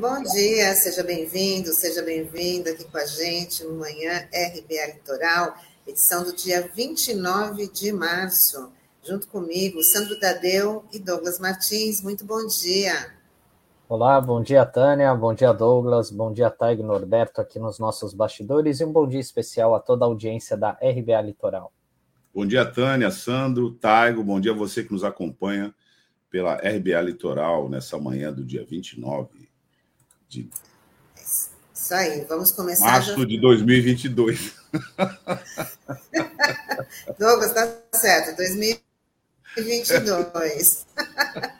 Bom 0.00 0.22
dia, 0.22 0.76
seja 0.76 1.02
bem-vindo, 1.02 1.72
seja 1.72 2.02
bem-vinda 2.02 2.70
aqui 2.70 2.84
com 2.84 2.98
a 2.98 3.04
gente 3.04 3.64
no 3.64 3.74
Manhã 3.74 4.28
RBA 4.32 4.94
Litoral, 4.94 5.56
edição 5.84 6.22
do 6.22 6.36
dia 6.36 6.70
29 6.72 7.66
de 7.66 7.90
março. 7.90 8.70
Junto 9.02 9.26
comigo, 9.26 9.82
Sandro 9.82 10.16
Tadeu 10.20 10.84
e 10.92 11.00
Douglas 11.00 11.40
Martins. 11.40 12.00
Muito 12.00 12.24
bom 12.24 12.46
dia. 12.46 13.12
Olá, 13.88 14.20
bom 14.20 14.40
dia, 14.40 14.64
Tânia, 14.64 15.12
bom 15.16 15.34
dia, 15.34 15.52
Douglas, 15.52 16.12
bom 16.12 16.32
dia, 16.32 16.48
Taig 16.48 16.80
Norberto, 16.80 17.40
aqui 17.40 17.58
nos 17.58 17.80
nossos 17.80 18.14
bastidores, 18.14 18.78
e 18.78 18.84
um 18.84 18.92
bom 18.92 19.08
dia 19.08 19.18
especial 19.18 19.74
a 19.74 19.80
toda 19.80 20.04
a 20.04 20.06
audiência 20.06 20.56
da 20.56 20.78
RBA 20.80 21.22
Litoral. 21.22 21.72
Bom 22.32 22.46
dia, 22.46 22.64
Tânia, 22.64 23.10
Sandro, 23.10 23.72
Taigo, 23.72 24.22
bom 24.22 24.38
dia 24.38 24.52
a 24.52 24.56
você 24.56 24.84
que 24.84 24.92
nos 24.92 25.02
acompanha 25.02 25.74
pela 26.30 26.54
RBA 26.54 27.00
Litoral 27.00 27.68
nessa 27.68 27.98
manhã 27.98 28.32
do 28.32 28.44
dia 28.44 28.64
29 28.64 29.47
de. 30.28 30.48
Isso 31.16 31.94
aí, 31.94 32.26
vamos 32.28 32.52
começar. 32.52 32.84
Março 32.84 33.18
já... 33.18 33.24
de 33.24 33.40
2022. 33.40 34.52
Douglas, 37.18 37.52
tá 37.52 37.66
certo, 37.94 38.36
2022. 38.36 40.86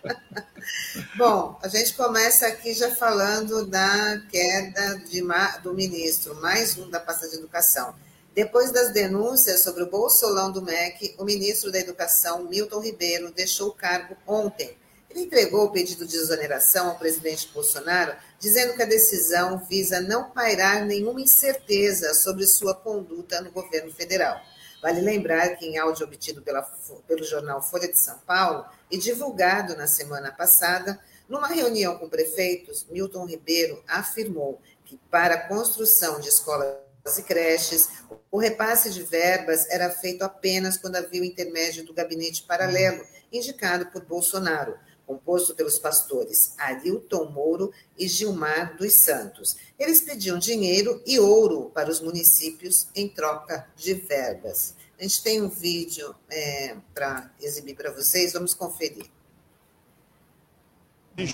Bom, 1.17 1.59
a 1.63 1.69
gente 1.69 1.95
começa 1.95 2.47
aqui 2.47 2.75
já 2.75 2.95
falando 2.95 3.65
da 3.67 4.21
queda 4.31 4.99
de, 5.09 5.23
do 5.63 5.73
ministro, 5.73 6.39
mais 6.41 6.77
um 6.77 6.91
da 6.91 7.01
pasta 7.01 7.27
de 7.29 7.37
educação. 7.37 7.95
Depois 8.35 8.71
das 8.71 8.93
denúncias 8.93 9.65
sobre 9.65 9.83
o 9.83 9.91
bolsolão 9.91 10.53
do 10.53 10.61
MEC, 10.63 11.15
o 11.19 11.25
ministro 11.25 11.73
da 11.73 11.81
Educação, 11.81 12.45
Milton 12.45 12.81
Ribeiro, 12.81 13.33
deixou 13.33 13.71
o 13.71 13.73
cargo 13.73 14.15
ontem. 14.27 14.77
Entregou 15.19 15.65
o 15.65 15.71
pedido 15.73 16.07
de 16.07 16.17
exoneração 16.17 16.91
ao 16.91 16.99
presidente 16.99 17.51
Bolsonaro, 17.53 18.15
dizendo 18.39 18.75
que 18.75 18.83
a 18.83 18.87
decisão 18.87 19.59
visa 19.59 20.01
não 20.01 20.31
pairar 20.31 20.87
nenhuma 20.87 21.21
incerteza 21.21 22.15
sobre 22.15 22.47
sua 22.47 22.73
conduta 22.73 23.41
no 23.41 23.51
governo 23.51 23.93
federal. 23.93 24.41
Vale 24.81 25.01
lembrar 25.01 25.57
que, 25.57 25.67
em 25.67 25.77
áudio 25.77 26.07
obtido 26.07 26.41
pela, 26.41 26.63
pelo 27.09 27.25
jornal 27.25 27.61
Folha 27.61 27.89
de 27.89 27.99
São 27.99 28.17
Paulo 28.21 28.65
e 28.89 28.97
divulgado 28.97 29.77
na 29.77 29.89
semana 29.89 30.31
passada, 30.31 31.01
numa 31.29 31.49
reunião 31.49 31.99
com 31.99 32.09
prefeitos, 32.09 32.87
Milton 32.89 33.27
Ribeiro 33.27 33.83
afirmou 33.89 34.63
que, 34.85 34.97
para 35.11 35.35
a 35.35 35.49
construção 35.49 36.21
de 36.21 36.29
escolas 36.29 36.77
e 37.19 37.23
creches, 37.25 37.89
o 38.31 38.39
repasse 38.39 38.91
de 38.91 39.03
verbas 39.03 39.69
era 39.69 39.91
feito 39.91 40.23
apenas 40.23 40.79
quando 40.79 40.95
havia 40.95 41.23
o 41.23 41.25
intermédio 41.25 41.85
do 41.85 41.93
gabinete 41.93 42.45
paralelo, 42.45 43.05
indicado 43.33 43.87
por 43.87 44.05
Bolsonaro, 44.05 44.79
composto 45.09 45.55
pelos 45.55 45.79
pastores 45.79 46.53
Arilton 46.59 47.31
Mouro 47.31 47.73
e 47.99 48.07
Gilmar 48.07 48.77
dos 48.77 48.95
Santos. 48.95 49.57
Eles 49.79 50.03
pediam 50.03 50.39
dinheiro 50.39 51.03
e 51.07 51.19
ouro 51.19 51.71
para 51.75 51.91
os 51.91 52.01
municípios 52.01 52.89
em 52.95 53.09
troca 53.09 53.67
de 53.75 53.95
verbas. 53.95 54.75
A 54.99 55.03
gente 55.03 55.23
tem 55.23 55.41
um 55.41 55.49
vídeo 55.49 56.15
é, 56.31 56.77
para 56.95 57.33
exibir 57.41 57.75
para 57.75 57.91
vocês, 57.91 58.35
vamos 58.35 58.53
conferir. 58.53 59.07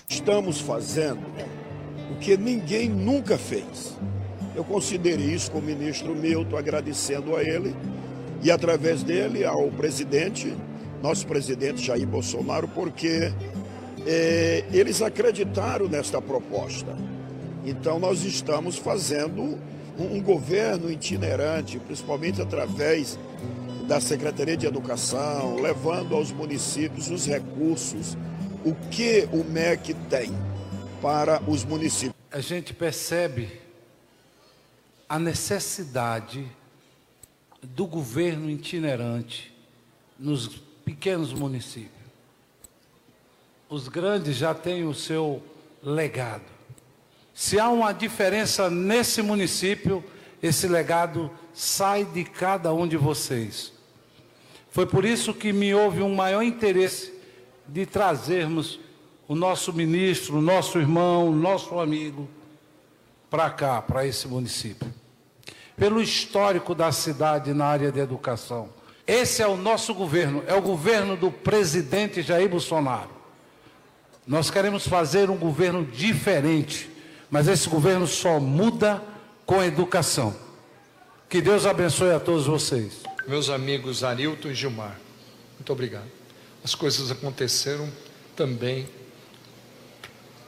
Estamos 0.08 0.60
fazendo 0.60 1.26
o 2.10 2.18
que 2.20 2.36
ninguém 2.36 2.88
nunca 2.88 3.36
fez 3.36 3.94
eu 4.54 4.62
considerei 4.62 5.34
isso 5.34 5.50
com 5.50 5.58
o 5.58 5.62
ministro 5.62 6.14
Milton, 6.14 6.56
agradecendo 6.56 7.34
a 7.34 7.42
ele 7.42 7.74
e, 8.40 8.52
através 8.52 9.02
dele, 9.02 9.44
ao 9.44 9.68
presidente, 9.72 10.56
nosso 11.02 11.26
presidente 11.26 11.84
Jair 11.84 12.06
Bolsonaro, 12.06 12.68
porque 12.68 13.32
é, 14.06 14.64
eles 14.72 15.02
acreditaram 15.02 15.88
nesta 15.88 16.20
proposta. 16.20 16.96
Então, 17.64 17.98
nós 17.98 18.22
estamos 18.24 18.76
fazendo 18.76 19.40
um, 19.98 20.16
um 20.16 20.22
governo 20.22 20.90
itinerante, 20.90 21.78
principalmente 21.78 22.42
através 22.42 23.18
da 23.86 24.00
Secretaria 24.00 24.56
de 24.56 24.66
Educação, 24.66 25.56
levando 25.56 26.14
aos 26.14 26.32
municípios 26.32 27.10
os 27.10 27.26
recursos, 27.26 28.16
o 28.64 28.74
que 28.90 29.28
o 29.32 29.44
MEC 29.44 29.94
tem 30.08 30.30
para 31.02 31.42
os 31.46 31.64
municípios. 31.64 32.14
A 32.30 32.40
gente 32.40 32.72
percebe 32.72 33.60
a 35.08 35.18
necessidade 35.18 36.50
do 37.62 37.86
governo 37.86 38.50
itinerante 38.50 39.54
nos 40.18 40.48
pequenos 40.84 41.32
municípios. 41.32 41.93
Os 43.68 43.88
grandes 43.88 44.36
já 44.36 44.54
têm 44.54 44.84
o 44.84 44.94
seu 44.94 45.42
legado. 45.82 46.42
Se 47.34 47.58
há 47.58 47.68
uma 47.68 47.92
diferença 47.92 48.70
nesse 48.70 49.20
município, 49.22 50.04
esse 50.42 50.68
legado 50.68 51.30
sai 51.52 52.04
de 52.04 52.24
cada 52.24 52.72
um 52.72 52.86
de 52.86 52.96
vocês. 52.96 53.72
Foi 54.70 54.86
por 54.86 55.04
isso 55.04 55.32
que 55.32 55.52
me 55.52 55.74
houve 55.74 56.02
um 56.02 56.14
maior 56.14 56.42
interesse 56.42 57.14
de 57.66 57.86
trazermos 57.86 58.78
o 59.26 59.34
nosso 59.34 59.72
ministro, 59.72 60.38
o 60.38 60.42
nosso 60.42 60.78
irmão, 60.78 61.28
o 61.28 61.34
nosso 61.34 61.78
amigo, 61.78 62.28
para 63.30 63.50
cá, 63.50 63.80
para 63.80 64.06
esse 64.06 64.28
município. 64.28 64.92
Pelo 65.76 66.00
histórico 66.00 66.74
da 66.74 66.92
cidade 66.92 67.54
na 67.54 67.66
área 67.66 67.90
de 67.90 67.98
educação. 67.98 68.68
Esse 69.06 69.42
é 69.42 69.46
o 69.46 69.56
nosso 69.56 69.94
governo, 69.94 70.42
é 70.46 70.54
o 70.54 70.62
governo 70.62 71.16
do 71.16 71.30
presidente 71.30 72.22
Jair 72.22 72.48
Bolsonaro. 72.48 73.13
Nós 74.26 74.50
queremos 74.50 74.88
fazer 74.88 75.28
um 75.28 75.36
governo 75.36 75.84
diferente, 75.84 76.88
mas 77.30 77.46
esse 77.46 77.68
governo 77.68 78.06
só 78.06 78.40
muda 78.40 79.02
com 79.44 79.60
a 79.60 79.66
educação. 79.66 80.34
Que 81.28 81.42
Deus 81.42 81.66
abençoe 81.66 82.12
a 82.12 82.20
todos 82.20 82.46
vocês. 82.46 83.02
Meus 83.28 83.50
amigos 83.50 84.02
Arilton 84.02 84.48
e 84.48 84.54
Gilmar, 84.54 84.98
muito 85.58 85.72
obrigado. 85.72 86.10
As 86.62 86.74
coisas 86.74 87.10
aconteceram 87.10 87.88
também 88.34 88.88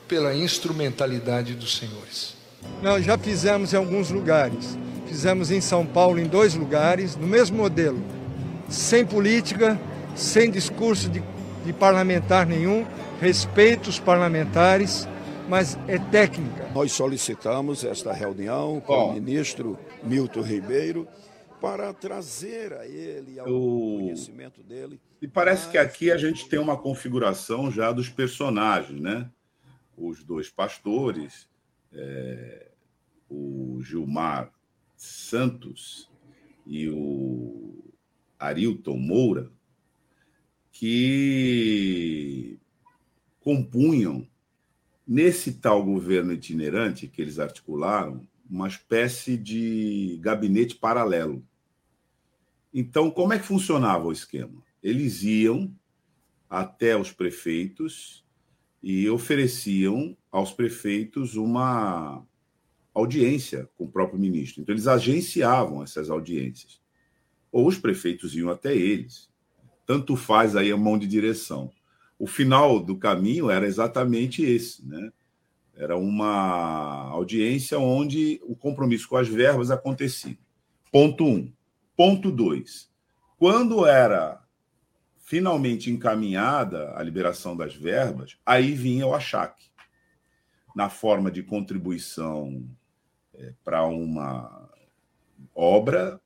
pela 0.08 0.34
instrumentalidade 0.34 1.54
dos 1.54 1.76
senhores. 1.76 2.34
Nós 2.82 3.04
já 3.04 3.18
fizemos 3.18 3.74
em 3.74 3.76
alguns 3.76 4.10
lugares. 4.10 4.78
Fizemos 5.06 5.50
em 5.50 5.60
São 5.60 5.84
Paulo 5.84 6.18
em 6.18 6.26
dois 6.26 6.54
lugares, 6.54 7.16
no 7.16 7.26
mesmo 7.26 7.58
modelo. 7.58 8.02
Sem 8.68 9.04
política, 9.04 9.78
sem 10.14 10.50
discurso 10.50 11.08
de, 11.08 11.22
de 11.64 11.72
parlamentar 11.72 12.46
nenhum, 12.46 12.86
respeito 13.20 13.88
os 13.88 13.98
parlamentares, 13.98 15.08
mas 15.48 15.78
é 15.88 15.98
técnica. 15.98 16.68
Nós 16.74 16.92
solicitamos 16.92 17.84
esta 17.84 18.12
reunião 18.12 18.80
com 18.80 18.94
Bom, 18.94 19.10
o 19.10 19.14
ministro 19.14 19.78
Milton 20.02 20.42
Ribeiro 20.42 21.08
para 21.60 21.92
trazer 21.92 22.72
a 22.74 22.86
ele 22.86 23.38
ao 23.38 23.48
o... 23.48 23.98
conhecimento 23.98 24.62
dele. 24.62 25.00
E 25.20 25.26
parece 25.26 25.70
que 25.70 25.78
aqui 25.78 26.10
a 26.10 26.16
gente 26.16 26.48
tem 26.48 26.58
uma 26.58 26.76
configuração 26.76 27.70
já 27.70 27.90
dos 27.90 28.08
personagens, 28.08 29.00
né? 29.00 29.30
Os 29.96 30.22
dois 30.22 30.50
pastores, 30.50 31.48
é, 31.92 32.68
o 33.30 33.80
Gilmar 33.82 34.52
Santos 34.94 36.10
e 36.66 36.88
o 36.88 37.82
Arilton 38.38 38.98
Moura, 38.98 39.50
que 40.70 42.58
compunham, 43.46 44.26
nesse 45.06 45.52
tal 45.52 45.84
governo 45.84 46.32
itinerante 46.32 47.06
que 47.06 47.22
eles 47.22 47.38
articularam, 47.38 48.26
uma 48.50 48.66
espécie 48.66 49.36
de 49.36 50.18
gabinete 50.20 50.74
paralelo. 50.74 51.46
Então, 52.74 53.08
como 53.08 53.32
é 53.32 53.38
que 53.38 53.46
funcionava 53.46 54.08
o 54.08 54.10
esquema? 54.10 54.64
Eles 54.82 55.22
iam 55.22 55.72
até 56.50 56.96
os 56.96 57.12
prefeitos 57.12 58.24
e 58.82 59.08
ofereciam 59.08 60.16
aos 60.28 60.50
prefeitos 60.50 61.36
uma 61.36 62.26
audiência 62.92 63.70
com 63.76 63.84
o 63.84 63.88
próprio 63.88 64.18
ministro. 64.18 64.60
Então, 64.60 64.74
eles 64.74 64.88
agenciavam 64.88 65.84
essas 65.84 66.10
audiências. 66.10 66.80
Ou 67.52 67.68
os 67.68 67.78
prefeitos 67.78 68.34
iam 68.34 68.50
até 68.50 68.74
eles. 68.74 69.30
Tanto 69.86 70.16
faz 70.16 70.56
aí 70.56 70.72
a 70.72 70.76
mão 70.76 70.98
de 70.98 71.06
direção. 71.06 71.70
O 72.18 72.26
final 72.26 72.80
do 72.80 72.96
caminho 72.96 73.50
era 73.50 73.66
exatamente 73.66 74.42
esse, 74.42 74.86
né? 74.86 75.12
Era 75.74 75.96
uma 75.96 77.10
audiência 77.10 77.78
onde 77.78 78.40
o 78.44 78.56
compromisso 78.56 79.08
com 79.08 79.16
as 79.16 79.28
verbas 79.28 79.70
acontecia. 79.70 80.38
Ponto 80.90 81.24
um. 81.24 81.52
Ponto 81.94 82.30
dois. 82.30 82.90
Quando 83.38 83.84
era 83.84 84.42
finalmente 85.18 85.90
encaminhada 85.90 86.96
a 86.96 87.02
liberação 87.02 87.54
das 87.56 87.74
verbas, 87.74 88.38
aí 88.46 88.72
vinha 88.72 89.06
o 89.06 89.14
achaque, 89.14 89.66
na 90.74 90.88
forma 90.88 91.30
de 91.30 91.42
contribuição 91.42 92.64
é, 93.34 93.52
para 93.64 93.84
uma 93.84 94.70
obra 95.54 96.20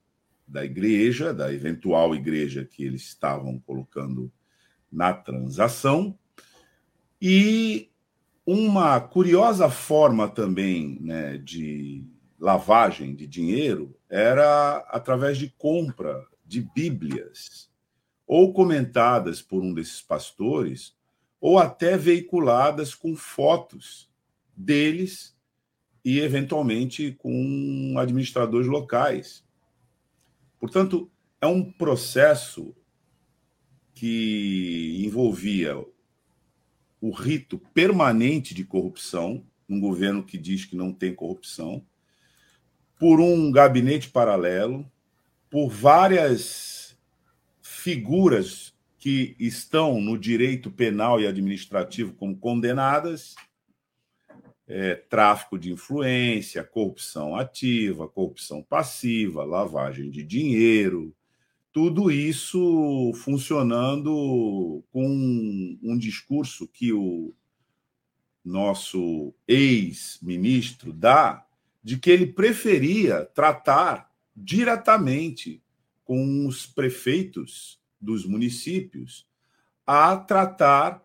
da 0.46 0.64
igreja, 0.64 1.32
da 1.32 1.52
eventual 1.52 2.14
igreja 2.14 2.64
que 2.64 2.84
eles 2.84 3.02
estavam 3.02 3.58
colocando 3.60 4.30
na 4.90 5.12
transação, 5.12 6.18
e 7.20 7.90
uma 8.46 9.00
curiosa 9.00 9.68
forma 9.68 10.28
também 10.28 10.98
né, 11.00 11.38
de 11.38 12.04
lavagem 12.38 13.14
de 13.14 13.26
dinheiro 13.26 13.94
era 14.08 14.78
através 14.88 15.36
de 15.36 15.50
compra 15.50 16.26
de 16.44 16.62
Bíblias, 16.62 17.70
ou 18.26 18.52
comentadas 18.52 19.42
por 19.42 19.62
um 19.62 19.74
desses 19.74 20.00
pastores, 20.00 20.96
ou 21.40 21.58
até 21.58 21.96
veiculadas 21.96 22.94
com 22.94 23.14
fotos 23.14 24.10
deles 24.56 25.36
e, 26.04 26.20
eventualmente, 26.20 27.12
com 27.12 27.94
administradores 27.98 28.66
locais. 28.66 29.44
Portanto, 30.58 31.10
é 31.40 31.46
um 31.46 31.70
processo 31.70 32.74
que 34.00 35.04
envolvia 35.04 35.76
o 37.02 37.10
rito 37.10 37.58
permanente 37.74 38.54
de 38.54 38.64
corrupção, 38.64 39.44
um 39.68 39.78
governo 39.78 40.24
que 40.24 40.38
diz 40.38 40.64
que 40.64 40.74
não 40.74 40.90
tem 40.90 41.14
corrupção, 41.14 41.84
por 42.98 43.20
um 43.20 43.52
gabinete 43.52 44.08
paralelo, 44.08 44.90
por 45.50 45.68
várias 45.68 46.96
figuras 47.60 48.72
que 48.96 49.36
estão 49.38 50.00
no 50.00 50.16
direito 50.16 50.70
penal 50.70 51.20
e 51.20 51.26
administrativo 51.26 52.14
como 52.14 52.34
condenadas, 52.38 53.34
é, 54.66 54.94
tráfico 54.94 55.58
de 55.58 55.70
influência, 55.70 56.64
corrupção 56.64 57.36
ativa, 57.36 58.08
corrupção 58.08 58.62
passiva, 58.62 59.44
lavagem 59.44 60.10
de 60.10 60.24
dinheiro, 60.24 61.14
tudo 61.72 62.10
isso 62.10 63.12
funcionando 63.14 64.82
com 64.90 65.78
um 65.82 65.96
discurso 65.96 66.66
que 66.66 66.92
o 66.92 67.32
nosso 68.44 69.32
ex-ministro 69.46 70.92
dá 70.92 71.46
de 71.82 71.96
que 71.98 72.10
ele 72.10 72.26
preferia 72.26 73.24
tratar 73.24 74.10
diretamente 74.34 75.62
com 76.04 76.46
os 76.46 76.66
prefeitos 76.66 77.80
dos 78.00 78.24
municípios 78.26 79.26
a 79.86 80.16
tratar 80.16 81.04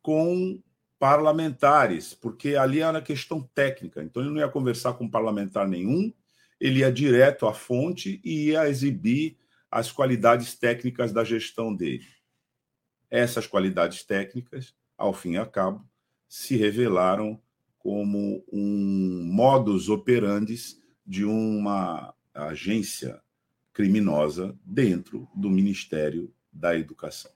com 0.00 0.62
parlamentares, 0.98 2.14
porque 2.14 2.56
ali 2.56 2.80
era 2.80 3.02
questão 3.02 3.42
técnica. 3.54 4.02
Então 4.02 4.22
ele 4.22 4.32
não 4.32 4.40
ia 4.40 4.48
conversar 4.48 4.94
com 4.94 5.08
parlamentar 5.08 5.68
nenhum, 5.68 6.12
ele 6.58 6.80
ia 6.80 6.90
direto 6.90 7.46
à 7.46 7.52
fonte 7.52 8.20
e 8.24 8.48
ia 8.48 8.68
exibir 8.68 9.36
as 9.70 9.90
qualidades 9.92 10.54
técnicas 10.54 11.12
da 11.12 11.24
gestão 11.24 11.74
dele. 11.74 12.06
Essas 13.10 13.46
qualidades 13.46 14.04
técnicas, 14.04 14.74
ao 14.96 15.12
fim 15.12 15.32
e 15.32 15.36
ao 15.36 15.50
cabo, 15.50 15.86
se 16.28 16.56
revelaram 16.56 17.40
como 17.78 18.44
um 18.52 19.22
modus 19.32 19.88
operandi 19.88 20.56
de 21.06 21.24
uma 21.24 22.14
agência 22.34 23.22
criminosa 23.72 24.58
dentro 24.64 25.28
do 25.34 25.48
Ministério 25.48 26.32
da 26.52 26.76
Educação. 26.76 27.30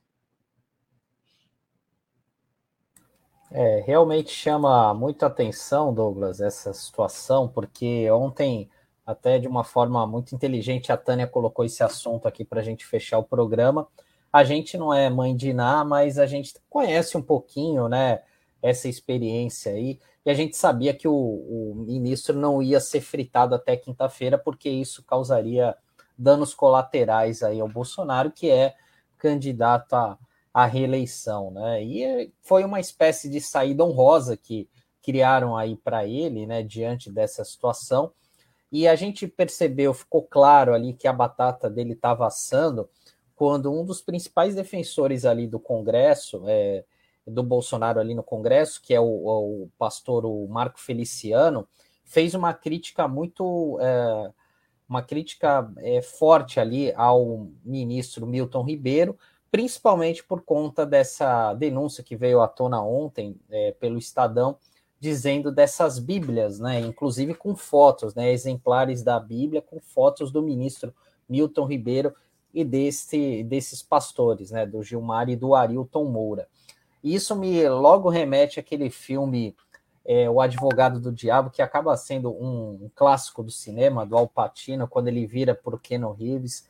É, 3.52 3.80
realmente 3.80 4.30
chama 4.30 4.94
muita 4.94 5.26
atenção, 5.26 5.92
Douglas, 5.92 6.40
essa 6.40 6.72
situação, 6.72 7.48
porque 7.48 8.08
ontem 8.10 8.70
até 9.10 9.38
de 9.38 9.48
uma 9.48 9.64
forma 9.64 10.06
muito 10.06 10.34
inteligente, 10.34 10.92
a 10.92 10.96
Tânia 10.96 11.26
colocou 11.26 11.64
esse 11.64 11.82
assunto 11.82 12.26
aqui 12.26 12.44
para 12.44 12.60
a 12.60 12.64
gente 12.64 12.84
fechar 12.86 13.18
o 13.18 13.24
programa. 13.24 13.86
A 14.32 14.44
gente 14.44 14.78
não 14.78 14.94
é 14.94 15.10
mãe 15.10 15.34
de 15.34 15.50
Iná, 15.50 15.84
mas 15.84 16.18
a 16.18 16.26
gente 16.26 16.54
conhece 16.68 17.16
um 17.16 17.22
pouquinho, 17.22 17.88
né, 17.88 18.22
essa 18.62 18.88
experiência 18.88 19.72
aí, 19.72 19.98
e 20.24 20.30
a 20.30 20.34
gente 20.34 20.56
sabia 20.56 20.92
que 20.92 21.08
o, 21.08 21.14
o 21.14 21.74
ministro 21.74 22.36
não 22.36 22.62
ia 22.62 22.78
ser 22.78 23.00
fritado 23.00 23.54
até 23.54 23.76
quinta-feira, 23.76 24.36
porque 24.38 24.68
isso 24.68 25.02
causaria 25.02 25.74
danos 26.16 26.52
colaterais 26.52 27.42
aí 27.42 27.58
ao 27.60 27.68
Bolsonaro, 27.68 28.30
que 28.30 28.50
é 28.50 28.74
candidato 29.16 29.94
à, 30.52 30.66
reeleição, 30.66 31.50
né? 31.50 31.82
E 31.82 32.32
foi 32.42 32.64
uma 32.64 32.80
espécie 32.80 33.30
de 33.30 33.40
saída 33.40 33.84
honrosa 33.84 34.36
que 34.36 34.68
criaram 35.02 35.56
aí 35.56 35.76
para 35.76 36.06
ele, 36.06 36.46
né, 36.46 36.62
diante 36.62 37.10
dessa 37.10 37.42
situação. 37.44 38.12
E 38.70 38.86
a 38.86 38.94
gente 38.94 39.26
percebeu, 39.26 39.92
ficou 39.92 40.22
claro 40.22 40.72
ali 40.72 40.92
que 40.92 41.08
a 41.08 41.12
batata 41.12 41.68
dele 41.68 41.92
estava 41.92 42.26
assando 42.26 42.88
quando 43.34 43.72
um 43.72 43.84
dos 43.84 44.02
principais 44.02 44.54
defensores 44.54 45.24
ali 45.24 45.46
do 45.46 45.58
Congresso, 45.58 46.42
é, 46.46 46.84
do 47.26 47.42
Bolsonaro 47.42 47.98
ali 47.98 48.14
no 48.14 48.22
Congresso, 48.22 48.80
que 48.82 48.94
é 48.94 49.00
o, 49.00 49.04
o 49.04 49.70
pastor 49.78 50.26
o 50.26 50.46
Marco 50.46 50.78
Feliciano, 50.78 51.66
fez 52.04 52.34
uma 52.34 52.52
crítica 52.52 53.08
muito 53.08 53.78
é, 53.80 54.30
uma 54.88 55.02
crítica 55.02 55.72
é, 55.78 56.02
forte 56.02 56.58
ali 56.58 56.92
ao 56.94 57.48
ministro 57.64 58.26
Milton 58.26 58.64
Ribeiro, 58.64 59.16
principalmente 59.50 60.22
por 60.24 60.42
conta 60.42 60.84
dessa 60.84 61.54
denúncia 61.54 62.02
que 62.02 62.16
veio 62.16 62.40
à 62.40 62.48
tona 62.48 62.82
ontem 62.82 63.36
é, 63.48 63.72
pelo 63.72 63.98
Estadão 63.98 64.58
dizendo 65.00 65.50
dessas 65.50 65.98
Bíblias, 65.98 66.60
né, 66.60 66.78
inclusive 66.78 67.34
com 67.34 67.56
fotos, 67.56 68.14
né, 68.14 68.30
exemplares 68.30 69.02
da 69.02 69.18
Bíblia 69.18 69.62
com 69.62 69.80
fotos 69.80 70.30
do 70.30 70.42
ministro 70.42 70.94
Milton 71.26 71.64
Ribeiro 71.64 72.14
e 72.52 72.62
desse, 72.62 73.42
desses 73.44 73.82
pastores, 73.82 74.50
né, 74.50 74.66
do 74.66 74.82
Gilmar 74.82 75.30
e 75.30 75.36
do 75.36 75.54
Arilton 75.54 76.04
Moura. 76.04 76.46
E 77.02 77.14
isso 77.14 77.34
me 77.34 77.66
logo 77.66 78.10
remete 78.10 78.60
àquele 78.60 78.90
filme 78.90 79.56
é, 80.04 80.28
O 80.28 80.40
Advogado 80.40 81.00
do 81.00 81.10
Diabo, 81.10 81.50
que 81.50 81.62
acaba 81.62 81.96
sendo 81.96 82.30
um, 82.30 82.84
um 82.84 82.90
clássico 82.94 83.42
do 83.42 83.50
cinema, 83.50 84.04
do 84.04 84.18
Al 84.18 84.28
Pacino, 84.28 84.86
quando 84.86 85.08
ele 85.08 85.26
vira 85.26 85.54
por 85.54 85.80
Keanu 85.80 86.12
Reeves, 86.12 86.68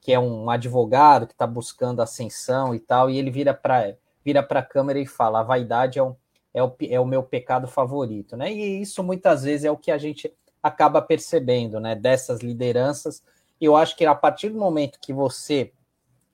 que 0.00 0.12
é 0.12 0.18
um 0.18 0.50
advogado 0.50 1.26
que 1.26 1.32
está 1.32 1.46
buscando 1.46 2.02
ascensão 2.02 2.74
e 2.74 2.78
tal, 2.78 3.10
e 3.10 3.18
ele 3.18 3.30
vira 3.30 3.54
para 3.54 3.96
vira 4.24 4.40
a 4.40 4.62
câmera 4.62 4.98
e 4.98 5.06
fala: 5.06 5.40
a 5.40 5.42
vaidade 5.42 5.98
é 5.98 6.02
um 6.02 6.14
é 6.54 6.62
o, 6.62 6.72
é 6.88 7.00
o 7.00 7.04
meu 7.04 7.22
pecado 7.22 7.66
favorito, 7.66 8.36
né? 8.36 8.52
E 8.52 8.80
isso 8.80 9.02
muitas 9.02 9.42
vezes 9.42 9.64
é 9.64 9.70
o 9.70 9.76
que 9.76 9.90
a 9.90 9.98
gente 9.98 10.32
acaba 10.62 11.02
percebendo, 11.02 11.80
né? 11.80 11.96
Dessas 11.96 12.40
lideranças. 12.40 13.22
Eu 13.60 13.76
acho 13.76 13.96
que 13.96 14.06
a 14.06 14.14
partir 14.14 14.50
do 14.50 14.58
momento 14.58 15.00
que 15.00 15.12
você 15.12 15.72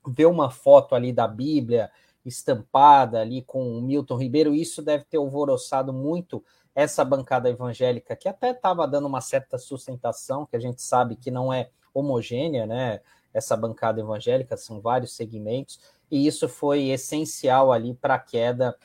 vê 0.07 0.27
uma 0.27 0.51
foto 0.51 0.95
ali 0.95 1.13
da 1.13 1.27
Bíblia 1.27 1.91
estampada 2.25 3.21
ali 3.21 3.43
com 3.43 3.79
o 3.79 3.81
Milton 3.81 4.17
Ribeiro, 4.17 4.55
isso 4.55 4.83
deve 4.83 5.05
ter 5.05 5.17
alvoroçado 5.17 5.93
muito 5.93 6.45
essa 6.75 7.05
bancada 7.05 7.49
evangélica, 7.49 8.15
que 8.15 8.29
até 8.29 8.51
estava 8.51 8.87
dando 8.87 9.07
uma 9.07 9.21
certa 9.21 9.59
sustentação, 9.59 10.47
que 10.47 10.55
a 10.55 10.61
gente 10.61 10.83
sabe 10.83 11.17
que 11.17 11.31
não 11.31 11.53
é 11.53 11.71
homogênea, 11.93 12.67
né? 12.67 13.01
Essa 13.33 13.57
bancada 13.57 14.01
evangélica, 14.01 14.57
são 14.57 14.81
vários 14.81 15.15
segmentos, 15.15 15.81
e 16.11 16.27
isso 16.27 16.49
foi 16.49 16.89
essencial 16.89 17.73
ali 17.73 17.95
para 17.95 18.15
a 18.15 18.19
queda 18.19 18.77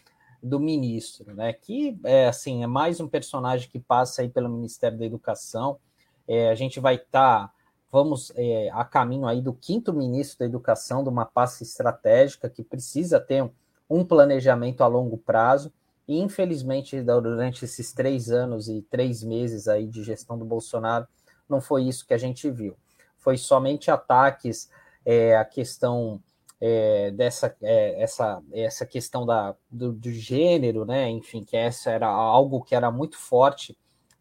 do 0.45 0.59
ministro, 0.59 1.33
né? 1.33 1.53
Que 1.53 1.99
é 2.03 2.27
assim 2.27 2.63
é 2.63 2.67
mais 2.67 2.99
um 2.99 3.07
personagem 3.07 3.67
que 3.67 3.79
passa 3.79 4.21
aí 4.21 4.29
pelo 4.29 4.47
Ministério 4.47 4.95
da 4.95 5.03
Educação. 5.03 5.79
É, 6.27 6.49
a 6.49 6.55
gente 6.55 6.79
vai 6.79 6.95
estar, 6.95 7.47
tá, 7.47 7.53
vamos 7.91 8.31
é, 8.35 8.69
a 8.71 8.85
caminho 8.85 9.25
aí 9.25 9.41
do 9.41 9.53
quinto 9.53 9.91
ministro 9.91 10.39
da 10.39 10.45
Educação, 10.45 11.01
de 11.01 11.09
uma 11.09 11.25
pasta 11.25 11.63
estratégica 11.63 12.47
que 12.47 12.63
precisa 12.63 13.19
ter 13.19 13.41
um, 13.41 13.49
um 13.89 14.05
planejamento 14.05 14.83
a 14.83 14.87
longo 14.87 15.17
prazo. 15.17 15.73
E 16.07 16.19
infelizmente 16.19 17.01
durante 17.01 17.65
esses 17.65 17.91
três 17.91 18.29
anos 18.29 18.69
e 18.69 18.83
três 18.83 19.23
meses 19.23 19.67
aí 19.67 19.87
de 19.87 20.03
gestão 20.03 20.37
do 20.37 20.45
Bolsonaro 20.45 21.07
não 21.49 21.59
foi 21.59 21.85
isso 21.85 22.05
que 22.05 22.13
a 22.13 22.19
gente 22.19 22.51
viu. 22.51 22.77
Foi 23.17 23.35
somente 23.35 23.89
ataques 23.89 24.69
é, 25.03 25.35
a 25.35 25.43
questão 25.43 26.21
é, 26.59 27.11
dessa 27.11 27.55
é, 27.61 28.01
essa, 28.01 28.41
essa 28.53 28.85
questão 28.85 29.25
da, 29.25 29.55
do, 29.69 29.91
do, 29.93 30.11
gênero, 30.11 30.85
né? 30.85 31.09
Enfim, 31.09 31.43
que 31.43 31.55
essa 31.57 31.91
era 31.91 32.07
algo 32.07 32.63
que 32.63 32.75
era 32.75 32.89
muito 32.89 33.17
forte 33.17 33.77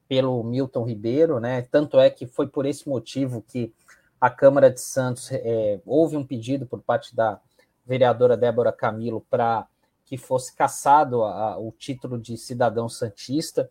pelo 0.09 0.43
Milton 0.43 0.85
Ribeiro, 0.85 1.41
né? 1.41 1.63
Tanto 1.63 1.99
é 1.99 2.11
que 2.11 2.27
foi 2.27 2.47
por 2.47 2.67
esse 2.67 2.89
motivo 2.89 3.43
que 3.43 3.73
a 4.21 4.31
Câmara 4.31 4.71
de 4.71 4.81
Santos 4.81 5.31
é, 5.33 5.81
houve 5.85 6.17
um 6.17 6.27
pedido 6.27 6.67
por 6.67 6.83
parte 6.83 7.15
da 7.15 7.41
vereadora 7.87 8.37
Débora 8.37 8.73
Camilo 8.73 9.25
para 9.29 9.67
que 10.05 10.17
fosse 10.17 10.55
cassado 10.55 11.23
a, 11.23 11.53
a, 11.53 11.59
o 11.59 11.73
título 11.73 12.19
de 12.19 12.37
cidadão 12.37 12.89
santista. 12.89 13.71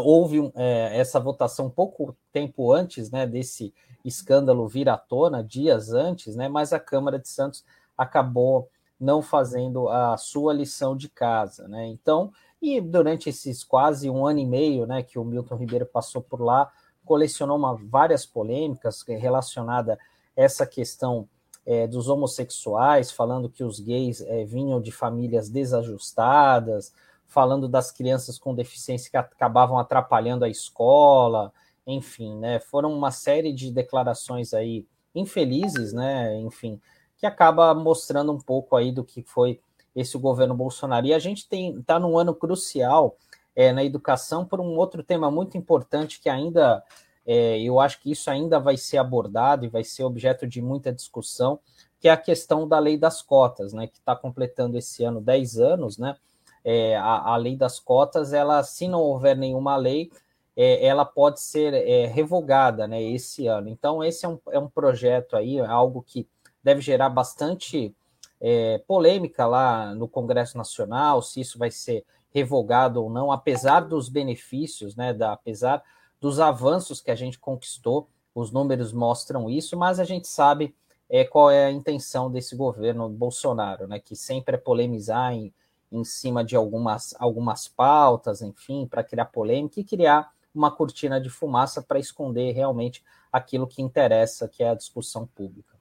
Houve 0.00 0.52
é, 0.54 0.98
essa 0.98 1.20
votação 1.20 1.70
pouco 1.70 2.16
tempo 2.32 2.72
antes, 2.72 3.10
né, 3.10 3.26
desse 3.26 3.72
escândalo 4.04 4.68
vir 4.68 4.88
à 4.88 4.96
tona 4.96 5.42
dias 5.42 5.92
antes, 5.92 6.36
né? 6.36 6.48
Mas 6.48 6.72
a 6.72 6.80
Câmara 6.80 7.18
de 7.18 7.28
Santos 7.28 7.64
acabou 7.96 8.68
não 9.00 9.22
fazendo 9.22 9.88
a 9.88 10.16
sua 10.16 10.52
lição 10.52 10.96
de 10.96 11.08
casa, 11.08 11.66
né? 11.68 11.86
Então, 11.86 12.32
e 12.60 12.80
durante 12.80 13.28
esses 13.28 13.62
quase 13.62 14.08
um 14.08 14.26
ano 14.26 14.38
e 14.38 14.46
meio, 14.46 14.86
né, 14.86 15.02
que 15.02 15.18
o 15.18 15.24
Milton 15.24 15.56
Ribeiro 15.56 15.86
passou 15.86 16.22
por 16.22 16.40
lá, 16.40 16.70
colecionou 17.04 17.58
uma, 17.58 17.74
várias 17.74 18.24
polêmicas 18.24 19.02
relacionadas 19.06 19.96
a 19.96 19.98
essa 20.34 20.66
questão 20.66 21.28
é, 21.66 21.86
dos 21.86 22.08
homossexuais, 22.08 23.10
falando 23.10 23.50
que 23.50 23.64
os 23.64 23.80
gays 23.80 24.20
é, 24.22 24.44
vinham 24.44 24.80
de 24.80 24.90
famílias 24.90 25.48
desajustadas, 25.48 26.92
falando 27.26 27.68
das 27.68 27.90
crianças 27.90 28.38
com 28.38 28.54
deficiência 28.54 29.10
que 29.10 29.16
acabavam 29.16 29.78
atrapalhando 29.78 30.44
a 30.44 30.48
escola, 30.48 31.52
enfim, 31.86 32.36
né? 32.38 32.60
Foram 32.60 32.92
uma 32.92 33.10
série 33.10 33.52
de 33.52 33.70
declarações 33.70 34.54
aí 34.54 34.86
infelizes, 35.14 35.92
né? 35.92 36.36
Enfim, 36.40 36.80
que 37.16 37.26
acaba 37.26 37.74
mostrando 37.74 38.32
um 38.32 38.38
pouco 38.38 38.76
aí 38.76 38.90
do 38.92 39.04
que 39.04 39.22
foi 39.22 39.60
esse 39.94 40.18
governo 40.18 40.54
Bolsonaro. 40.54 41.06
E 41.06 41.14
a 41.14 41.18
gente 41.18 41.48
tem 41.48 41.78
está 41.78 41.98
num 41.98 42.18
ano 42.18 42.34
crucial 42.34 43.16
é, 43.54 43.72
na 43.72 43.84
educação 43.84 44.44
por 44.44 44.60
um 44.60 44.76
outro 44.76 45.02
tema 45.02 45.30
muito 45.30 45.56
importante 45.56 46.20
que 46.20 46.28
ainda 46.28 46.82
é, 47.26 47.60
eu 47.60 47.80
acho 47.80 48.00
que 48.00 48.10
isso 48.10 48.30
ainda 48.30 48.58
vai 48.58 48.76
ser 48.76 48.98
abordado 48.98 49.64
e 49.64 49.68
vai 49.68 49.84
ser 49.84 50.04
objeto 50.04 50.46
de 50.46 50.60
muita 50.60 50.92
discussão, 50.92 51.58
que 51.98 52.08
é 52.08 52.10
a 52.10 52.16
questão 52.16 52.68
da 52.68 52.78
lei 52.78 52.98
das 52.98 53.22
cotas, 53.22 53.72
né? 53.72 53.86
Que 53.86 53.98
está 53.98 54.14
completando 54.14 54.76
esse 54.76 55.04
ano 55.04 55.20
10 55.20 55.58
anos, 55.58 55.98
né? 55.98 56.16
É, 56.64 56.96
a, 56.96 57.32
a, 57.32 57.36
lei 57.36 57.56
das 57.56 57.78
cotas, 57.78 58.32
ela, 58.32 58.62
se 58.62 58.88
não 58.88 59.00
houver 59.00 59.36
nenhuma 59.36 59.76
lei, 59.76 60.10
é, 60.56 60.86
ela 60.86 61.04
pode 61.04 61.40
ser 61.40 61.74
é, 61.74 62.06
revogada 62.06 62.86
né, 62.86 63.02
esse 63.02 63.46
ano. 63.46 63.68
Então, 63.68 64.02
esse 64.02 64.24
é 64.24 64.28
um, 64.28 64.38
é 64.50 64.58
um 64.58 64.68
projeto 64.68 65.36
aí, 65.36 65.58
é 65.58 65.66
algo 65.66 66.02
que 66.02 66.26
deve 66.62 66.80
gerar 66.80 67.10
bastante 67.10 67.94
é, 68.40 68.78
polêmica 68.86 69.46
lá 69.46 69.94
no 69.94 70.08
Congresso 70.08 70.56
Nacional, 70.56 71.20
se 71.22 71.40
isso 71.40 71.58
vai 71.58 71.70
ser 71.70 72.04
revogado 72.30 73.02
ou 73.02 73.10
não, 73.10 73.30
apesar 73.30 73.80
dos 73.80 74.08
benefícios, 74.08 74.96
né, 74.96 75.12
da, 75.12 75.32
apesar 75.32 75.82
dos 76.20 76.40
avanços 76.40 77.00
que 77.00 77.10
a 77.10 77.14
gente 77.14 77.38
conquistou, 77.38 78.08
os 78.34 78.50
números 78.50 78.92
mostram 78.92 79.48
isso, 79.48 79.76
mas 79.76 80.00
a 80.00 80.04
gente 80.04 80.26
sabe 80.26 80.74
é, 81.08 81.24
qual 81.24 81.50
é 81.50 81.66
a 81.66 81.70
intenção 81.70 82.30
desse 82.30 82.56
governo 82.56 83.08
Bolsonaro, 83.08 83.86
né, 83.86 84.00
que 84.00 84.16
sempre 84.16 84.56
é 84.56 84.58
polemizar 84.58 85.32
em 85.32 85.52
em 85.94 86.04
cima 86.04 86.44
de 86.44 86.56
algumas, 86.56 87.14
algumas 87.18 87.68
pautas, 87.68 88.42
enfim, 88.42 88.86
para 88.86 89.04
criar 89.04 89.26
polêmica 89.26 89.80
e 89.80 89.84
criar 89.84 90.32
uma 90.54 90.70
cortina 90.70 91.20
de 91.20 91.30
fumaça 91.30 91.82
para 91.82 91.98
esconder 91.98 92.52
realmente 92.52 93.02
aquilo 93.32 93.66
que 93.66 93.80
interessa, 93.80 94.48
que 94.48 94.62
é 94.62 94.70
a 94.70 94.74
discussão 94.74 95.26
pública. 95.26 95.74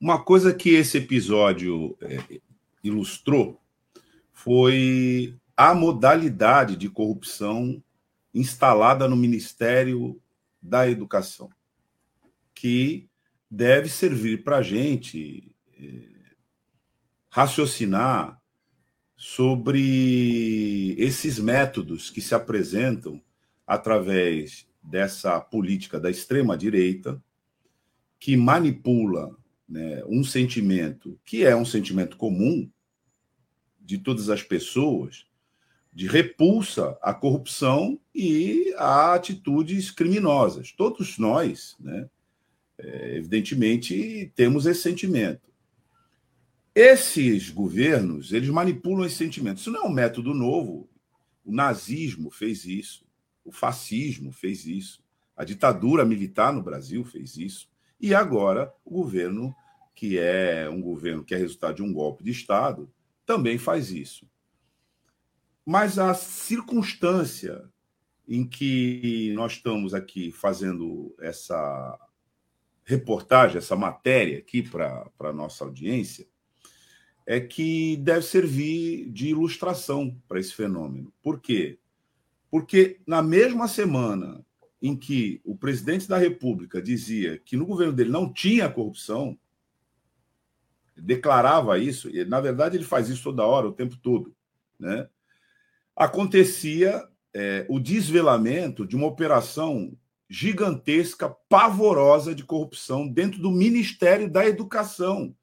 Uma 0.00 0.22
coisa 0.22 0.54
que 0.54 0.70
esse 0.70 0.98
episódio 0.98 1.96
é, 2.00 2.40
ilustrou 2.82 3.60
foi 4.32 5.36
a 5.56 5.74
modalidade 5.74 6.76
de 6.76 6.88
corrupção 6.88 7.82
instalada 8.32 9.08
no 9.08 9.16
Ministério 9.16 10.20
da 10.62 10.88
Educação, 10.88 11.50
que 12.54 13.08
deve 13.50 13.88
servir 13.88 14.44
para 14.44 14.58
a 14.58 14.62
gente 14.62 15.52
é, 15.80 16.18
raciocinar 17.28 18.37
sobre 19.20 20.94
esses 20.96 21.40
métodos 21.40 22.08
que 22.08 22.20
se 22.20 22.36
apresentam 22.36 23.20
através 23.66 24.64
dessa 24.80 25.40
política 25.40 25.98
da 25.98 26.08
extrema-direita, 26.08 27.20
que 28.20 28.36
manipula 28.36 29.36
né, 29.68 30.04
um 30.06 30.22
sentimento 30.22 31.18
que 31.24 31.44
é 31.44 31.54
um 31.56 31.64
sentimento 31.64 32.16
comum 32.16 32.70
de 33.80 33.98
todas 33.98 34.28
as 34.28 34.40
pessoas, 34.42 35.26
de 35.92 36.06
repulsa 36.06 36.96
à 37.02 37.12
corrupção 37.12 37.98
e 38.14 38.72
a 38.76 39.14
atitudes 39.14 39.90
criminosas. 39.90 40.70
Todos 40.70 41.18
nós, 41.18 41.76
né, 41.80 42.08
é, 42.78 43.16
evidentemente, 43.16 44.32
temos 44.36 44.64
esse 44.64 44.82
sentimento. 44.82 45.47
Esses 46.80 47.50
governos, 47.50 48.32
eles 48.32 48.48
manipulam 48.50 49.04
esse 49.04 49.16
sentimento. 49.16 49.58
Isso 49.58 49.68
não 49.68 49.82
é 49.82 49.84
um 49.88 49.92
método 49.92 50.32
novo. 50.32 50.88
O 51.44 51.52
nazismo 51.52 52.30
fez 52.30 52.64
isso, 52.64 53.04
o 53.44 53.50
fascismo 53.50 54.30
fez 54.30 54.64
isso, 54.64 55.02
a 55.36 55.42
ditadura 55.42 56.04
militar 56.04 56.52
no 56.52 56.62
Brasil 56.62 57.04
fez 57.04 57.36
isso, 57.36 57.68
e 58.00 58.14
agora 58.14 58.72
o 58.84 58.90
governo, 59.02 59.52
que 59.92 60.20
é 60.20 60.70
um 60.70 60.80
governo 60.80 61.24
que 61.24 61.34
é 61.34 61.36
resultado 61.36 61.74
de 61.74 61.82
um 61.82 61.92
golpe 61.92 62.22
de 62.22 62.30
Estado, 62.30 62.88
também 63.26 63.58
faz 63.58 63.90
isso. 63.90 64.24
Mas 65.66 65.98
a 65.98 66.14
circunstância 66.14 67.68
em 68.28 68.46
que 68.46 69.32
nós 69.34 69.54
estamos 69.54 69.94
aqui 69.94 70.30
fazendo 70.30 71.12
essa 71.18 71.98
reportagem, 72.84 73.58
essa 73.58 73.74
matéria 73.74 74.38
aqui 74.38 74.62
para 74.62 75.10
a 75.18 75.32
nossa 75.32 75.64
audiência, 75.64 76.24
é 77.30 77.38
que 77.38 77.94
deve 77.98 78.22
servir 78.22 79.10
de 79.10 79.28
ilustração 79.28 80.16
para 80.26 80.40
esse 80.40 80.54
fenômeno. 80.54 81.12
Por 81.22 81.38
quê? 81.38 81.78
Porque 82.50 83.00
na 83.06 83.20
mesma 83.20 83.68
semana 83.68 84.42
em 84.80 84.96
que 84.96 85.38
o 85.44 85.54
presidente 85.54 86.08
da 86.08 86.16
República 86.16 86.80
dizia 86.80 87.36
que 87.36 87.54
no 87.54 87.66
governo 87.66 87.92
dele 87.92 88.08
não 88.08 88.32
tinha 88.32 88.70
corrupção, 88.70 89.38
declarava 90.96 91.78
isso, 91.78 92.08
e 92.08 92.24
na 92.24 92.40
verdade 92.40 92.78
ele 92.78 92.84
faz 92.84 93.10
isso 93.10 93.24
toda 93.24 93.44
hora, 93.44 93.68
o 93.68 93.74
tempo 93.74 93.98
todo, 93.98 94.34
né? 94.80 95.06
acontecia 95.94 97.06
é, 97.34 97.66
o 97.68 97.78
desvelamento 97.78 98.86
de 98.86 98.96
uma 98.96 99.06
operação 99.06 99.92
gigantesca, 100.30 101.28
pavorosa 101.46 102.34
de 102.34 102.42
corrupção 102.42 103.06
dentro 103.06 103.38
do 103.38 103.50
Ministério 103.50 104.30
da 104.30 104.46
Educação 104.46 105.34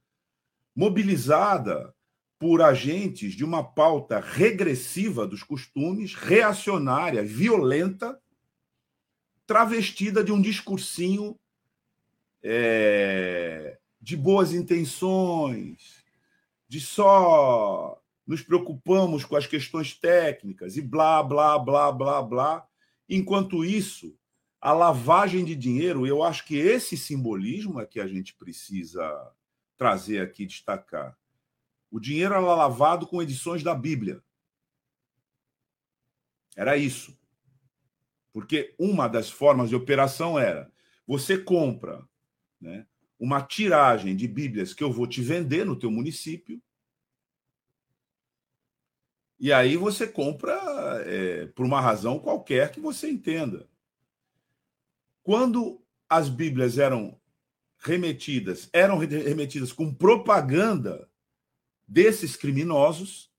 mobilizada 0.75 1.93
por 2.37 2.61
agentes 2.61 3.33
de 3.33 3.45
uma 3.45 3.63
pauta 3.63 4.19
regressiva 4.19 5.25
dos 5.25 5.41
costumes, 5.41 6.13
reacionária, 6.13 7.23
violenta, 7.23 8.19
travestida 9.47 10.23
de 10.23 10.31
um 10.31 10.41
discursinho 10.41 11.39
é, 12.43 13.77
de 14.01 14.17
boas 14.17 14.53
intenções, 14.53 16.03
de 16.67 16.79
só 16.79 17.99
nos 18.27 18.41
preocupamos 18.41 19.23
com 19.23 19.35
as 19.35 19.47
questões 19.47 19.93
técnicas 19.93 20.77
e 20.77 20.81
blá, 20.81 21.23
blá, 21.23 21.57
blá, 21.57 21.91
blá, 21.91 22.21
blá. 22.21 22.67
Enquanto 23.07 23.63
isso, 23.63 24.15
a 24.59 24.73
lavagem 24.73 25.45
de 25.45 25.55
dinheiro, 25.55 26.05
eu 26.07 26.23
acho 26.23 26.45
que 26.45 26.57
esse 26.57 26.97
simbolismo 26.97 27.79
é 27.79 27.85
que 27.85 27.99
a 27.99 28.07
gente 28.07 28.33
precisa 28.33 29.31
trazer 29.77 30.21
aqui, 30.21 30.45
destacar. 30.45 31.17
O 31.91 31.99
dinheiro 31.99 32.33
era 32.33 32.55
lavado 32.55 33.07
com 33.07 33.21
edições 33.21 33.63
da 33.63 33.73
Bíblia. 33.73 34.21
Era 36.55 36.77
isso. 36.77 37.17
Porque 38.33 38.75
uma 38.77 39.07
das 39.07 39.29
formas 39.29 39.69
de 39.69 39.75
operação 39.75 40.37
era: 40.37 40.71
você 41.07 41.37
compra 41.37 42.07
né, 42.59 42.85
uma 43.19 43.41
tiragem 43.41 44.15
de 44.15 44.27
Bíblias 44.27 44.73
que 44.73 44.83
eu 44.83 44.91
vou 44.91 45.07
te 45.07 45.21
vender 45.21 45.65
no 45.65 45.77
teu 45.77 45.91
município. 45.91 46.61
E 49.39 49.51
aí 49.51 49.75
você 49.75 50.07
compra 50.07 50.53
é, 51.05 51.47
por 51.47 51.65
uma 51.65 51.81
razão 51.81 52.19
qualquer 52.19 52.71
que 52.71 52.79
você 52.79 53.09
entenda. 53.09 53.69
Quando 55.23 55.81
as 56.09 56.29
Bíblias 56.29 56.77
eram 56.77 57.19
remetidas, 57.85 58.69
eram 58.73 58.97
remetidas 58.97 59.71
com 59.71 59.93
propaganda 59.93 61.09
desses 61.87 62.35
criminosos. 62.35 63.31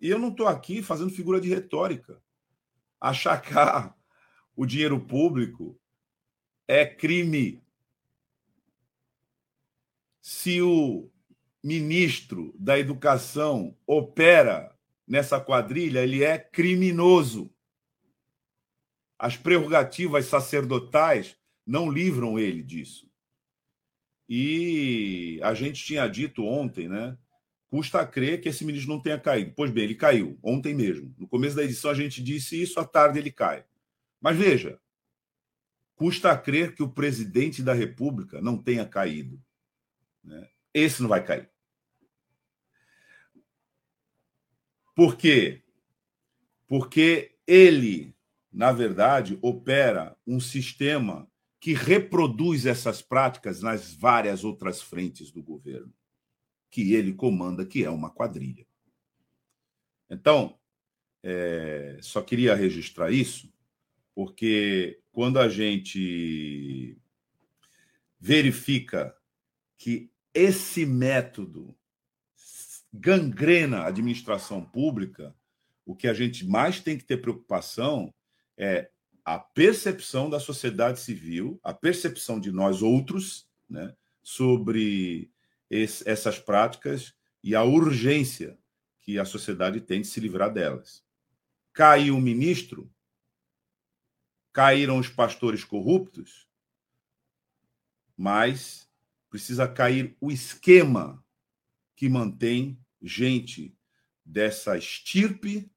E 0.00 0.08
eu 0.08 0.18
não 0.18 0.28
estou 0.28 0.48
aqui 0.48 0.82
fazendo 0.82 1.10
figura 1.10 1.40
de 1.40 1.48
retórica. 1.48 2.20
Achacar 3.00 3.96
o 4.56 4.64
dinheiro 4.64 4.98
público 5.00 5.78
é 6.66 6.86
crime. 6.86 7.62
Se 10.20 10.62
o 10.62 11.10
ministro 11.62 12.54
da 12.58 12.78
Educação 12.78 13.76
opera 13.86 14.74
nessa 15.06 15.38
quadrilha, 15.40 16.00
ele 16.00 16.24
é 16.24 16.38
criminoso. 16.38 17.52
As 19.18 19.36
prerrogativas 19.36 20.26
sacerdotais 20.26 21.36
não 21.66 21.90
livram 21.90 22.38
ele 22.38 22.62
disso. 22.62 23.11
E 24.34 25.38
a 25.42 25.52
gente 25.52 25.84
tinha 25.84 26.08
dito 26.08 26.42
ontem, 26.42 26.88
né? 26.88 27.18
Custa 27.68 28.06
crer 28.06 28.40
que 28.40 28.48
esse 28.48 28.64
ministro 28.64 28.90
não 28.90 28.98
tenha 28.98 29.20
caído. 29.20 29.52
Pois 29.54 29.70
bem, 29.70 29.84
ele 29.84 29.94
caiu, 29.94 30.38
ontem 30.42 30.72
mesmo. 30.72 31.14
No 31.18 31.28
começo 31.28 31.54
da 31.54 31.62
edição 31.62 31.90
a 31.90 31.94
gente 31.94 32.22
disse 32.22 32.58
isso, 32.58 32.80
à 32.80 32.84
tarde 32.86 33.18
ele 33.18 33.30
cai. 33.30 33.62
Mas 34.18 34.34
veja, 34.34 34.80
custa 35.94 36.34
crer 36.34 36.74
que 36.74 36.82
o 36.82 36.88
presidente 36.88 37.62
da 37.62 37.74
República 37.74 38.40
não 38.40 38.56
tenha 38.56 38.86
caído. 38.86 39.38
Né? 40.24 40.48
Esse 40.72 41.02
não 41.02 41.10
vai 41.10 41.22
cair. 41.22 41.50
Por 44.94 45.14
quê? 45.14 45.62
Porque 46.66 47.36
ele, 47.46 48.16
na 48.50 48.72
verdade, 48.72 49.38
opera 49.42 50.16
um 50.26 50.40
sistema 50.40 51.30
que 51.62 51.74
reproduz 51.74 52.66
essas 52.66 53.00
práticas 53.00 53.62
nas 53.62 53.94
várias 53.94 54.42
outras 54.42 54.82
frentes 54.82 55.30
do 55.30 55.40
governo, 55.40 55.94
que 56.68 56.92
ele 56.92 57.14
comanda, 57.14 57.64
que 57.64 57.84
é 57.84 57.88
uma 57.88 58.10
quadrilha. 58.10 58.66
Então, 60.10 60.58
é, 61.22 62.00
só 62.02 62.20
queria 62.20 62.56
registrar 62.56 63.12
isso, 63.12 63.48
porque 64.12 65.00
quando 65.12 65.38
a 65.38 65.48
gente 65.48 66.98
verifica 68.18 69.16
que 69.78 70.10
esse 70.34 70.84
método 70.84 71.76
gangrena 72.92 73.82
a 73.82 73.86
administração 73.86 74.64
pública, 74.64 75.32
o 75.86 75.94
que 75.94 76.08
a 76.08 76.12
gente 76.12 76.44
mais 76.44 76.80
tem 76.80 76.98
que 76.98 77.04
ter 77.04 77.18
preocupação 77.18 78.12
é 78.58 78.90
a 79.24 79.38
percepção 79.38 80.28
da 80.28 80.40
sociedade 80.40 81.00
civil, 81.00 81.60
a 81.62 81.72
percepção 81.72 82.40
de 82.40 82.50
nós 82.50 82.82
outros, 82.82 83.48
né, 83.68 83.94
sobre 84.22 85.30
esse, 85.70 86.08
essas 86.08 86.38
práticas 86.38 87.14
e 87.42 87.54
a 87.54 87.62
urgência 87.62 88.58
que 89.00 89.18
a 89.18 89.24
sociedade 89.24 89.80
tem 89.80 90.02
de 90.02 90.06
se 90.06 90.20
livrar 90.20 90.52
delas. 90.52 91.04
Caiu 91.72 92.16
um 92.16 92.20
ministro, 92.20 92.92
caíram 94.52 94.98
os 94.98 95.08
pastores 95.08 95.64
corruptos, 95.64 96.46
mas 98.16 98.88
precisa 99.30 99.66
cair 99.66 100.16
o 100.20 100.30
esquema 100.30 101.24
que 101.96 102.08
mantém 102.08 102.78
gente 103.00 103.74
dessa 104.24 104.76
estirpe 104.76 105.71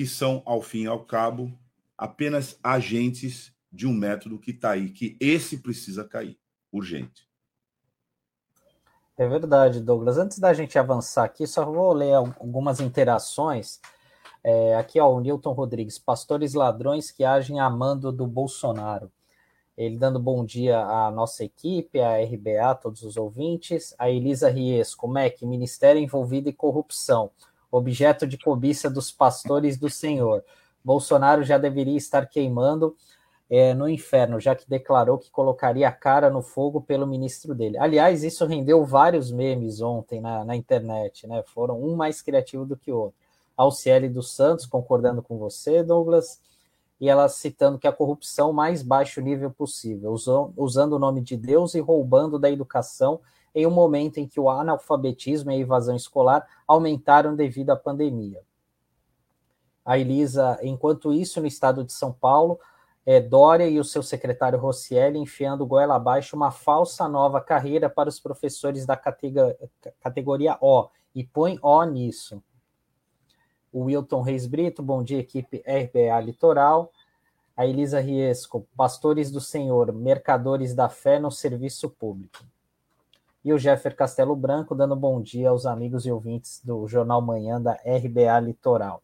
que 0.00 0.06
são, 0.06 0.42
ao 0.46 0.62
fim 0.62 0.84
e 0.84 0.86
ao 0.86 1.04
cabo, 1.04 1.52
apenas 1.98 2.58
agentes 2.62 3.52
de 3.70 3.86
um 3.86 3.92
método 3.92 4.38
que 4.38 4.50
está 4.50 4.70
aí, 4.70 4.88
que 4.88 5.14
esse 5.20 5.58
precisa 5.58 6.08
cair, 6.08 6.40
urgente. 6.72 7.28
É 9.14 9.28
verdade, 9.28 9.78
Douglas. 9.78 10.16
Antes 10.16 10.38
da 10.38 10.54
gente 10.54 10.78
avançar 10.78 11.24
aqui, 11.24 11.46
só 11.46 11.66
vou 11.66 11.92
ler 11.92 12.14
algumas 12.14 12.80
interações. 12.80 13.78
É, 14.42 14.74
aqui, 14.74 14.98
ó, 14.98 15.12
o 15.12 15.20
Newton 15.20 15.52
Rodrigues, 15.52 15.98
pastores 15.98 16.54
ladrões 16.54 17.10
que 17.10 17.22
agem 17.22 17.60
a 17.60 17.68
mando 17.68 18.10
do 18.10 18.26
Bolsonaro. 18.26 19.12
Ele 19.76 19.98
dando 19.98 20.18
bom 20.18 20.46
dia 20.46 20.80
à 20.80 21.10
nossa 21.10 21.44
equipe, 21.44 22.00
à 22.00 22.16
RBA, 22.24 22.74
todos 22.80 23.02
os 23.02 23.18
ouvintes. 23.18 23.94
A 23.98 24.08
Elisa 24.08 24.48
Riesco, 24.48 25.06
MEC, 25.06 25.44
Ministério 25.44 26.00
envolvido 26.00 26.48
em 26.48 26.54
corrupção, 26.54 27.30
objeto 27.70 28.26
de 28.26 28.36
cobiça 28.38 28.90
dos 28.90 29.10
pastores 29.10 29.78
do 29.78 29.88
Senhor. 29.88 30.44
Bolsonaro 30.84 31.42
já 31.44 31.58
deveria 31.58 31.96
estar 31.96 32.26
queimando 32.26 32.96
é, 33.50 33.74
no 33.74 33.88
inferno, 33.88 34.38
já 34.38 34.54
que 34.54 34.68
declarou 34.68 35.18
que 35.18 35.30
colocaria 35.30 35.88
a 35.88 35.92
cara 35.92 36.30
no 36.30 36.40
fogo 36.40 36.80
pelo 36.80 37.06
ministro 37.06 37.54
dele. 37.54 37.76
Aliás, 37.78 38.22
isso 38.22 38.46
rendeu 38.46 38.84
vários 38.84 39.32
memes 39.32 39.80
ontem 39.80 40.20
na, 40.20 40.44
na 40.44 40.54
internet, 40.54 41.26
né? 41.26 41.42
Foram 41.46 41.82
um 41.82 41.96
mais 41.96 42.22
criativo 42.22 42.64
do 42.64 42.76
que 42.76 42.92
o 42.92 42.96
outro. 42.96 43.18
Alciele 43.56 44.08
dos 44.08 44.34
Santos, 44.34 44.66
concordando 44.66 45.20
com 45.20 45.36
você, 45.36 45.82
Douglas, 45.82 46.40
e 47.00 47.08
ela 47.08 47.28
citando 47.28 47.78
que 47.78 47.88
a 47.88 47.92
corrupção 47.92 48.52
mais 48.52 48.82
baixo 48.82 49.20
nível 49.20 49.50
possível, 49.50 50.12
usando, 50.12 50.52
usando 50.56 50.92
o 50.94 50.98
nome 50.98 51.20
de 51.20 51.36
Deus 51.36 51.74
e 51.74 51.80
roubando 51.80 52.38
da 52.38 52.50
educação 52.50 53.20
em 53.54 53.66
um 53.66 53.70
momento 53.70 54.18
em 54.18 54.26
que 54.26 54.38
o 54.38 54.48
analfabetismo 54.48 55.50
e 55.50 55.54
a 55.54 55.58
evasão 55.58 55.96
escolar 55.96 56.46
aumentaram 56.66 57.34
devido 57.34 57.70
à 57.70 57.76
pandemia. 57.76 58.40
A 59.84 59.98
Elisa, 59.98 60.58
enquanto 60.62 61.12
isso, 61.12 61.40
no 61.40 61.46
estado 61.46 61.82
de 61.84 61.92
São 61.92 62.12
Paulo, 62.12 62.60
é, 63.04 63.18
Dória 63.18 63.68
e 63.68 63.80
o 63.80 63.84
seu 63.84 64.02
secretário 64.02 64.58
Rossielli 64.58 65.18
enfiando 65.18 65.66
goela 65.66 65.96
abaixo 65.96 66.36
uma 66.36 66.50
falsa 66.50 67.08
nova 67.08 67.40
carreira 67.40 67.88
para 67.88 68.08
os 68.08 68.20
professores 68.20 68.86
da 68.86 68.96
categoria 70.00 70.56
O, 70.60 70.88
e 71.14 71.24
põe 71.24 71.58
O 71.62 71.82
nisso. 71.84 72.42
O 73.72 73.84
Wilton 73.84 74.20
Reis 74.20 74.46
Brito, 74.46 74.82
bom 74.82 75.02
dia, 75.02 75.18
equipe 75.18 75.62
RBA 75.66 76.20
Litoral. 76.20 76.92
A 77.56 77.66
Elisa 77.66 78.00
Riesco, 78.00 78.66
Pastores 78.76 79.30
do 79.30 79.40
Senhor, 79.40 79.92
Mercadores 79.92 80.74
da 80.74 80.88
Fé 80.88 81.18
no 81.18 81.30
Serviço 81.30 81.90
Público. 81.90 82.44
E 83.44 83.52
o 83.52 83.58
Jeffer 83.58 83.96
Castelo 83.96 84.36
Branco, 84.36 84.74
dando 84.74 84.94
bom 84.94 85.20
dia 85.20 85.50
aos 85.50 85.64
amigos 85.64 86.04
e 86.04 86.12
ouvintes 86.12 86.60
do 86.62 86.86
Jornal 86.86 87.22
Manhã 87.22 87.60
da 87.60 87.72
RBA 87.72 88.38
Litoral. 88.40 89.02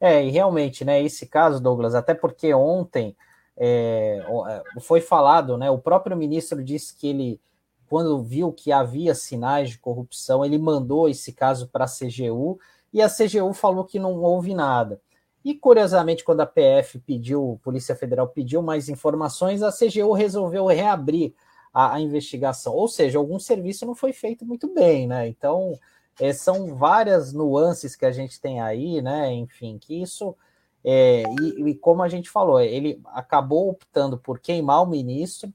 É, 0.00 0.24
e 0.24 0.30
realmente, 0.30 0.84
né, 0.84 1.02
esse 1.02 1.26
caso, 1.26 1.62
Douglas, 1.62 1.94
até 1.94 2.14
porque 2.14 2.52
ontem 2.54 3.14
é, 3.56 4.24
é, 4.48 4.80
foi 4.80 5.00
falado, 5.00 5.58
né, 5.58 5.70
o 5.70 5.78
próprio 5.78 6.16
ministro 6.16 6.64
disse 6.64 6.96
que 6.96 7.06
ele, 7.06 7.40
quando 7.86 8.22
viu 8.22 8.50
que 8.50 8.72
havia 8.72 9.14
sinais 9.14 9.70
de 9.70 9.78
corrupção, 9.78 10.44
ele 10.44 10.56
mandou 10.56 11.08
esse 11.08 11.32
caso 11.32 11.68
para 11.68 11.84
a 11.84 11.88
CGU 11.88 12.58
e 12.92 13.02
a 13.02 13.08
CGU 13.08 13.52
falou 13.52 13.84
que 13.84 13.98
não 13.98 14.22
houve 14.22 14.54
nada. 14.54 15.00
E 15.44 15.54
curiosamente, 15.54 16.24
quando 16.24 16.40
a 16.40 16.46
PF 16.46 16.98
pediu, 17.00 17.60
Polícia 17.62 17.94
Federal 17.94 18.28
pediu 18.28 18.62
mais 18.62 18.88
informações, 18.88 19.62
a 19.62 19.70
CGU 19.70 20.12
resolveu 20.12 20.66
reabrir 20.66 21.34
a, 21.72 21.94
a 21.94 22.00
investigação. 22.00 22.74
Ou 22.74 22.88
seja, 22.88 23.18
algum 23.18 23.38
serviço 23.38 23.86
não 23.86 23.94
foi 23.94 24.12
feito 24.12 24.44
muito 24.44 24.72
bem, 24.72 25.06
né? 25.06 25.28
Então, 25.28 25.78
é, 26.20 26.32
são 26.32 26.74
várias 26.74 27.32
nuances 27.32 27.96
que 27.96 28.06
a 28.06 28.12
gente 28.12 28.40
tem 28.40 28.60
aí, 28.60 29.00
né? 29.00 29.32
Enfim, 29.32 29.78
que 29.78 30.00
isso. 30.00 30.36
É, 30.84 31.22
e, 31.40 31.70
e, 31.70 31.74
como 31.74 32.02
a 32.02 32.08
gente 32.08 32.30
falou, 32.30 32.60
ele 32.60 33.00
acabou 33.06 33.70
optando 33.70 34.18
por 34.18 34.38
queimar 34.38 34.82
o 34.82 34.86
ministro 34.86 35.48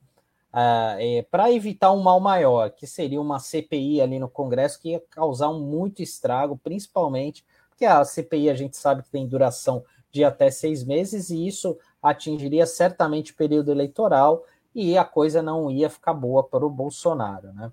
uh, 0.54 0.98
é, 1.00 1.26
para 1.32 1.52
evitar 1.52 1.92
um 1.92 2.02
mal 2.02 2.20
maior, 2.20 2.70
que 2.70 2.86
seria 2.86 3.20
uma 3.20 3.40
CPI 3.40 4.02
ali 4.02 4.20
no 4.20 4.30
Congresso 4.30 4.80
que 4.80 4.90
ia 4.92 5.04
causar 5.10 5.50
um 5.50 5.60
muito 5.60 6.04
estrago, 6.04 6.60
principalmente 6.64 7.44
porque 7.76 7.86
a 7.86 8.04
CPI 8.06 8.50
a 8.50 8.56
gente 8.56 8.78
sabe 8.78 9.04
que 9.04 9.10
tem 9.10 9.28
duração 9.28 9.84
de 10.10 10.24
até 10.24 10.50
seis 10.50 10.82
meses 10.84 11.30
e 11.30 11.46
isso 11.46 11.78
atingiria 12.02 12.66
certamente 12.66 13.34
o 13.34 13.36
período 13.36 13.70
eleitoral 13.70 14.46
e 14.76 14.98
a 14.98 15.06
coisa 15.06 15.42
não 15.42 15.72
ia 15.72 15.90
ficar 15.90 16.14
boa 16.14 16.44
para 16.44 16.66
o 16.66 16.70
Bolsonaro, 16.70 17.54
né? 17.54 17.72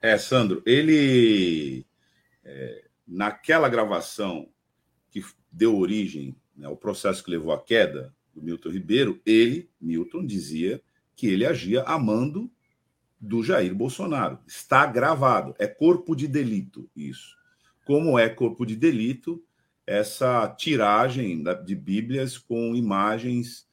É, 0.00 0.16
Sandro, 0.16 0.62
ele 0.64 1.84
é, 2.42 2.84
naquela 3.06 3.68
gravação 3.68 4.48
que 5.10 5.22
deu 5.52 5.76
origem 5.76 6.34
né, 6.56 6.66
ao 6.66 6.76
processo 6.76 7.22
que 7.22 7.30
levou 7.30 7.52
à 7.52 7.60
queda 7.62 8.14
do 8.34 8.40
Milton 8.40 8.70
Ribeiro, 8.70 9.20
ele, 9.26 9.68
Milton, 9.78 10.24
dizia 10.24 10.80
que 11.14 11.26
ele 11.26 11.44
agia 11.44 11.82
amando 11.82 12.50
do 13.20 13.42
Jair 13.42 13.74
Bolsonaro. 13.74 14.38
Está 14.46 14.86
gravado, 14.86 15.54
é 15.58 15.66
corpo 15.66 16.16
de 16.16 16.26
delito 16.26 16.88
isso. 16.96 17.36
Como 17.84 18.18
é 18.18 18.30
corpo 18.30 18.64
de 18.64 18.74
delito 18.74 19.44
essa 19.86 20.48
tiragem 20.48 21.42
de 21.64 21.74
Bíblias 21.74 22.38
com 22.38 22.74
imagens 22.74 23.68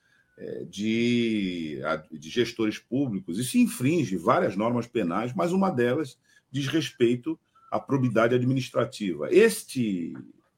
de, 0.69 1.79
de 2.11 2.29
gestores 2.29 2.77
públicos? 2.77 3.39
Isso 3.39 3.57
infringe 3.57 4.17
várias 4.17 4.55
normas 4.55 4.87
penais, 4.87 5.33
mas 5.33 5.51
uma 5.51 5.69
delas 5.69 6.17
diz 6.51 6.67
respeito 6.67 7.39
a 7.71 7.79
probidade 7.79 8.33
administrativa. 8.35 9.27
Este 9.31 10.13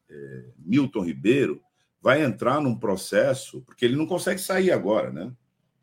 é, 0.08 0.44
Milton 0.58 1.04
Ribeiro 1.04 1.60
vai 2.00 2.22
entrar 2.22 2.60
num 2.60 2.74
processo, 2.74 3.62
porque 3.62 3.84
ele 3.84 3.96
não 3.96 4.06
consegue 4.06 4.40
sair 4.40 4.70
agora, 4.70 5.10
né? 5.12 5.32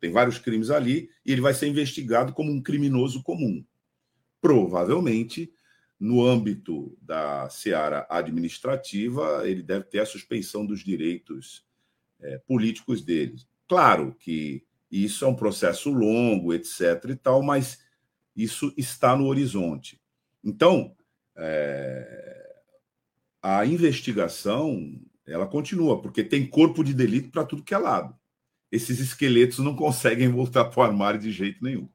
Tem 0.00 0.10
vários 0.10 0.38
crimes 0.38 0.70
ali 0.70 1.10
e 1.24 1.32
ele 1.32 1.40
vai 1.40 1.54
ser 1.54 1.66
investigado 1.66 2.32
como 2.32 2.52
um 2.52 2.62
criminoso 2.62 3.22
comum. 3.22 3.64
Provavelmente, 4.40 5.52
no 5.98 6.24
âmbito 6.24 6.96
da 7.02 7.48
seara 7.50 8.06
administrativa, 8.08 9.42
ele 9.44 9.62
deve 9.62 9.84
ter 9.84 10.00
a 10.00 10.06
suspensão 10.06 10.64
dos 10.64 10.84
direitos 10.84 11.64
é, 12.20 12.38
políticos 12.38 13.02
dele. 13.02 13.36
Claro 13.68 14.16
que 14.18 14.64
isso 14.90 15.24
é 15.24 15.28
um 15.28 15.34
processo 15.34 15.90
longo, 15.90 16.54
etc. 16.54 17.04
e 17.10 17.16
tal, 17.16 17.42
mas 17.42 17.78
isso 18.34 18.72
está 18.76 19.14
no 19.14 19.26
horizonte. 19.26 20.00
Então, 20.42 20.94
é, 21.36 22.48
a 23.42 23.66
investigação 23.66 24.98
ela 25.26 25.46
continua, 25.46 26.00
porque 26.00 26.24
tem 26.24 26.46
corpo 26.46 26.82
de 26.82 26.94
delito 26.94 27.30
para 27.30 27.44
tudo 27.44 27.62
que 27.62 27.74
é 27.74 27.78
lado. 27.78 28.16
Esses 28.72 28.98
esqueletos 28.98 29.58
não 29.58 29.74
conseguem 29.76 30.28
voltar 30.28 30.64
para 30.64 30.80
o 30.80 30.82
armário 30.82 31.20
de 31.20 31.30
jeito 31.30 31.62
nenhum. 31.62 31.88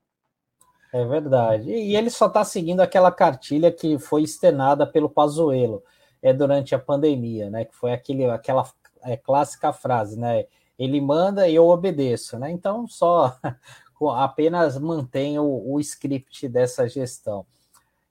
É 0.93 1.03
verdade. 1.05 1.71
E 1.71 1.95
ele 1.95 2.12
só 2.12 2.27
está 2.27 2.43
seguindo 2.43 2.81
aquela 2.81 3.12
cartilha 3.12 3.71
que 3.71 3.97
foi 3.97 4.21
externada 4.21 4.86
pelo 4.86 5.09
Pazuello 5.09 5.83
é, 6.21 6.31
durante 6.31 6.75
a 6.75 6.79
pandemia, 6.79 7.49
né? 7.49 7.65
Que 7.65 7.75
foi 7.75 7.91
aquele, 7.91 8.25
aquela 8.25 8.63
é, 9.01 9.17
clássica 9.17 9.73
frase, 9.73 10.19
né? 10.19 10.45
Ele 10.83 10.99
manda 10.99 11.47
e 11.47 11.55
eu 11.55 11.67
obedeço, 11.67 12.37
né? 12.37 12.51
Então 12.51 12.87
só 12.87 13.37
apenas 14.17 14.77
mantém 14.77 15.39
o, 15.39 15.73
o 15.73 15.79
script 15.79 16.47
dessa 16.49 16.87
gestão. 16.87 17.45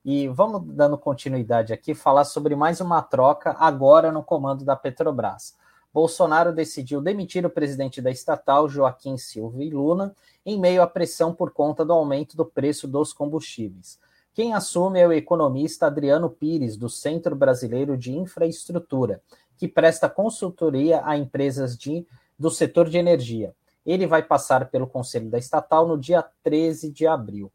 E 0.04 0.26
vamos 0.28 0.62
dando 0.74 0.96
continuidade 0.98 1.72
aqui, 1.72 1.94
falar 1.94 2.24
sobre 2.24 2.56
mais 2.56 2.80
uma 2.80 3.02
troca 3.02 3.54
agora 3.58 4.10
no 4.10 4.22
comando 4.22 4.64
da 4.64 4.74
Petrobras. 4.74 5.54
Bolsonaro 5.92 6.52
decidiu 6.52 7.02
demitir 7.02 7.44
o 7.44 7.50
presidente 7.50 8.00
da 8.00 8.10
estatal, 8.10 8.68
Joaquim 8.68 9.18
Silva 9.18 9.62
e 9.62 9.68
Luna, 9.68 10.16
em 10.44 10.58
meio 10.58 10.82
à 10.82 10.86
pressão 10.86 11.34
por 11.34 11.52
conta 11.52 11.84
do 11.84 11.92
aumento 11.92 12.36
do 12.36 12.46
preço 12.46 12.88
dos 12.88 13.12
combustíveis. 13.12 13.98
Quem 14.32 14.54
assume 14.54 14.98
é 14.98 15.06
o 15.06 15.12
economista 15.12 15.86
Adriano 15.86 16.30
Pires, 16.30 16.76
do 16.76 16.88
Centro 16.88 17.36
Brasileiro 17.36 17.98
de 17.98 18.16
Infraestrutura, 18.16 19.20
que 19.58 19.68
presta 19.68 20.08
consultoria 20.08 21.02
a 21.04 21.16
empresas 21.16 21.76
de, 21.76 22.06
do 22.38 22.50
setor 22.50 22.88
de 22.88 22.98
energia. 22.98 23.54
Ele 23.84 24.06
vai 24.06 24.22
passar 24.22 24.70
pelo 24.70 24.86
Conselho 24.86 25.28
da 25.28 25.38
Estatal 25.38 25.86
no 25.86 25.98
dia 25.98 26.24
13 26.42 26.90
de 26.90 27.06
abril. 27.06 27.50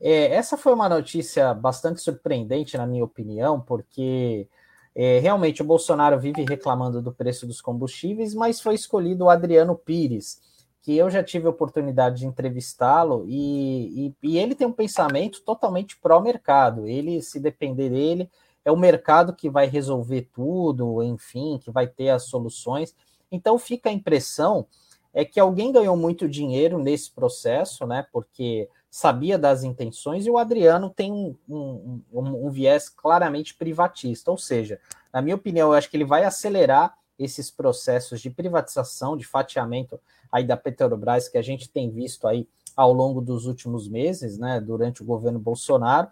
É, 0.00 0.34
essa 0.34 0.56
foi 0.56 0.72
uma 0.72 0.88
notícia 0.88 1.54
bastante 1.54 2.00
surpreendente, 2.00 2.76
na 2.76 2.86
minha 2.86 3.04
opinião, 3.04 3.60
porque 3.60 4.48
é, 4.94 5.18
realmente 5.18 5.62
o 5.62 5.64
Bolsonaro 5.64 6.18
vive 6.18 6.44
reclamando 6.44 7.00
do 7.00 7.12
preço 7.12 7.46
dos 7.46 7.60
combustíveis, 7.60 8.34
mas 8.34 8.60
foi 8.60 8.74
escolhido 8.74 9.24
o 9.24 9.30
Adriano 9.30 9.76
Pires, 9.76 10.40
que 10.82 10.96
eu 10.96 11.08
já 11.08 11.22
tive 11.22 11.46
a 11.46 11.50
oportunidade 11.50 12.18
de 12.18 12.26
entrevistá-lo, 12.26 13.24
e, 13.26 14.08
e, 14.22 14.30
e 14.30 14.38
ele 14.38 14.54
tem 14.54 14.66
um 14.66 14.72
pensamento 14.72 15.40
totalmente 15.42 15.96
pró-mercado. 15.96 16.86
Ele, 16.86 17.22
se 17.22 17.40
depender 17.40 17.88
dele, 17.88 18.30
é 18.64 18.70
o 18.70 18.76
mercado 18.76 19.34
que 19.34 19.48
vai 19.48 19.66
resolver 19.66 20.28
tudo, 20.32 21.02
enfim, 21.02 21.58
que 21.58 21.70
vai 21.70 21.86
ter 21.86 22.10
as 22.10 22.24
soluções. 22.24 22.94
Então 23.34 23.58
fica 23.58 23.88
a 23.88 23.92
impressão 23.92 24.66
é 25.12 25.24
que 25.24 25.38
alguém 25.38 25.70
ganhou 25.70 25.96
muito 25.96 26.28
dinheiro 26.28 26.78
nesse 26.78 27.10
processo, 27.10 27.86
né? 27.86 28.04
Porque 28.12 28.68
sabia 28.90 29.38
das 29.38 29.62
intenções 29.62 30.26
e 30.26 30.30
o 30.30 30.38
Adriano 30.38 30.90
tem 30.90 31.12
um, 31.12 31.36
um, 31.48 32.00
um, 32.12 32.46
um 32.46 32.50
viés 32.50 32.88
claramente 32.88 33.54
privatista, 33.54 34.30
ou 34.30 34.38
seja, 34.38 34.80
na 35.12 35.22
minha 35.22 35.36
opinião, 35.36 35.68
eu 35.68 35.74
acho 35.74 35.88
que 35.88 35.96
ele 35.96 36.04
vai 36.04 36.24
acelerar 36.24 36.96
esses 37.16 37.50
processos 37.50 38.20
de 38.20 38.28
privatização, 38.28 39.16
de 39.16 39.24
fatiamento 39.24 40.00
aí 40.30 40.44
da 40.44 40.56
Petrobras 40.56 41.28
que 41.28 41.38
a 41.38 41.42
gente 41.42 41.68
tem 41.70 41.90
visto 41.90 42.26
aí 42.26 42.48
ao 42.76 42.92
longo 42.92 43.20
dos 43.20 43.46
últimos 43.46 43.88
meses, 43.88 44.36
né, 44.36 44.60
durante 44.60 45.02
o 45.02 45.04
governo 45.04 45.38
Bolsonaro, 45.38 46.08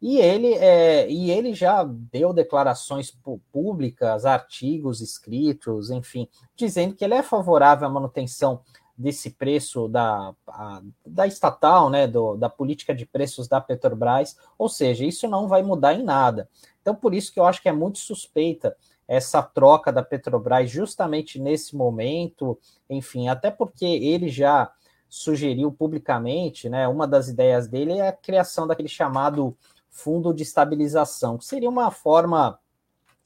e 0.00 0.18
ele, 0.18 0.52
é, 0.54 1.10
e 1.10 1.30
ele 1.30 1.54
já 1.54 1.82
deu 1.84 2.32
declarações 2.32 3.10
públicas, 3.50 4.26
artigos 4.26 5.00
escritos, 5.00 5.90
enfim, 5.90 6.28
dizendo 6.54 6.94
que 6.94 7.04
ele 7.04 7.14
é 7.14 7.22
favorável 7.22 7.88
à 7.88 7.90
manutenção 7.90 8.60
desse 8.96 9.30
preço 9.30 9.88
da, 9.88 10.34
a, 10.46 10.82
da 11.04 11.26
estatal, 11.26 11.90
né, 11.90 12.06
do, 12.06 12.36
da 12.36 12.48
política 12.48 12.94
de 12.94 13.04
preços 13.04 13.46
da 13.46 13.60
Petrobras, 13.60 14.36
ou 14.58 14.68
seja, 14.68 15.04
isso 15.04 15.28
não 15.28 15.48
vai 15.48 15.62
mudar 15.62 15.94
em 15.94 16.02
nada. 16.02 16.48
Então, 16.80 16.94
por 16.94 17.12
isso 17.14 17.32
que 17.32 17.38
eu 17.38 17.44
acho 17.44 17.60
que 17.60 17.68
é 17.68 17.72
muito 17.72 17.98
suspeita 17.98 18.76
essa 19.06 19.42
troca 19.42 19.92
da 19.92 20.02
Petrobras 20.02 20.70
justamente 20.70 21.38
nesse 21.38 21.76
momento, 21.76 22.58
enfim, 22.88 23.28
até 23.28 23.50
porque 23.50 23.84
ele 23.84 24.28
já 24.28 24.72
sugeriu 25.08 25.70
publicamente, 25.70 26.68
né, 26.68 26.88
uma 26.88 27.06
das 27.06 27.28
ideias 27.28 27.68
dele 27.68 27.92
é 27.98 28.08
a 28.08 28.12
criação 28.12 28.66
daquele 28.66 28.88
chamado 28.88 29.56
fundo 29.96 30.34
de 30.34 30.42
estabilização, 30.42 31.38
que 31.38 31.46
seria 31.46 31.70
uma 31.70 31.90
forma, 31.90 32.58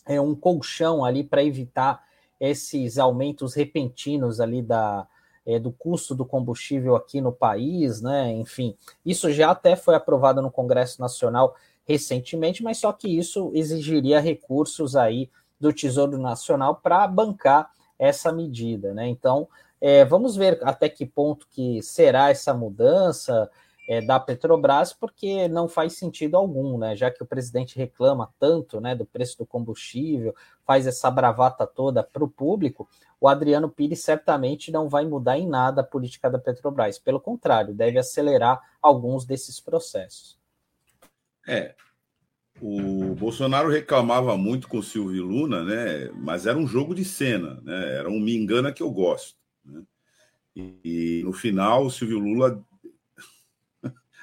é, 0.06 0.20
um 0.20 0.36
colchão 0.36 1.04
ali 1.04 1.24
para 1.24 1.42
evitar 1.42 2.02
esses 2.38 2.96
aumentos 2.96 3.54
repentinos 3.54 4.40
ali 4.40 4.62
da, 4.62 5.06
é, 5.44 5.58
do 5.58 5.72
custo 5.72 6.14
do 6.14 6.24
combustível 6.24 6.94
aqui 6.94 7.20
no 7.20 7.32
país, 7.32 8.00
né? 8.00 8.32
Enfim, 8.32 8.76
isso 9.04 9.32
já 9.32 9.50
até 9.50 9.74
foi 9.74 9.96
aprovado 9.96 10.40
no 10.40 10.50
Congresso 10.50 11.00
Nacional 11.00 11.56
recentemente, 11.84 12.62
mas 12.62 12.78
só 12.78 12.92
que 12.92 13.08
isso 13.08 13.50
exigiria 13.52 14.20
recursos 14.20 14.94
aí 14.94 15.28
do 15.58 15.72
Tesouro 15.72 16.16
Nacional 16.16 16.76
para 16.76 17.06
bancar 17.08 17.72
essa 17.98 18.32
medida, 18.32 18.94
né? 18.94 19.08
Então, 19.08 19.48
é, 19.80 20.04
vamos 20.04 20.36
ver 20.36 20.60
até 20.62 20.88
que 20.88 21.04
ponto 21.04 21.48
que 21.50 21.82
será 21.82 22.30
essa 22.30 22.54
mudança 22.54 23.50
é, 23.88 24.00
da 24.00 24.20
Petrobras, 24.20 24.92
porque 24.92 25.48
não 25.48 25.68
faz 25.68 25.94
sentido 25.94 26.36
algum, 26.36 26.78
né? 26.78 26.94
Já 26.94 27.10
que 27.10 27.22
o 27.22 27.26
presidente 27.26 27.76
reclama 27.76 28.32
tanto 28.38 28.80
né, 28.80 28.94
do 28.94 29.04
preço 29.04 29.38
do 29.38 29.46
combustível, 29.46 30.34
faz 30.64 30.86
essa 30.86 31.10
bravata 31.10 31.66
toda 31.66 32.02
para 32.02 32.22
o 32.22 32.28
público, 32.28 32.88
o 33.20 33.28
Adriano 33.28 33.68
Pires 33.68 34.00
certamente 34.00 34.70
não 34.70 34.88
vai 34.88 35.04
mudar 35.04 35.38
em 35.38 35.46
nada 35.46 35.82
a 35.82 35.84
política 35.84 36.30
da 36.30 36.38
Petrobras. 36.38 36.98
Pelo 36.98 37.20
contrário, 37.20 37.74
deve 37.74 37.98
acelerar 37.98 38.60
alguns 38.80 39.24
desses 39.24 39.60
processos. 39.60 40.38
É. 41.46 41.74
O 42.62 43.14
Bolsonaro 43.14 43.70
reclamava 43.70 44.36
muito 44.36 44.68
com 44.68 44.78
o 44.78 44.82
Silvio 44.82 45.24
Luna, 45.24 45.64
né? 45.64 46.10
Mas 46.14 46.46
era 46.46 46.58
um 46.58 46.66
jogo 46.66 46.94
de 46.94 47.04
cena, 47.04 47.60
né? 47.62 47.96
Era 47.96 48.10
um 48.10 48.20
me 48.20 48.36
engana 48.36 48.72
que 48.72 48.82
eu 48.82 48.90
gosto. 48.90 49.36
Né? 49.64 49.82
E, 50.54 50.78
e 50.84 51.22
no 51.24 51.32
final, 51.32 51.86
o 51.86 51.90
Silvio 51.90 52.18
Lula 52.18 52.62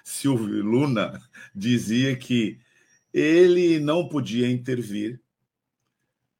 Silvio 0.08 0.63
Luna 0.63 1.22
dizia 1.54 2.15
que 2.15 2.62
ele 3.13 3.78
não 3.78 4.08
podia 4.08 4.50
intervir 4.50 5.20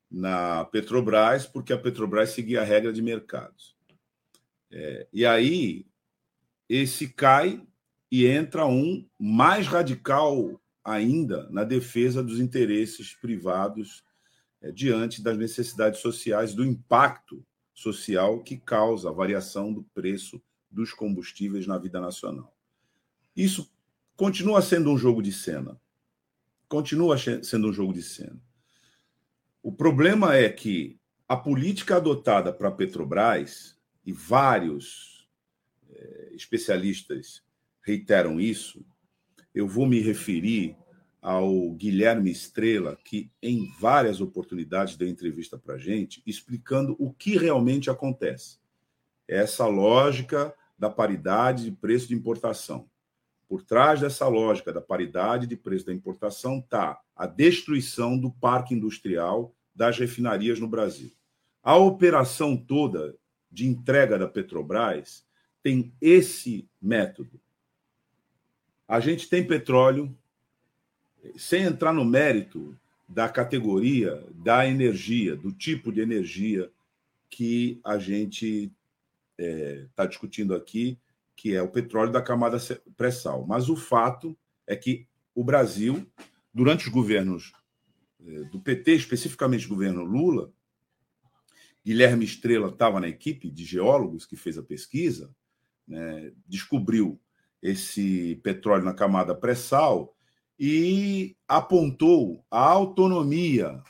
na 0.10 0.64
Petrobras 0.64 1.46
porque 1.46 1.74
a 1.74 1.78
Petrobras 1.78 2.30
seguia 2.30 2.62
a 2.62 2.64
regra 2.64 2.94
de 2.94 3.02
mercados. 3.02 3.76
É, 4.72 5.06
e 5.12 5.26
aí 5.26 5.86
esse 6.70 7.10
cai 7.10 7.62
e 8.10 8.26
entra 8.26 8.66
um 8.66 9.06
mais 9.20 9.68
radical 9.68 10.62
ainda 10.82 11.50
na 11.50 11.66
defesa 11.66 12.24
dos 12.24 12.40
interesses 12.40 13.16
privados 13.16 14.02
é, 14.62 14.72
diante 14.72 15.22
das 15.22 15.38
necessidades 15.38 16.00
sociais, 16.00 16.54
do 16.54 16.64
impacto 16.64 17.46
social 17.74 18.42
que 18.42 18.56
causa 18.56 19.10
a 19.10 19.14
variação 19.14 19.74
do 19.74 19.84
preço 19.94 20.42
dos 20.72 20.94
combustíveis 20.94 21.68
na 21.68 21.78
vida 21.78 22.00
nacional. 22.00 22.57
Isso 23.38 23.72
continua 24.16 24.64
sendo 24.64 24.92
um 24.92 24.98
jogo 24.98 25.22
de 25.22 25.32
cena. 25.32 25.80
Continua 26.68 27.16
sendo 27.18 27.70
um 27.70 27.72
jogo 27.72 27.94
de 27.94 28.02
cena. 28.02 28.42
O 29.62 29.72
problema 29.72 30.36
é 30.36 30.50
que 30.50 31.00
a 31.28 31.38
política 31.38 31.98
adotada 31.98 32.52
para 32.52 32.70
a 32.70 32.72
Petrobras, 32.72 33.78
e 34.04 34.12
vários 34.12 35.30
é, 35.92 36.32
especialistas 36.34 37.44
reiteram 37.82 38.40
isso, 38.40 38.84
eu 39.54 39.68
vou 39.68 39.86
me 39.86 40.00
referir 40.00 40.76
ao 41.22 41.72
Guilherme 41.72 42.32
Estrela, 42.32 42.98
que 43.04 43.30
em 43.42 43.70
várias 43.80 44.20
oportunidades 44.22 44.96
deu 44.96 45.08
entrevista 45.08 45.58
para 45.58 45.76
a 45.76 45.78
gente, 45.78 46.24
explicando 46.26 46.96
o 46.98 47.14
que 47.14 47.38
realmente 47.38 47.90
acontece. 47.90 48.60
Essa 49.28 49.68
lógica 49.68 50.56
da 50.80 50.90
paridade 50.90 51.66
de 51.66 51.72
preço 51.72 52.08
de 52.08 52.16
importação. 52.16 52.90
Por 53.48 53.64
trás 53.64 54.02
dessa 54.02 54.28
lógica 54.28 54.74
da 54.74 54.82
paridade 54.82 55.48
de 55.48 55.56
preço 55.56 55.86
da 55.86 55.94
importação 55.94 56.60
está 56.60 57.00
a 57.16 57.26
destruição 57.26 58.18
do 58.18 58.30
parque 58.30 58.74
industrial 58.74 59.54
das 59.74 59.98
refinarias 59.98 60.60
no 60.60 60.68
Brasil. 60.68 61.12
A 61.64 61.76
operação 61.76 62.58
toda 62.58 63.16
de 63.52 63.66
entrega 63.68 64.18
da 64.18 64.28
Petrobras 64.28 65.26
tem 65.64 65.94
esse 66.02 66.68
método. 66.82 67.40
A 68.88 69.00
gente 69.00 69.30
tem 69.30 69.46
petróleo, 69.46 70.16
sem 71.36 71.64
entrar 71.64 71.94
no 71.94 72.06
mérito 72.06 72.78
da 73.08 73.30
categoria 73.30 74.24
da 74.34 74.68
energia, 74.68 75.36
do 75.36 75.52
tipo 75.52 75.92
de 75.92 76.02
energia 76.02 76.70
que 77.30 77.80
a 77.84 77.98
gente 77.98 78.72
está 79.38 79.44
é, 79.44 79.86
tá 79.96 80.06
discutindo 80.06 80.56
aqui, 80.56 80.98
que 81.38 81.56
é 81.56 81.62
o 81.62 81.70
petróleo 81.70 82.12
da 82.12 82.22
camada 82.22 82.58
pré-sal. 82.98 83.46
Mas 83.46 83.70
o 83.70 83.76
fato 83.76 84.36
é 84.66 84.76
que 84.76 85.08
o 85.36 85.44
Brasil, 85.44 86.06
durante 86.52 86.88
os 86.88 86.92
governos 86.92 87.54
eh, 88.20 88.44
do 88.46 88.60
PT, 88.60 88.96
especificamente 88.96 89.68
o 89.68 89.70
governo 89.70 90.04
Lula, 90.04 90.52
Guilherme 91.86 92.26
Estrela 92.26 92.70
estava 92.70 93.00
na 93.00 93.08
equipe 93.08 93.52
de 93.52 93.64
geólogos 93.64 94.26
que 94.26 94.36
fez 94.36 94.58
a 94.58 94.64
pesquisa, 94.64 95.34
né, 95.88 96.34
descobriu 96.46 97.22
esse 97.62 98.36
petróleo 98.44 98.84
na 98.84 98.94
camada 98.94 99.34
pré-sal 99.34 100.14
e 100.60 101.38
apontou 101.48 102.44
a 102.50 102.60
autonomia 102.60 103.82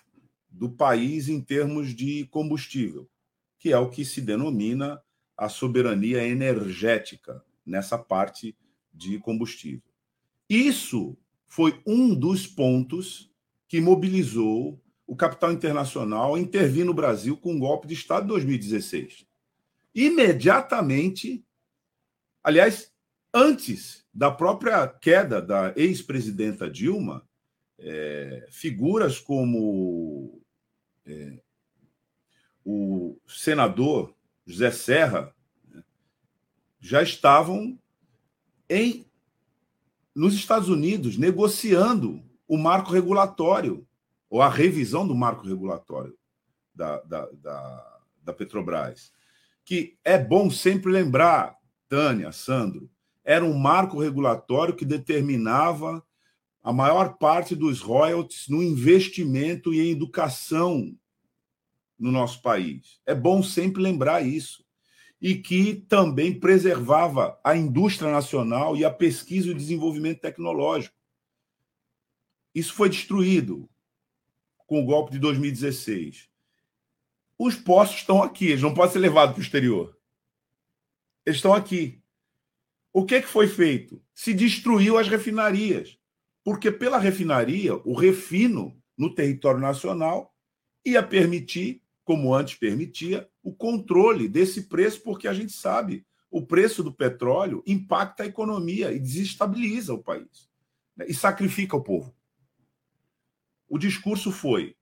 do 0.50 0.70
país 0.70 1.30
em 1.30 1.42
termos 1.42 1.96
de 1.96 2.26
combustível, 2.26 3.10
que 3.58 3.72
é 3.72 3.78
o 3.80 3.90
que 3.90 4.04
se 4.04 4.22
denomina 4.22 5.02
a 5.38 5.48
soberania 5.48 6.28
energética 6.28 7.44
nessa 7.66 7.98
parte 7.98 8.56
de 8.94 9.20
combustível. 9.20 9.82
Isso 10.50 11.16
foi 11.48 11.82
um 11.86 12.16
dos 12.16 12.48
pontos 12.48 13.32
que 13.68 13.80
mobilizou 13.80 14.82
o 15.06 15.16
capital 15.16 15.52
internacional 15.52 16.36
a 16.36 16.40
intervir 16.40 16.86
no 16.86 16.94
Brasil 16.94 17.38
com 17.38 17.54
um 17.54 17.60
golpe 17.60 17.88
de 17.88 17.94
Estado 17.94 18.26
em 18.26 18.28
2016. 18.28 19.26
Imediatamente, 19.94 21.46
aliás, 22.44 22.92
antes 23.34 24.06
da 24.14 24.32
própria 24.32 24.88
queda 24.88 25.42
da 25.42 25.74
ex-presidenta 25.76 26.70
Dilma, 26.70 27.28
é, 27.80 28.48
figuras 28.50 29.20
como 29.20 30.42
é, 31.06 31.40
o 32.66 33.18
senador 33.28 34.17
José 34.48 34.72
Serra, 34.72 35.36
já 36.80 37.04
estavam 37.04 37.78
em 38.70 39.06
nos 40.16 40.34
Estados 40.34 40.70
Unidos 40.70 41.18
negociando 41.18 42.24
o 42.48 42.58
marco 42.58 42.92
regulatório 42.92 43.86
ou 44.30 44.42
a 44.42 44.50
revisão 44.50 45.06
do 45.06 45.14
marco 45.14 45.46
regulatório 45.46 46.18
da, 46.74 47.02
da, 47.02 47.30
da, 47.34 48.00
da 48.24 48.34
Petrobras, 48.34 49.12
que 49.66 49.98
é 50.04 50.18
bom 50.18 50.50
sempre 50.50 50.92
lembrar, 50.92 51.58
Tânia, 51.90 52.32
Sandro, 52.32 52.90
era 53.24 53.44
um 53.44 53.54
marco 53.54 54.00
regulatório 54.00 54.76
que 54.76 54.86
determinava 54.86 56.02
a 56.64 56.72
maior 56.72 57.18
parte 57.18 57.54
dos 57.54 57.82
royalties 57.82 58.48
no 58.48 58.64
investimento 58.64 59.74
e 59.74 59.82
em 59.82 59.92
educação 59.92 60.96
no 62.00 62.12
nosso 62.12 62.42
país. 62.42 63.00
É 63.06 63.16
bom 63.16 63.42
sempre 63.42 63.82
lembrar 63.82 64.26
isso. 64.26 64.66
E 65.20 65.36
que 65.36 65.74
também 65.74 66.40
preservava 66.40 67.40
a 67.44 67.56
indústria 67.56 68.12
nacional 68.12 68.78
e 68.78 68.86
a 68.86 68.92
pesquisa 68.92 69.48
e 69.48 69.52
o 69.52 69.58
desenvolvimento 69.58 70.22
tecnológico. 70.22 70.96
Isso 72.54 72.74
foi 72.74 72.90
destruído 72.90 73.68
com 74.68 74.82
o 74.82 74.86
golpe 74.86 75.12
de 75.12 75.20
2016. 75.20 76.30
Os 77.40 77.56
postos 77.56 78.00
estão 78.00 78.22
aqui, 78.22 78.48
eles 78.48 78.62
não 78.62 78.74
podem 78.74 78.94
ser 78.94 79.00
levados 79.00 79.34
para 79.34 79.40
o 79.40 79.44
exterior. 79.44 79.98
Eles 81.26 81.38
estão 81.38 81.54
aqui. 81.54 82.02
O 82.94 83.06
que, 83.06 83.22
que 83.22 83.28
foi 83.28 83.48
feito? 83.48 84.02
Se 84.14 84.34
destruiu 84.34 84.98
as 84.98 85.08
refinarias. 85.08 85.98
Porque 86.44 86.72
pela 86.72 86.98
refinaria, 86.98 87.76
o 87.76 87.94
refino 87.94 88.82
no 88.98 89.14
território 89.14 89.60
nacional 89.60 90.34
ia 90.84 91.04
permitir, 91.04 91.84
como 92.08 92.34
antes 92.34 92.56
permitia, 92.56 93.30
o 93.44 93.54
controle 93.54 94.30
desse 94.30 94.70
preço, 94.70 95.02
porque 95.04 95.28
a 95.28 95.34
gente 95.34 95.52
sabe, 95.52 96.08
o 96.32 96.42
preço 96.42 96.82
do 96.82 96.94
petróleo 96.94 97.62
impacta 97.68 98.24
a 98.24 98.26
economia 98.26 98.94
e 98.94 99.00
desestabiliza 99.00 99.94
o 99.94 100.02
país 100.02 100.50
né? 100.96 101.06
e 101.10 101.14
sacrifica 101.14 101.76
o 101.76 101.84
povo. 101.84 102.16
O 103.68 103.78
discurso 103.78 104.32
foi: 104.32 104.78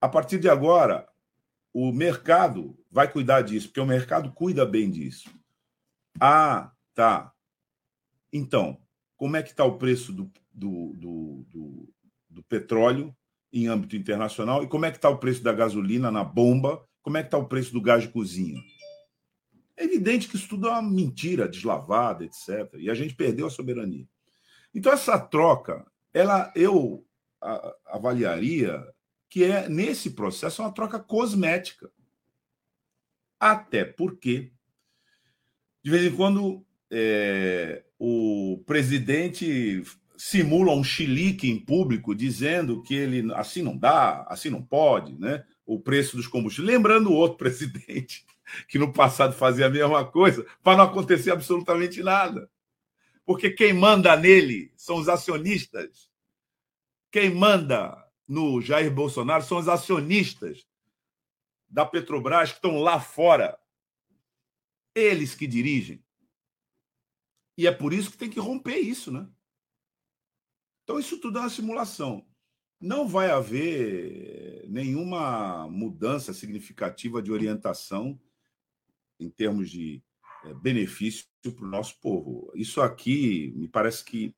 a 0.00 0.08
partir 0.08 0.38
de 0.38 0.48
agora, 0.48 1.08
o 1.74 1.90
mercado 1.90 2.78
vai 2.88 3.10
cuidar 3.10 3.42
disso, 3.42 3.66
porque 3.66 3.80
o 3.80 3.86
mercado 3.86 4.30
cuida 4.30 4.64
bem 4.64 4.88
disso. 4.88 5.28
Ah, 6.20 6.70
tá. 6.94 7.32
Então, 8.32 8.80
como 9.16 9.36
é 9.36 9.42
que 9.42 9.50
está 9.50 9.64
o 9.64 9.76
preço 9.76 10.12
do, 10.12 10.30
do, 10.52 10.92
do, 10.92 11.46
do, 11.48 11.94
do 12.28 12.42
petróleo 12.44 13.12
em 13.52 13.66
âmbito 13.66 13.96
internacional 13.96 14.62
e 14.62 14.68
como 14.68 14.84
é 14.84 14.90
que 14.90 14.96
está 14.96 15.08
o 15.08 15.18
preço 15.18 15.42
da 15.42 15.52
gasolina 15.52 16.10
na 16.10 16.22
bomba? 16.22 16.84
Como 17.02 17.16
é 17.16 17.22
que 17.22 17.28
está 17.28 17.38
o 17.38 17.48
preço 17.48 17.72
do 17.72 17.80
gás 17.80 18.02
de 18.02 18.08
cozinha? 18.08 18.60
É 19.76 19.84
evidente 19.84 20.28
que 20.28 20.36
isso 20.36 20.48
tudo 20.48 20.68
é 20.68 20.70
uma 20.70 20.82
mentira 20.82 21.48
deslavada, 21.48 22.24
etc. 22.24 22.74
E 22.78 22.90
a 22.90 22.94
gente 22.94 23.14
perdeu 23.14 23.46
a 23.46 23.50
soberania. 23.50 24.06
Então, 24.74 24.92
essa 24.92 25.18
troca, 25.18 25.86
ela 26.12 26.52
eu 26.54 27.04
avaliaria 27.86 28.86
que 29.28 29.44
é, 29.44 29.68
nesse 29.68 30.10
processo, 30.10 30.60
uma 30.60 30.72
troca 30.72 30.98
cosmética. 30.98 31.90
Até 33.38 33.84
porque, 33.84 34.52
de 35.82 35.90
vez 35.90 36.04
em 36.04 36.14
quando, 36.14 36.66
é, 36.90 37.84
o 37.98 38.62
presidente 38.66 39.82
simula 40.20 40.74
um 40.74 40.84
chilique 40.84 41.48
em 41.48 41.58
público 41.58 42.14
dizendo 42.14 42.82
que 42.82 42.94
ele 42.94 43.32
assim 43.32 43.62
não 43.62 43.74
dá, 43.74 44.22
assim 44.28 44.50
não 44.50 44.62
pode, 44.62 45.18
né? 45.18 45.46
O 45.64 45.80
preço 45.80 46.14
dos 46.14 46.26
combustíveis. 46.26 46.74
Lembrando 46.74 47.08
o 47.08 47.14
outro 47.14 47.38
presidente 47.40 48.26
que 48.68 48.78
no 48.78 48.92
passado 48.92 49.32
fazia 49.32 49.64
a 49.64 49.70
mesma 49.70 50.04
coisa, 50.04 50.44
para 50.62 50.76
não 50.76 50.84
acontecer 50.84 51.30
absolutamente 51.30 52.02
nada. 52.02 52.50
Porque 53.24 53.48
quem 53.48 53.72
manda 53.72 54.14
nele 54.14 54.70
são 54.76 54.96
os 54.96 55.08
acionistas. 55.08 56.10
Quem 57.10 57.34
manda 57.34 57.96
no 58.28 58.60
Jair 58.60 58.92
Bolsonaro 58.92 59.42
são 59.42 59.56
os 59.56 59.68
acionistas 59.68 60.66
da 61.66 61.86
Petrobras 61.86 62.50
que 62.50 62.56
estão 62.56 62.78
lá 62.78 63.00
fora. 63.00 63.58
Eles 64.94 65.34
que 65.34 65.46
dirigem. 65.46 66.04
E 67.56 67.66
é 67.66 67.72
por 67.72 67.94
isso 67.94 68.10
que 68.10 68.18
tem 68.18 68.28
que 68.28 68.40
romper 68.40 68.76
isso, 68.76 69.10
né? 69.10 69.26
Então, 70.90 70.98
isso 70.98 71.18
tudo 71.18 71.38
é 71.38 71.42
uma 71.42 71.48
simulação. 71.48 72.26
Não 72.80 73.06
vai 73.06 73.30
haver 73.30 74.66
nenhuma 74.68 75.68
mudança 75.68 76.34
significativa 76.34 77.22
de 77.22 77.30
orientação 77.30 78.20
em 79.20 79.30
termos 79.30 79.70
de 79.70 80.02
é, 80.44 80.52
benefício 80.52 81.26
para 81.42 81.64
o 81.64 81.68
nosso 81.68 82.00
povo. 82.00 82.50
Isso 82.56 82.80
aqui 82.80 83.52
me 83.54 83.68
parece 83.68 84.04
que 84.04 84.34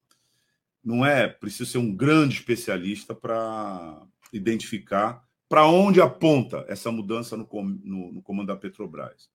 não 0.84 1.06
é 1.06 1.26
preciso 1.26 1.70
ser 1.70 1.78
um 1.78 1.96
grande 1.96 2.34
especialista 2.34 3.14
para 3.14 4.06
identificar 4.30 5.26
para 5.48 5.66
onde 5.66 6.02
aponta 6.02 6.66
essa 6.68 6.92
mudança 6.92 7.34
no, 7.34 7.48
no, 7.82 8.12
no, 8.12 8.22
comando 8.22 8.48
da 8.48 8.56
Petrobras. 8.58 9.30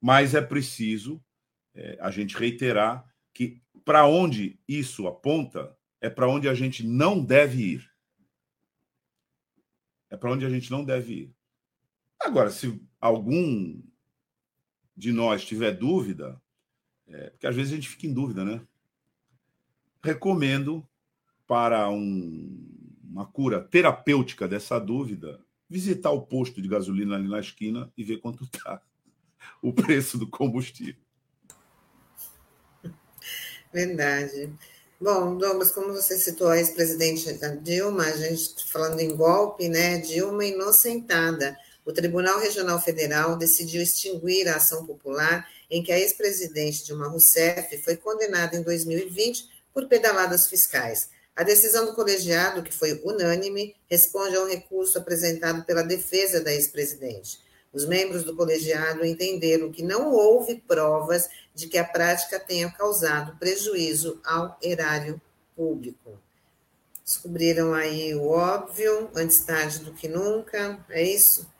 Mas 0.00 0.34
é 0.34 0.40
preciso 0.40 1.22
é, 1.74 1.98
a 2.00 2.10
gente 2.10 2.34
reiterar 2.34 3.04
que 3.34 3.60
para 3.84 4.06
onde 4.06 4.58
isso 4.66 5.06
aponta 5.06 5.76
é 6.02 6.10
para 6.10 6.28
onde 6.28 6.48
a 6.48 6.54
gente 6.54 6.84
não 6.84 7.24
deve 7.24 7.74
ir. 7.74 7.90
É 10.10 10.16
para 10.16 10.32
onde 10.32 10.44
a 10.44 10.50
gente 10.50 10.68
não 10.70 10.84
deve 10.84 11.14
ir. 11.14 11.34
Agora, 12.20 12.50
se 12.50 12.82
algum 13.00 13.80
de 14.96 15.12
nós 15.12 15.44
tiver 15.44 15.70
dúvida, 15.70 16.42
é, 17.06 17.30
porque 17.30 17.46
às 17.46 17.54
vezes 17.54 17.72
a 17.72 17.76
gente 17.76 17.88
fica 17.88 18.06
em 18.06 18.12
dúvida, 18.12 18.44
né? 18.44 18.60
Recomendo 20.02 20.86
para 21.46 21.88
um, 21.88 22.98
uma 23.04 23.24
cura 23.24 23.62
terapêutica 23.62 24.48
dessa 24.48 24.80
dúvida, 24.80 25.40
visitar 25.70 26.10
o 26.10 26.26
posto 26.26 26.60
de 26.60 26.68
gasolina 26.68 27.14
ali 27.14 27.28
na 27.28 27.38
esquina 27.38 27.92
e 27.96 28.02
ver 28.02 28.18
quanto 28.18 28.42
está 28.42 28.82
o 29.62 29.72
preço 29.72 30.18
do 30.18 30.26
combustível. 30.26 31.00
Verdade. 33.72 34.52
Bom, 35.02 35.36
Douglas, 35.36 35.72
como 35.72 35.92
você 35.92 36.16
citou 36.16 36.46
a 36.46 36.58
ex-presidente 36.58 37.36
Dilma, 37.60 38.04
a 38.04 38.16
gente 38.16 38.64
falando 38.70 39.00
em 39.00 39.16
golpe, 39.16 39.68
né? 39.68 39.98
Dilma 39.98 40.44
inocentada. 40.44 41.58
O 41.84 41.92
Tribunal 41.92 42.38
Regional 42.38 42.80
Federal 42.80 43.36
decidiu 43.36 43.82
extinguir 43.82 44.46
a 44.46 44.58
ação 44.58 44.86
popular 44.86 45.44
em 45.68 45.82
que 45.82 45.90
a 45.90 45.98
ex-presidente 45.98 46.84
Dilma 46.84 47.08
Rousseff 47.08 47.76
foi 47.78 47.96
condenada 47.96 48.54
em 48.54 48.62
2020 48.62 49.48
por 49.74 49.88
pedaladas 49.88 50.46
fiscais. 50.46 51.08
A 51.34 51.42
decisão 51.42 51.84
do 51.84 51.96
colegiado, 51.96 52.62
que 52.62 52.72
foi 52.72 53.00
unânime, 53.02 53.74
responde 53.90 54.36
a 54.36 54.42
um 54.44 54.48
recurso 54.48 54.98
apresentado 54.98 55.64
pela 55.64 55.82
defesa 55.82 56.40
da 56.40 56.54
ex-presidente. 56.54 57.40
Os 57.72 57.86
membros 57.86 58.22
do 58.22 58.36
colegiado 58.36 59.04
entenderam 59.04 59.72
que 59.72 59.82
não 59.82 60.12
houve 60.12 60.56
provas 60.56 61.28
de 61.54 61.66
que 61.68 61.78
a 61.78 61.84
prática 61.84 62.38
tenha 62.38 62.70
causado 62.70 63.36
prejuízo 63.38 64.20
ao 64.24 64.58
erário 64.62 65.20
público. 65.56 66.18
Descobriram 67.04 67.74
aí 67.74 68.14
o 68.14 68.28
óbvio, 68.28 69.10
antes 69.14 69.44
tarde 69.44 69.80
do 69.80 69.92
que 69.92 70.06
nunca, 70.06 70.78
é 70.88 71.02
isso? 71.02 71.50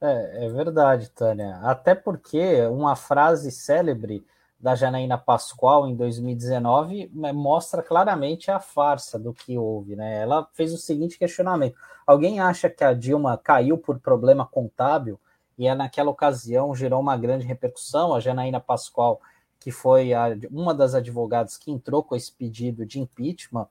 É, 0.00 0.46
é 0.46 0.48
verdade, 0.50 1.10
Tânia. 1.10 1.58
Até 1.62 1.94
porque 1.94 2.66
uma 2.66 2.96
frase 2.96 3.50
célebre 3.50 4.26
da 4.58 4.74
Janaína 4.74 5.18
Pascoal 5.18 5.86
em 5.86 5.94
2019 5.94 7.10
mostra 7.12 7.82
claramente 7.82 8.50
a 8.50 8.58
farsa 8.58 9.18
do 9.18 9.32
que 9.32 9.58
houve, 9.58 9.94
né? 9.94 10.22
Ela 10.22 10.48
fez 10.54 10.72
o 10.72 10.78
seguinte 10.78 11.18
questionamento: 11.18 11.76
alguém 12.06 12.40
acha 12.40 12.70
que 12.70 12.82
a 12.82 12.92
Dilma 12.92 13.36
caiu 13.36 13.76
por 13.76 14.00
problema 14.00 14.46
contábil? 14.46 15.20
E 15.58 15.66
é 15.66 15.74
naquela 15.74 16.10
ocasião 16.10 16.74
gerou 16.74 17.00
uma 17.00 17.16
grande 17.16 17.46
repercussão. 17.46 18.14
A 18.14 18.20
Janaína 18.20 18.60
Pascoal, 18.60 19.20
que 19.58 19.70
foi 19.70 20.12
a, 20.12 20.36
uma 20.50 20.74
das 20.74 20.94
advogadas 20.94 21.56
que 21.56 21.70
entrou 21.70 22.02
com 22.02 22.14
esse 22.14 22.32
pedido 22.32 22.84
de 22.84 23.00
impeachment 23.00 23.66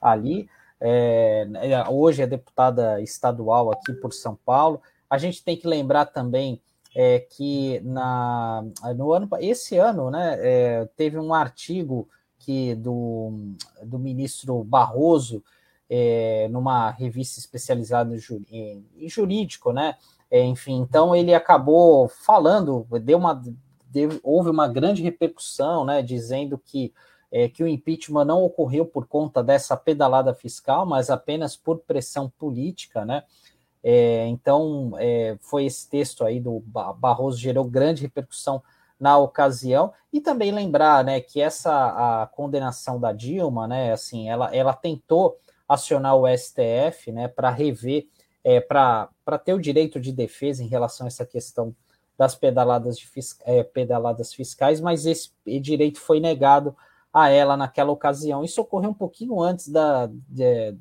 ali, 0.00 0.48
é, 0.80 1.46
hoje 1.88 2.22
é 2.22 2.26
deputada 2.26 3.00
estadual 3.00 3.70
aqui 3.70 3.92
por 3.92 4.12
São 4.12 4.36
Paulo. 4.36 4.80
A 5.08 5.18
gente 5.18 5.42
tem 5.42 5.56
que 5.56 5.66
lembrar 5.66 6.06
também 6.06 6.60
é, 7.00 7.20
que 7.20 7.78
na, 7.84 8.64
no 8.96 9.12
ano, 9.12 9.28
esse 9.38 9.78
ano, 9.78 10.10
né, 10.10 10.36
é, 10.40 10.84
teve 10.96 11.16
um 11.16 11.32
artigo 11.32 12.08
que 12.40 12.74
do, 12.74 13.52
do 13.84 14.00
ministro 14.00 14.64
Barroso, 14.64 15.40
é, 15.88 16.48
numa 16.50 16.90
revista 16.90 17.38
especializada 17.38 18.12
em, 18.50 18.84
em 18.96 19.08
jurídico, 19.08 19.72
né? 19.72 19.94
É, 20.28 20.42
enfim, 20.42 20.80
então 20.80 21.14
ele 21.14 21.32
acabou 21.32 22.08
falando, 22.08 22.84
deu 23.00 23.16
uma, 23.16 23.40
deu, 23.88 24.18
houve 24.24 24.50
uma 24.50 24.66
grande 24.66 25.00
repercussão, 25.00 25.84
né? 25.84 26.02
Dizendo 26.02 26.58
que 26.58 26.92
é, 27.30 27.48
que 27.48 27.62
o 27.62 27.68
impeachment 27.68 28.24
não 28.24 28.42
ocorreu 28.42 28.84
por 28.84 29.06
conta 29.06 29.40
dessa 29.40 29.76
pedalada 29.76 30.34
fiscal, 30.34 30.84
mas 30.84 31.10
apenas 31.10 31.56
por 31.56 31.78
pressão 31.78 32.28
política, 32.28 33.04
né? 33.04 33.22
É, 33.82 34.26
então, 34.26 34.92
é, 34.98 35.36
foi 35.40 35.64
esse 35.64 35.88
texto 35.88 36.24
aí 36.24 36.40
do 36.40 36.60
Barroso 36.60 37.38
gerou 37.38 37.64
grande 37.64 38.02
repercussão 38.02 38.62
na 38.98 39.16
ocasião 39.16 39.92
e 40.12 40.20
também 40.20 40.50
lembrar, 40.50 41.04
né, 41.04 41.20
que 41.20 41.40
essa 41.40 42.22
a 42.22 42.26
condenação 42.26 42.98
da 42.98 43.12
Dilma, 43.12 43.68
né, 43.68 43.92
assim, 43.92 44.28
ela, 44.28 44.54
ela 44.54 44.74
tentou 44.74 45.38
acionar 45.68 46.16
o 46.16 46.26
STF, 46.26 47.12
né, 47.12 47.28
para 47.28 47.50
rever 47.50 48.08
é, 48.44 48.60
para 48.60 49.08
ter 49.44 49.52
o 49.52 49.60
direito 49.60 50.00
de 50.00 50.12
defesa 50.12 50.62
em 50.62 50.68
relação 50.68 51.06
a 51.06 51.08
essa 51.08 51.26
questão 51.26 51.74
das 52.16 52.34
pedaladas, 52.34 52.98
de, 52.98 53.08
é, 53.44 53.62
pedaladas 53.62 54.32
fiscais, 54.32 54.80
mas 54.80 55.06
esse 55.06 55.30
direito 55.60 56.00
foi 56.00 56.18
negado 56.18 56.76
a 57.12 57.28
ela 57.28 57.56
naquela 57.56 57.92
ocasião. 57.92 58.44
Isso 58.44 58.60
ocorreu 58.60 58.90
um 58.90 58.94
pouquinho 58.94 59.40
antes 59.40 59.68
da, 59.68 60.08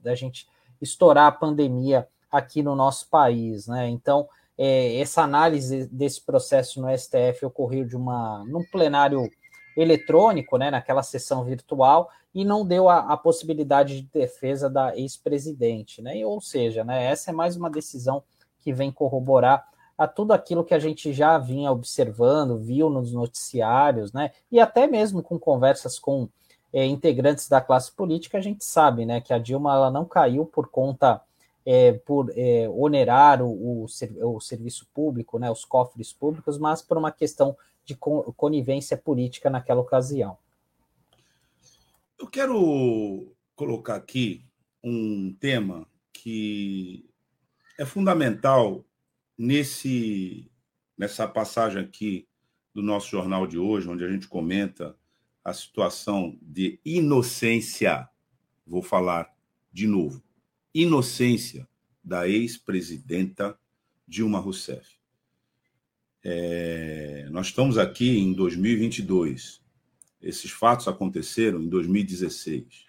da 0.01 0.15
gente 0.15 0.47
estourar 0.81 1.27
a 1.27 1.31
pandemia 1.31 2.07
aqui 2.37 2.63
no 2.63 2.75
nosso 2.75 3.09
país, 3.09 3.67
né? 3.67 3.89
Então, 3.89 4.27
é, 4.57 4.99
essa 4.99 5.21
análise 5.21 5.87
desse 5.87 6.21
processo 6.21 6.81
no 6.81 6.89
STF 6.97 7.45
ocorreu 7.45 7.85
de 7.85 7.95
uma 7.95 8.43
num 8.45 8.63
plenário 8.63 9.29
eletrônico, 9.75 10.57
né, 10.57 10.71
naquela 10.71 11.03
sessão 11.03 11.43
virtual, 11.43 12.09
e 12.33 12.43
não 12.43 12.65
deu 12.65 12.89
a, 12.89 13.13
a 13.13 13.17
possibilidade 13.17 14.01
de 14.01 14.09
defesa 14.11 14.67
da 14.67 14.97
ex-presidente, 14.97 16.01
né? 16.01 16.25
Ou 16.25 16.41
seja, 16.41 16.83
né, 16.83 17.05
essa 17.05 17.29
é 17.29 17.33
mais 17.33 17.55
uma 17.55 17.69
decisão 17.69 18.23
que 18.59 18.73
vem 18.73 18.91
corroborar 18.91 19.65
a 19.97 20.07
tudo 20.07 20.31
aquilo 20.31 20.63
que 20.63 20.73
a 20.73 20.79
gente 20.79 21.11
já 21.13 21.37
vinha 21.37 21.71
observando, 21.71 22.59
viu 22.59 22.89
nos 22.89 23.11
noticiários, 23.13 24.11
né? 24.13 24.31
E 24.51 24.59
até 24.59 24.87
mesmo 24.87 25.23
com 25.23 25.39
conversas 25.39 25.97
com 25.97 26.29
é, 26.71 26.85
integrantes 26.85 27.47
da 27.47 27.61
classe 27.61 27.91
política, 27.91 28.37
a 28.37 28.41
gente 28.41 28.63
sabe, 28.63 29.05
né, 29.05 29.21
que 29.21 29.33
a 29.33 29.39
Dilma 29.39 29.73
ela 29.73 29.89
não 29.89 30.05
caiu 30.05 30.45
por 30.45 30.67
conta 30.67 31.21
é, 31.69 31.91
por 31.91 32.31
é, 32.33 32.69
onerar 32.69 33.41
o, 33.41 33.83
o, 33.83 33.83
o, 33.83 34.39
serviço 34.39 34.87
público, 34.93 35.37
né, 35.37 35.51
os 35.51 35.65
cofres 35.65 36.13
públicos, 36.13 36.57
mas 36.57 36.81
por 36.81 36.97
uma 36.97 37.11
questão 37.11 37.57
de 37.83 37.93
conivência 37.93 38.95
política 38.95 39.49
naquela 39.49 39.81
ocasião. 39.81 40.37
Eu 42.17 42.27
quero 42.27 43.35
colocar 43.53 43.95
aqui 43.95 44.45
um 44.81 45.35
tema 45.41 45.85
que 46.13 47.09
é 47.77 47.83
fundamental 47.83 48.85
nesse 49.37 50.49
nessa 50.97 51.27
passagem 51.27 51.81
aqui 51.81 52.27
do 52.73 52.81
nosso 52.81 53.09
jornal 53.09 53.45
de 53.45 53.59
hoje, 53.59 53.89
onde 53.89 54.05
a 54.05 54.09
gente 54.09 54.27
comenta 54.27 54.95
a 55.43 55.53
situação 55.53 56.37
de 56.41 56.79
inocência. 56.83 58.09
Vou 58.65 58.81
falar 58.81 59.35
de 59.71 59.85
novo 59.85 60.26
inocência 60.73 61.67
da 62.03 62.27
ex-presidenta 62.27 63.57
Dilma 64.07 64.39
Rousseff. 64.39 64.97
É, 66.23 67.27
nós 67.31 67.47
estamos 67.47 67.77
aqui 67.77 68.17
em 68.17 68.33
2022. 68.33 69.61
Esses 70.21 70.51
fatos 70.51 70.87
aconteceram 70.87 71.61
em 71.61 71.69
2016. 71.69 72.85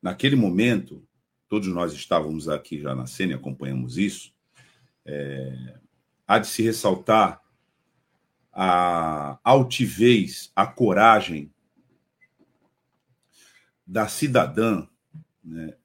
Naquele 0.00 0.36
momento, 0.36 1.06
todos 1.48 1.68
nós 1.68 1.92
estávamos 1.92 2.48
aqui 2.48 2.80
já 2.80 2.94
na 2.94 3.06
cena 3.06 3.32
e 3.32 3.36
acompanhamos 3.36 3.98
isso. 3.98 4.32
É, 5.04 5.78
há 6.26 6.38
de 6.38 6.46
se 6.46 6.62
ressaltar 6.62 7.42
a 8.52 9.38
altivez, 9.42 10.52
a 10.54 10.66
coragem 10.66 11.52
da 13.86 14.06
cidadã 14.08 14.86
né, 15.42 15.76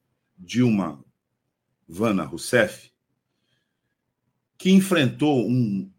Dilma 0.45 1.03
Vana 1.87 2.23
Rousseff, 2.23 2.91
que 4.57 4.71
enfrentou 4.71 5.49
um, 5.49 5.91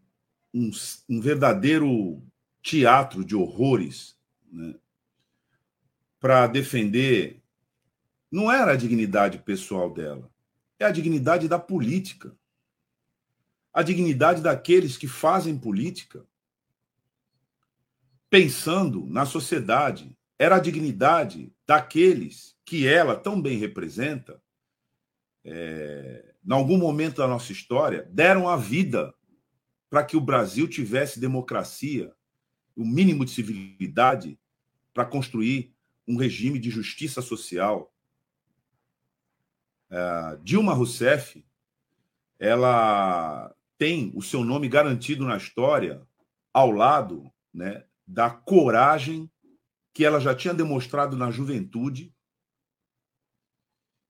um, 0.54 0.70
um 1.08 1.20
verdadeiro 1.20 2.22
teatro 2.62 3.24
de 3.24 3.34
horrores 3.34 4.16
né, 4.50 4.74
para 6.20 6.46
defender. 6.46 7.42
Não 8.30 8.50
era 8.50 8.72
a 8.72 8.76
dignidade 8.76 9.38
pessoal 9.38 9.92
dela, 9.92 10.30
é 10.78 10.84
a 10.84 10.90
dignidade 10.90 11.48
da 11.48 11.58
política. 11.58 12.36
A 13.72 13.82
dignidade 13.82 14.40
daqueles 14.40 14.96
que 14.96 15.06
fazem 15.06 15.58
política 15.58 16.26
pensando 18.30 19.06
na 19.06 19.26
sociedade. 19.26 20.15
Era 20.38 20.56
a 20.56 20.60
dignidade 20.60 21.52
daqueles 21.66 22.56
que 22.64 22.86
ela 22.86 23.16
tão 23.16 23.40
bem 23.40 23.58
representa, 23.58 24.42
é, 25.44 26.34
em 26.44 26.52
algum 26.52 26.76
momento 26.76 27.16
da 27.16 27.28
nossa 27.28 27.52
história, 27.52 28.08
deram 28.12 28.48
a 28.48 28.56
vida 28.56 29.14
para 29.88 30.04
que 30.04 30.16
o 30.16 30.20
Brasil 30.20 30.68
tivesse 30.68 31.20
democracia, 31.20 32.12
o 32.74 32.84
mínimo 32.84 33.24
de 33.24 33.30
civilidade, 33.30 34.38
para 34.92 35.04
construir 35.04 35.74
um 36.06 36.16
regime 36.16 36.58
de 36.58 36.70
justiça 36.70 37.22
social. 37.22 37.92
É, 39.88 40.38
Dilma 40.42 40.74
Rousseff, 40.74 41.44
ela 42.38 43.54
tem 43.78 44.12
o 44.14 44.22
seu 44.22 44.44
nome 44.44 44.68
garantido 44.68 45.24
na 45.24 45.36
história 45.36 46.06
ao 46.52 46.70
lado 46.70 47.30
né, 47.52 47.84
da 48.06 48.30
coragem 48.30 49.30
que 49.96 50.04
ela 50.04 50.20
já 50.20 50.34
tinha 50.34 50.52
demonstrado 50.52 51.16
na 51.16 51.30
juventude 51.30 52.14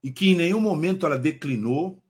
e 0.03 0.11
que 0.11 0.31
em 0.31 0.35
nenhum 0.35 0.61
momento 0.61 1.07
ela 1.07 1.17
declinou 1.17 2.03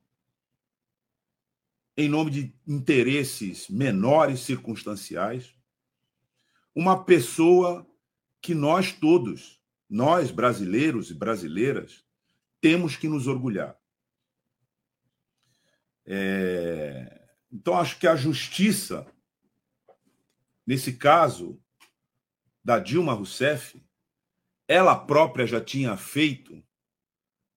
em 1.94 2.08
nome 2.08 2.30
de 2.30 2.58
interesses 2.66 3.68
menores 3.68 4.40
circunstanciais. 4.40 5.54
Uma 6.74 7.04
pessoa 7.04 7.86
que 8.40 8.54
nós 8.54 8.92
todos, 8.92 9.62
nós 9.90 10.30
brasileiros 10.30 11.10
e 11.10 11.14
brasileiras, 11.14 12.02
temos 12.62 12.96
que 12.96 13.10
nos 13.10 13.26
orgulhar. 13.26 13.78
É... 16.06 17.28
Então, 17.52 17.76
acho 17.76 17.98
que 17.98 18.06
a 18.06 18.16
justiça, 18.16 19.06
nesse 20.66 20.94
caso 20.94 21.62
da 22.66 22.80
Dilma 22.80 23.12
Rousseff, 23.12 23.80
ela 24.66 24.96
própria 24.96 25.46
já 25.46 25.60
tinha 25.60 25.96
feito 25.96 26.60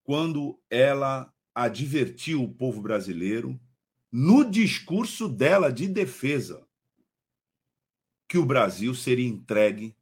quando 0.04 0.56
ela 0.70 1.34
advertiu 1.52 2.44
o 2.44 2.54
povo 2.54 2.80
brasileiro, 2.80 3.60
no 4.12 4.48
discurso 4.48 5.28
dela 5.28 5.72
de 5.72 5.88
defesa, 5.88 6.64
que 8.28 8.38
o 8.38 8.46
Brasil 8.46 8.94
seria 8.94 9.26
entregue 9.26 9.96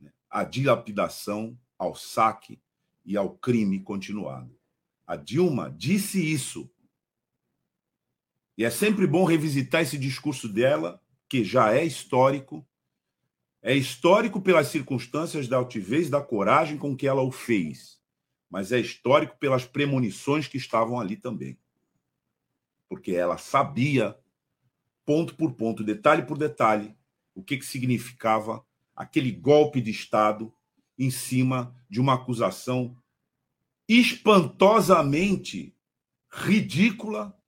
né, 0.00 0.10
à 0.30 0.44
dilapidação, 0.44 1.54
ao 1.76 1.94
saque 1.94 2.58
e 3.04 3.18
ao 3.18 3.36
crime 3.36 3.80
continuado. 3.80 4.58
A 5.06 5.14
Dilma 5.14 5.70
disse 5.76 6.24
isso. 6.24 6.70
E 8.56 8.64
é 8.64 8.70
sempre 8.70 9.06
bom 9.06 9.26
revisitar 9.26 9.82
esse 9.82 9.98
discurso 9.98 10.48
dela, 10.48 11.02
que 11.28 11.44
já 11.44 11.74
é 11.74 11.84
histórico. 11.84 12.66
É 13.68 13.74
histórico 13.74 14.40
pelas 14.40 14.68
circunstâncias 14.68 15.46
da 15.46 15.56
altivez, 15.56 16.08
da 16.08 16.22
coragem 16.22 16.78
com 16.78 16.96
que 16.96 17.06
ela 17.06 17.22
o 17.22 17.30
fez 17.30 17.98
mas 18.50 18.72
é 18.72 18.80
histórico 18.80 19.36
pelas 19.38 19.64
premonições 19.64 20.48
que 20.48 20.56
estavam 20.56 20.98
ali 20.98 21.16
também. 21.16 21.58
Porque 22.88 23.12
ela 23.12 23.36
sabia, 23.36 24.18
ponto 25.04 25.34
por 25.34 25.52
ponto, 25.52 25.84
detalhe 25.84 26.22
por 26.22 26.38
detalhe, 26.38 26.96
o 27.34 27.42
que, 27.42 27.58
que 27.58 27.66
significava 27.66 28.64
aquele 28.96 29.30
golpe 29.30 29.80
de 29.80 29.90
Estado 29.90 30.52
em 30.98 31.10
cima 31.10 31.76
de 31.88 32.00
uma 32.00 32.14
acusação 32.14 32.96
espantosamente 33.86 35.74
ridícula, 36.30 37.38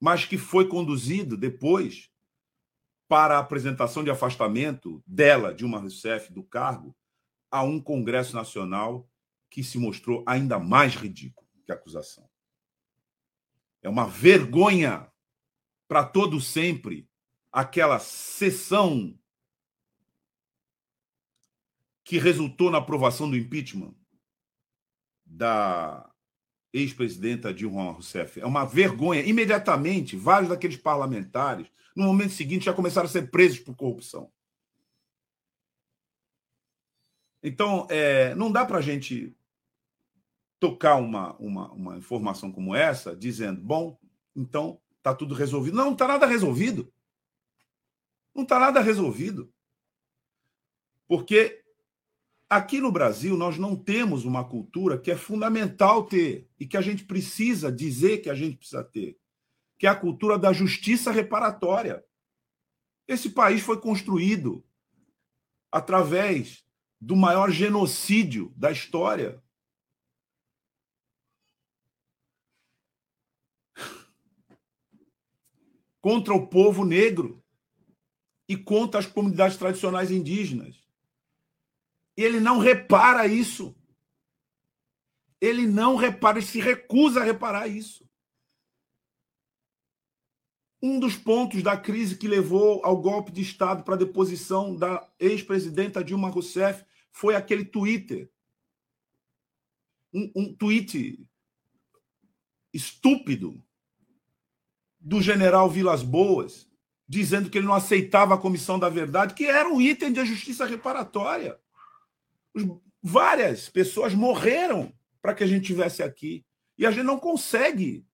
mas 0.00 0.24
que 0.24 0.36
foi 0.36 0.66
conduzido 0.66 1.36
depois 1.36 2.09
para 3.10 3.38
a 3.38 3.40
apresentação 3.40 4.04
de 4.04 4.10
afastamento 4.12 5.02
dela, 5.04 5.52
Dilma 5.52 5.80
Rousseff, 5.80 6.32
do 6.32 6.44
cargo, 6.44 6.96
a 7.50 7.60
um 7.60 7.80
Congresso 7.80 8.36
Nacional 8.36 9.10
que 9.50 9.64
se 9.64 9.78
mostrou 9.78 10.22
ainda 10.24 10.60
mais 10.60 10.94
ridículo 10.94 11.44
que 11.66 11.72
a 11.72 11.74
acusação. 11.74 12.30
É 13.82 13.88
uma 13.88 14.06
vergonha 14.06 15.10
para 15.88 16.04
todo 16.04 16.40
sempre 16.40 17.10
aquela 17.50 17.98
sessão 17.98 19.18
que 22.04 22.16
resultou 22.16 22.70
na 22.70 22.78
aprovação 22.78 23.28
do 23.28 23.36
impeachment 23.36 23.96
da 25.26 26.08
ex-presidenta 26.72 27.52
Dilma 27.52 27.90
Rousseff. 27.90 28.38
É 28.38 28.46
uma 28.46 28.64
vergonha. 28.64 29.22
Imediatamente, 29.22 30.14
vários 30.14 30.48
daqueles 30.48 30.76
parlamentares, 30.76 31.66
no 32.00 32.06
momento 32.06 32.32
seguinte, 32.32 32.64
já 32.64 32.72
começaram 32.72 33.06
a 33.06 33.10
ser 33.10 33.30
presos 33.30 33.58
por 33.58 33.74
corrupção. 33.76 34.30
Então, 37.42 37.86
é, 37.90 38.34
não 38.34 38.50
dá 38.50 38.64
para 38.64 38.78
a 38.78 38.82
gente 38.82 39.34
tocar 40.58 40.96
uma, 40.96 41.34
uma, 41.36 41.72
uma 41.72 41.96
informação 41.96 42.52
como 42.52 42.74
essa, 42.74 43.16
dizendo, 43.16 43.60
bom, 43.60 43.98
então 44.36 44.80
está 44.98 45.14
tudo 45.14 45.34
resolvido. 45.34 45.76
Não, 45.76 45.86
não 45.86 45.92
está 45.92 46.06
nada 46.06 46.26
resolvido. 46.26 46.92
Não 48.34 48.42
está 48.42 48.58
nada 48.58 48.80
resolvido. 48.80 49.52
Porque 51.08 51.60
Aqui 52.50 52.80
no 52.80 52.90
Brasil, 52.90 53.36
nós 53.36 53.56
não 53.56 53.76
temos 53.76 54.24
uma 54.24 54.42
cultura 54.42 54.98
que 54.98 55.08
é 55.08 55.16
fundamental 55.16 56.04
ter 56.04 56.48
e 56.58 56.66
que 56.66 56.76
a 56.76 56.80
gente 56.80 57.04
precisa 57.04 57.70
dizer 57.70 58.18
que 58.18 58.28
a 58.28 58.34
gente 58.34 58.56
precisa 58.56 58.82
ter, 58.82 59.16
que 59.80 59.86
é 59.86 59.90
a 59.90 59.96
cultura 59.96 60.38
da 60.38 60.52
justiça 60.52 61.10
reparatória. 61.10 62.04
Esse 63.08 63.30
país 63.30 63.62
foi 63.62 63.80
construído 63.80 64.62
através 65.72 66.62
do 67.00 67.16
maior 67.16 67.50
genocídio 67.50 68.52
da 68.54 68.70
história. 68.70 69.42
Contra 75.98 76.34
o 76.34 76.46
povo 76.46 76.84
negro 76.84 77.42
e 78.46 78.58
contra 78.58 79.00
as 79.00 79.06
comunidades 79.06 79.56
tradicionais 79.56 80.10
indígenas. 80.10 80.76
E 82.18 82.22
ele 82.22 82.38
não 82.38 82.58
repara 82.58 83.26
isso. 83.26 83.74
Ele 85.40 85.66
não 85.66 85.96
repara, 85.96 86.36
ele 86.36 86.46
se 86.46 86.60
recusa 86.60 87.22
a 87.22 87.24
reparar 87.24 87.66
isso. 87.66 88.09
Um 90.82 90.98
dos 90.98 91.14
pontos 91.14 91.62
da 91.62 91.76
crise 91.76 92.16
que 92.16 92.26
levou 92.26 92.80
ao 92.84 92.96
golpe 92.96 93.30
de 93.30 93.42
Estado 93.42 93.82
para 93.82 93.94
a 93.94 93.98
deposição 93.98 94.74
da 94.74 95.06
ex-presidenta 95.18 96.02
Dilma 96.02 96.30
Rousseff 96.30 96.84
foi 97.12 97.34
aquele 97.34 97.64
Twitter. 97.64 98.30
Um, 100.12 100.32
um 100.34 100.54
tweet 100.54 101.22
estúpido 102.72 103.62
do 104.98 105.20
general 105.20 105.68
Vilas 105.68 106.02
Boas, 106.02 106.68
dizendo 107.06 107.50
que 107.50 107.58
ele 107.58 107.66
não 107.66 107.74
aceitava 107.74 108.34
a 108.34 108.38
comissão 108.38 108.78
da 108.78 108.88
verdade, 108.88 109.34
que 109.34 109.44
era 109.44 109.68
um 109.68 109.80
item 109.80 110.12
de 110.12 110.24
justiça 110.24 110.64
reparatória. 110.64 111.58
Várias 113.02 113.68
pessoas 113.68 114.14
morreram 114.14 114.92
para 115.20 115.34
que 115.34 115.44
a 115.44 115.46
gente 115.46 115.66
tivesse 115.66 116.02
aqui. 116.02 116.44
E 116.78 116.86
a 116.86 116.90
gente 116.90 117.04
não 117.04 117.18
consegue 117.18 118.06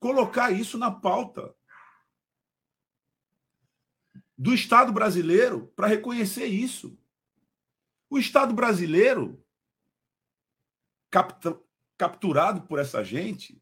colocar 0.00 0.50
isso 0.50 0.78
na 0.78 0.90
pauta 0.90 1.54
do 4.38 4.54
Estado 4.54 4.92
brasileiro 4.92 5.72
para 5.74 5.88
reconhecer 5.88 6.46
isso. 6.46 6.96
O 8.08 8.18
Estado 8.18 8.54
brasileiro, 8.54 9.44
capturado 11.98 12.62
por 12.62 12.78
essa 12.78 13.02
gente, 13.02 13.60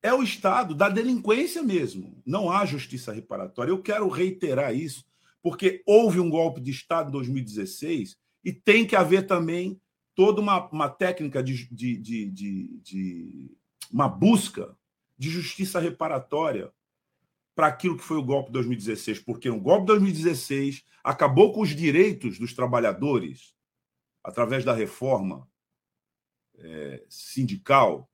é 0.00 0.14
o 0.14 0.22
Estado 0.22 0.74
da 0.74 0.88
delinquência 0.88 1.62
mesmo. 1.62 2.22
Não 2.24 2.50
há 2.50 2.64
justiça 2.64 3.12
reparatória. 3.12 3.72
Eu 3.72 3.82
quero 3.82 4.08
reiterar 4.08 4.74
isso, 4.74 5.04
porque 5.42 5.82
houve 5.84 6.20
um 6.20 6.30
golpe 6.30 6.60
de 6.60 6.70
Estado 6.70 7.08
em 7.08 7.12
2016 7.12 8.16
e 8.44 8.52
tem 8.52 8.86
que 8.86 8.94
haver 8.94 9.26
também 9.26 9.80
toda 10.14 10.40
uma, 10.40 10.68
uma 10.70 10.88
técnica 10.88 11.42
de, 11.42 11.68
de, 11.74 11.96
de, 11.98 12.30
de, 12.30 12.80
de 12.82 13.56
uma 13.90 14.08
busca 14.08 14.76
de 15.18 15.28
justiça 15.28 15.80
reparatória 15.80 16.72
para 17.54 17.68
aquilo 17.68 17.96
que 17.96 18.02
foi 18.02 18.16
o 18.16 18.24
golpe 18.24 18.48
de 18.48 18.54
2016, 18.54 19.20
porque 19.20 19.48
o 19.48 19.60
golpe 19.60 19.82
de 19.82 19.98
2016 19.98 20.84
acabou 21.02 21.52
com 21.52 21.60
os 21.60 21.70
direitos 21.70 22.38
dos 22.38 22.54
trabalhadores 22.54 23.54
através 24.22 24.64
da 24.64 24.72
reforma 24.72 25.46
é, 26.56 27.04
sindical, 27.08 28.10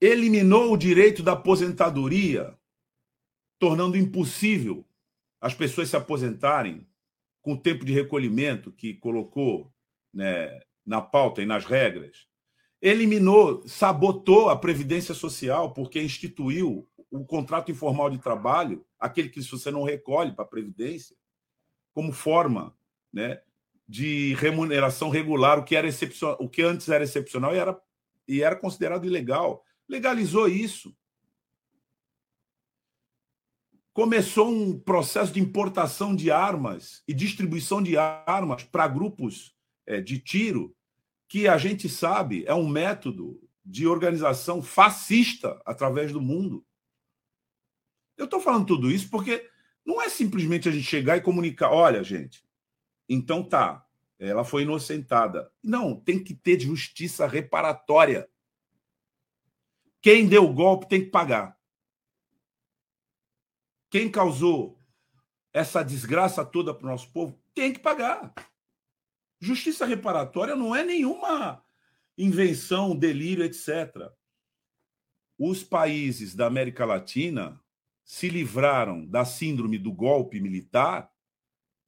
eliminou 0.00 0.72
o 0.72 0.76
direito 0.76 1.22
da 1.22 1.32
aposentadoria, 1.32 2.56
tornando 3.58 3.96
impossível 3.96 4.86
as 5.40 5.54
pessoas 5.54 5.88
se 5.88 5.96
aposentarem 5.96 6.86
com 7.40 7.54
o 7.54 7.58
tempo 7.58 7.84
de 7.84 7.92
recolhimento 7.92 8.70
que 8.70 8.94
colocou 8.94 9.72
né, 10.12 10.60
na 10.84 11.00
pauta 11.00 11.42
e 11.42 11.46
nas 11.46 11.64
regras. 11.64 12.26
Eliminou, 12.82 13.66
sabotou 13.66 14.50
a 14.50 14.58
Previdência 14.58 15.14
Social, 15.14 15.72
porque 15.72 16.02
instituiu 16.02 16.86
o 17.10 17.24
contrato 17.24 17.70
informal 17.70 18.10
de 18.10 18.18
trabalho, 18.18 18.84
aquele 18.98 19.28
que 19.28 19.42
você 19.42 19.70
não 19.70 19.82
recolhe 19.82 20.32
para 20.32 20.44
a 20.44 20.48
Previdência, 20.48 21.16
como 21.92 22.12
forma 22.12 22.76
né, 23.12 23.40
de 23.88 24.34
remuneração 24.34 25.08
regular, 25.08 25.58
o 25.58 25.64
que, 25.64 25.76
era 25.76 25.86
excepcional, 25.86 26.36
o 26.40 26.48
que 26.48 26.62
antes 26.62 26.88
era 26.88 27.04
excepcional 27.04 27.54
e 27.54 27.58
era, 27.58 27.80
e 28.26 28.42
era 28.42 28.56
considerado 28.56 29.06
ilegal. 29.06 29.64
Legalizou 29.88 30.48
isso. 30.48 30.94
Começou 33.92 34.50
um 34.50 34.78
processo 34.78 35.32
de 35.32 35.40
importação 35.40 36.14
de 36.14 36.30
armas 36.30 37.02
e 37.08 37.14
distribuição 37.14 37.82
de 37.82 37.96
armas 37.96 38.62
para 38.64 38.88
grupos 38.88 39.56
é, 39.86 40.00
de 40.00 40.18
tiro, 40.18 40.76
que 41.28 41.48
a 41.48 41.56
gente 41.56 41.88
sabe 41.88 42.44
é 42.46 42.54
um 42.54 42.68
método 42.68 43.40
de 43.64 43.86
organização 43.86 44.62
fascista 44.62 45.60
através 45.64 46.12
do 46.12 46.20
mundo. 46.20 46.64
Eu 48.16 48.24
estou 48.24 48.40
falando 48.40 48.66
tudo 48.66 48.90
isso 48.90 49.10
porque 49.10 49.48
não 49.84 50.00
é 50.02 50.08
simplesmente 50.08 50.68
a 50.68 50.72
gente 50.72 50.84
chegar 50.84 51.16
e 51.16 51.22
comunicar, 51.22 51.70
olha, 51.70 52.02
gente, 52.02 52.44
então 53.08 53.42
tá, 53.42 53.86
ela 54.18 54.44
foi 54.44 54.62
inocentada. 54.62 55.52
Não, 55.62 55.94
tem 55.94 56.22
que 56.22 56.34
ter 56.34 56.58
justiça 56.60 57.26
reparatória. 57.26 58.28
Quem 60.00 60.26
deu 60.26 60.44
o 60.44 60.52
golpe 60.52 60.88
tem 60.88 61.04
que 61.04 61.10
pagar. 61.10 61.56
Quem 63.90 64.10
causou 64.10 64.80
essa 65.52 65.82
desgraça 65.82 66.44
toda 66.44 66.74
para 66.74 66.86
o 66.86 66.90
nosso 66.90 67.10
povo 67.12 67.40
tem 67.54 67.72
que 67.72 67.78
pagar. 67.78 68.34
Justiça 69.40 69.86
reparatória 69.86 70.56
não 70.56 70.74
é 70.74 70.82
nenhuma 70.84 71.64
invenção, 72.16 72.96
delírio, 72.96 73.44
etc. 73.44 74.10
Os 75.38 75.62
países 75.62 76.34
da 76.34 76.46
América 76.46 76.84
Latina 76.84 77.60
se 78.06 78.28
livraram 78.28 79.04
da 79.04 79.24
síndrome 79.24 79.76
do 79.76 79.92
golpe 79.92 80.40
militar, 80.40 81.12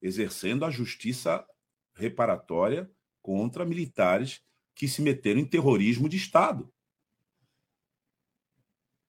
exercendo 0.02 0.64
a 0.64 0.70
justiça 0.70 1.46
reparatória 1.94 2.90
contra 3.22 3.64
militares 3.64 4.44
que 4.74 4.88
se 4.88 5.00
meteram 5.00 5.40
em 5.40 5.46
terrorismo 5.46 6.08
de 6.08 6.16
Estado. 6.16 6.72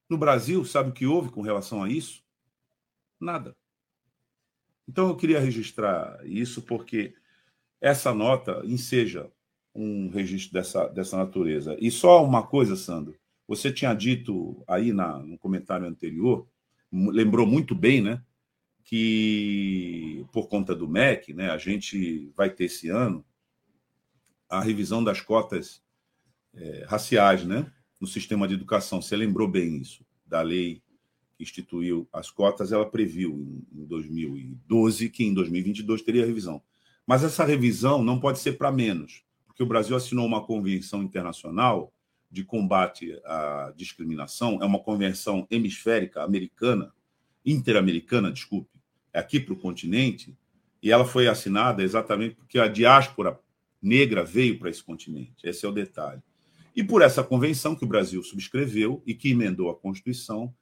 No 0.07 0.19
Brasil, 0.19 0.63
sabe 0.63 0.91
o 0.91 0.93
que 0.93 1.07
houve 1.07 1.31
com 1.31 1.41
relação 1.41 1.83
a 1.83 1.89
isso? 1.89 2.23
Nada. 3.19 3.57
Então 4.87 5.07
eu 5.07 5.17
queria 5.17 5.39
registrar 5.39 6.23
isso 6.27 6.61
porque 6.61 7.15
essa 7.81 8.13
nota 8.13 8.61
enseja 8.65 9.31
um 9.73 10.09
registro 10.09 10.53
dessa, 10.53 10.87
dessa 10.87 11.17
natureza. 11.17 11.75
E 11.79 11.89
só 11.89 12.23
uma 12.23 12.45
coisa, 12.45 12.75
Sandro, 12.75 13.19
você 13.47 13.71
tinha 13.71 13.95
dito 13.95 14.63
aí 14.67 14.93
na, 14.93 15.17
no 15.19 15.39
comentário 15.39 15.87
anterior 15.87 16.47
lembrou 16.91 17.45
muito 17.45 17.75
bem, 17.75 18.01
né? 18.01 18.21
Que 18.83 20.25
por 20.31 20.47
conta 20.47 20.75
do 20.75 20.87
MEC, 20.87 21.33
né, 21.33 21.49
a 21.51 21.57
gente 21.57 22.31
vai 22.35 22.49
ter 22.49 22.65
esse 22.65 22.89
ano 22.89 23.23
a 24.49 24.61
revisão 24.61 25.03
das 25.03 25.21
cotas 25.21 25.81
é, 26.53 26.85
raciais, 26.87 27.45
né? 27.45 27.71
No 28.01 28.07
sistema 28.07 28.47
de 28.47 28.55
educação. 28.55 29.01
Você 29.01 29.15
lembrou 29.15 29.47
bem 29.47 29.77
isso, 29.77 30.03
da 30.25 30.41
lei 30.41 30.81
que 31.35 31.43
instituiu 31.43 32.07
as 32.11 32.31
cotas, 32.31 32.71
ela 32.71 32.89
previu 32.89 33.31
em, 33.31 33.81
em 33.81 33.85
2012 33.85 35.09
que 35.09 35.23
em 35.23 35.33
2022 35.33 36.01
teria 36.01 36.25
revisão. 36.25 36.61
Mas 37.05 37.23
essa 37.23 37.45
revisão 37.45 38.03
não 38.03 38.19
pode 38.19 38.39
ser 38.39 38.53
para 38.53 38.71
menos, 38.71 39.23
porque 39.47 39.63
o 39.63 39.67
Brasil 39.67 39.95
assinou 39.95 40.25
uma 40.25 40.45
convenção 40.45 41.01
internacional 41.01 41.93
de 42.31 42.43
combate 42.43 43.19
à 43.25 43.73
discriminação, 43.75 44.59
é 44.61 44.65
uma 44.65 44.79
convenção 44.79 45.47
hemisférica 45.49 46.23
americana, 46.23 46.93
interamericana, 47.45 48.31
desculpe, 48.31 48.69
é 49.11 49.19
aqui 49.19 49.39
para 49.39 49.53
o 49.53 49.59
continente, 49.59 50.37
e 50.81 50.91
ela 50.91 51.05
foi 51.05 51.27
assinada 51.27 51.83
exatamente 51.83 52.35
porque 52.35 52.59
a 52.59 52.67
diáspora 52.67 53.39
negra 53.81 54.23
veio 54.23 54.59
para 54.59 54.69
esse 54.69 54.83
continente. 54.83 55.35
Esse 55.43 55.65
é 55.65 55.69
o 55.69 55.73
detalhe. 55.73 56.21
E 56.75 56.83
por 56.83 57.01
essa 57.01 57.23
convenção 57.23 57.75
que 57.75 57.83
o 57.83 57.87
Brasil 57.87 58.21
subscreveu 58.23 59.01
e 59.05 59.13
que 59.13 59.31
emendou 59.31 59.69
a 59.69 59.75
Constituição, 59.75 60.53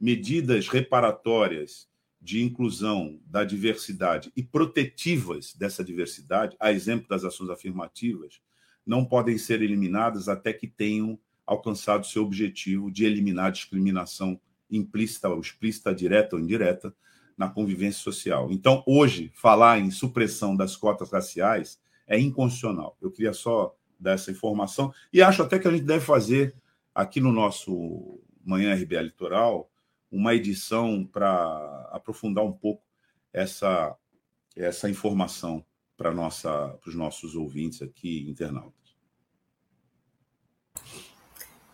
medidas 0.00 0.68
reparatórias 0.68 1.88
de 2.20 2.42
inclusão 2.42 3.18
da 3.26 3.44
diversidade 3.44 4.30
e 4.36 4.42
protetivas 4.42 5.54
dessa 5.54 5.82
diversidade, 5.82 6.56
a 6.60 6.72
exemplo 6.72 7.08
das 7.08 7.24
ações 7.24 7.50
afirmativas, 7.50 8.40
não 8.86 9.04
podem 9.04 9.38
ser 9.38 9.62
eliminadas 9.62 10.28
até 10.28 10.52
que 10.52 10.66
tenham 10.66 11.18
alcançado 11.46 12.06
seu 12.06 12.24
objetivo 12.24 12.90
de 12.90 13.04
eliminar 13.04 13.46
a 13.46 13.50
discriminação 13.50 14.40
implícita 14.70 15.28
ou 15.28 15.40
explícita, 15.40 15.94
direta 15.94 16.36
ou 16.36 16.42
indireta, 16.42 16.94
na 17.36 17.48
convivência 17.48 18.00
social. 18.00 18.50
Então, 18.50 18.82
hoje, 18.86 19.32
falar 19.34 19.78
em 19.78 19.90
supressão 19.90 20.56
das 20.56 20.76
cotas 20.76 21.10
raciais 21.10 21.80
é 22.06 22.18
inconstitucional. 22.18 22.96
Eu 23.00 23.10
queria 23.10 23.32
só 23.32 23.74
dar 23.98 24.12
essa 24.12 24.30
informação 24.30 24.92
e 25.12 25.22
acho 25.22 25.42
até 25.42 25.58
que 25.58 25.66
a 25.66 25.70
gente 25.70 25.84
deve 25.84 26.04
fazer 26.04 26.54
aqui 26.94 27.20
no 27.20 27.32
nosso 27.32 28.20
Manhã 28.44 28.74
RBA 28.74 29.02
Litoral 29.02 29.70
uma 30.10 30.34
edição 30.34 31.04
para 31.04 31.88
aprofundar 31.90 32.44
um 32.44 32.52
pouco 32.52 32.82
essa, 33.32 33.96
essa 34.54 34.90
informação 34.90 35.64
para 36.02 36.78
os 36.84 36.94
nossos 36.96 37.36
ouvintes 37.36 37.80
aqui, 37.80 38.28
internautas. 38.28 38.72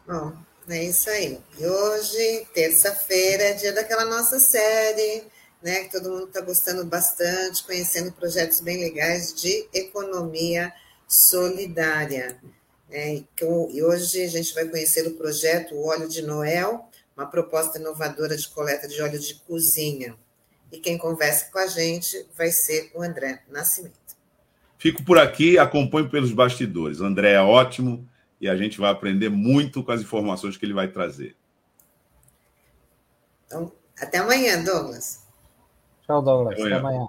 Bom, 0.07 0.37
é 0.69 0.85
isso 0.85 1.09
aí. 1.09 1.39
E 1.59 1.67
hoje, 1.67 2.47
terça-feira, 2.53 3.45
é 3.45 3.53
dia 3.55 3.73
daquela 3.73 4.05
nossa 4.05 4.39
série, 4.39 5.25
né? 5.63 5.85
Que 5.85 5.93
todo 5.93 6.11
mundo 6.11 6.27
está 6.27 6.43
gostando 6.43 6.85
bastante, 6.85 7.65
conhecendo 7.65 8.13
projetos 8.13 8.61
bem 8.61 8.79
legais 8.79 9.33
de 9.33 9.67
economia 9.73 10.73
solidária. 11.07 12.39
Né? 12.89 13.25
E 13.71 13.83
hoje 13.83 14.23
a 14.23 14.29
gente 14.29 14.55
vai 14.55 14.67
conhecer 14.69 15.07
o 15.07 15.15
projeto 15.15 15.79
Óleo 15.79 16.09
de 16.09 16.21
Noel, 16.21 16.87
uma 17.17 17.27
proposta 17.27 17.79
inovadora 17.79 18.37
de 18.37 18.49
coleta 18.49 18.87
de 18.87 19.01
óleo 19.01 19.19
de 19.19 19.37
cozinha. 19.47 20.19
E 20.71 20.79
quem 20.79 20.99
conversa 20.99 21.47
com 21.51 21.59
a 21.59 21.67
gente 21.67 22.27
vai 22.37 22.51
ser 22.51 22.91
o 22.95 23.03
André 23.03 23.43
Nascimento. 23.49 23.98
Fico 24.79 25.03
por 25.05 25.19
aqui, 25.19 25.59
acompanho 25.59 26.09
pelos 26.09 26.33
bastidores. 26.33 27.01
André 27.01 27.33
é 27.33 27.41
ótimo 27.41 28.09
e 28.41 28.49
a 28.49 28.57
gente 28.57 28.79
vai 28.79 28.91
aprender 28.91 29.29
muito 29.29 29.83
com 29.83 29.91
as 29.91 30.01
informações 30.01 30.57
que 30.57 30.65
ele 30.65 30.73
vai 30.73 30.87
trazer. 30.87 31.37
Então, 33.47 33.73
até 34.01 34.19
amanhã, 34.19 34.63
Douglas. 34.63 35.27
Tchau, 36.07 36.23
Douglas. 36.23 36.55
Até 36.55 36.63
amanhã. 36.63 36.77
Até 36.77 36.87
amanhã. 36.87 37.09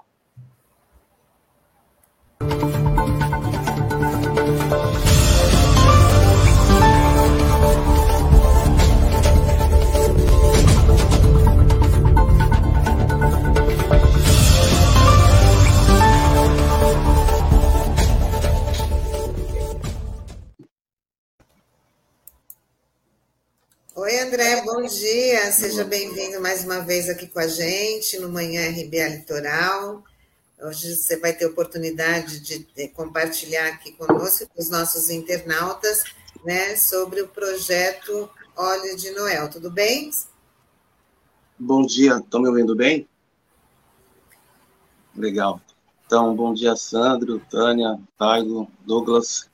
André, 24.40 24.64
bom 24.64 24.84
dia. 24.84 25.52
Seja 25.52 25.84
bem-vindo 25.84 26.40
mais 26.40 26.64
uma 26.64 26.80
vez 26.80 27.10
aqui 27.10 27.28
com 27.28 27.40
a 27.40 27.48
gente 27.48 28.18
no 28.20 28.30
Manhã 28.30 28.70
RBA 28.70 29.18
Litoral. 29.18 30.02
Hoje 30.62 30.96
você 30.96 31.18
vai 31.18 31.34
ter 31.34 31.46
oportunidade 31.46 32.40
de 32.40 32.88
compartilhar 32.96 33.68
aqui 33.68 33.92
conosco, 33.92 34.48
com 34.48 34.62
os 34.62 34.70
nossos 34.70 35.10
internautas, 35.10 36.06
né, 36.46 36.78
sobre 36.78 37.22
o 37.22 37.28
projeto 37.28 38.30
Óleo 38.56 38.96
de 38.96 39.12
Noel. 39.12 39.50
Tudo 39.50 39.70
bem? 39.70 40.10
Bom 41.60 41.86
dia, 41.86 42.16
estão 42.16 42.42
me 42.42 42.48
ouvindo 42.48 42.74
bem? 42.74 43.10
Legal. 45.18 45.60
Então, 46.06 46.34
bom 46.34 46.54
dia, 46.54 46.78
Sandro, 46.78 47.42
Tânia, 47.52 48.00
Taigo, 48.18 48.72
Douglas 48.86 49.50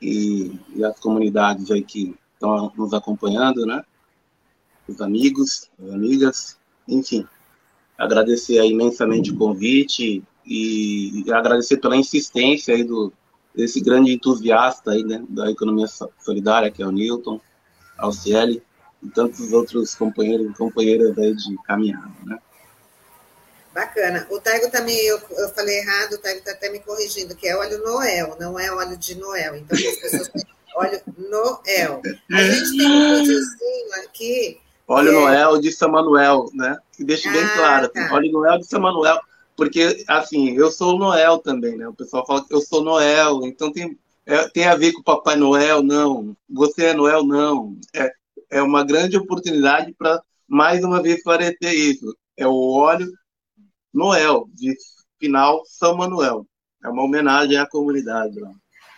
e, 0.00 0.56
e 0.76 0.84
as 0.84 0.96
comunidades 1.00 1.72
aí 1.72 1.82
que 1.82 2.16
estão 2.34 2.72
nos 2.76 2.94
acompanhando, 2.94 3.66
né? 3.66 3.82
Os 4.88 5.00
amigos, 5.00 5.70
as 5.82 5.90
amigas, 5.92 6.56
enfim. 6.86 7.26
Agradecer 7.98 8.62
imensamente 8.64 9.30
o 9.30 9.36
convite 9.36 10.22
e, 10.44 11.22
e 11.24 11.32
agradecer 11.32 11.78
pela 11.78 11.96
insistência 11.96 12.74
aí 12.74 12.84
do, 12.84 13.12
desse 13.54 13.80
grande 13.80 14.12
entusiasta 14.12 14.92
aí, 14.92 15.02
né, 15.02 15.24
da 15.28 15.50
economia 15.50 15.86
solidária, 16.18 16.70
que 16.70 16.82
é 16.82 16.86
o 16.86 16.92
Newton, 16.92 17.40
ao 17.98 18.12
Cieli, 18.12 18.62
e 19.02 19.08
tantos 19.08 19.52
outros 19.52 19.94
companheiros 19.94 20.50
e 20.50 20.54
companheiras 20.54 21.16
aí 21.18 21.34
de 21.34 21.56
caminhada, 21.62 22.12
né? 22.24 22.38
Bacana. 23.74 24.26
O 24.30 24.40
Taigo 24.40 24.70
também, 24.70 24.98
eu, 25.06 25.20
eu 25.30 25.48
falei 25.50 25.78
errado, 25.78 26.14
o 26.14 26.18
Taigo 26.18 26.38
está 26.38 26.52
até 26.52 26.70
me 26.70 26.80
corrigindo, 26.80 27.36
que 27.36 27.46
é 27.46 27.54
óleo 27.54 27.78
Noel, 27.84 28.36
não 28.40 28.58
é 28.58 28.72
óleo 28.72 28.96
de 28.96 29.14
Noel. 29.16 29.56
Então, 29.56 29.76
as 29.76 29.96
pessoas 29.96 30.30
Óleo 30.76 31.00
Noel. 31.16 32.02
A 32.30 32.42
gente 32.42 32.76
tem 32.76 32.86
um 32.86 33.16
videozinho 33.16 33.94
aqui. 34.04 34.60
Óleo 34.86 35.10
é... 35.10 35.12
Noel 35.12 35.60
de 35.60 35.72
São 35.72 35.90
Manuel, 35.90 36.46
né? 36.54 36.78
Que 36.92 37.04
deixa 37.04 37.28
ah, 37.28 37.32
bem 37.32 37.48
claro. 37.56 37.88
Tá. 37.88 38.14
Óleo 38.14 38.32
Noel 38.32 38.58
de 38.58 38.66
São 38.66 38.80
Manuel. 38.80 39.20
Porque, 39.56 40.04
assim, 40.06 40.54
eu 40.56 40.70
sou 40.70 40.98
Noel 40.98 41.38
também, 41.38 41.76
né? 41.76 41.88
O 41.88 41.94
pessoal 41.94 42.26
fala 42.26 42.46
que 42.46 42.54
eu 42.54 42.60
sou 42.60 42.84
Noel, 42.84 43.40
então 43.44 43.72
tem, 43.72 43.98
é, 44.26 44.46
tem 44.48 44.66
a 44.66 44.76
ver 44.76 44.92
com 44.92 45.00
o 45.00 45.04
Papai 45.04 45.34
Noel, 45.34 45.82
não. 45.82 46.36
Você 46.48 46.86
é 46.86 46.94
Noel, 46.94 47.24
não. 47.24 47.76
É, 47.94 48.12
é 48.50 48.62
uma 48.62 48.84
grande 48.84 49.16
oportunidade 49.16 49.94
para, 49.98 50.22
mais 50.46 50.84
uma 50.84 51.02
vez, 51.02 51.16
esclarecer 51.16 51.72
isso. 51.72 52.14
É 52.36 52.46
o 52.46 52.72
óleo 52.72 53.10
Noel, 53.92 54.46
de 54.52 54.76
final 55.18 55.62
São 55.64 55.96
Manuel. 55.96 56.46
É 56.84 56.88
uma 56.88 57.02
homenagem 57.02 57.56
à 57.56 57.66
comunidade 57.66 58.38
lá. 58.38 58.52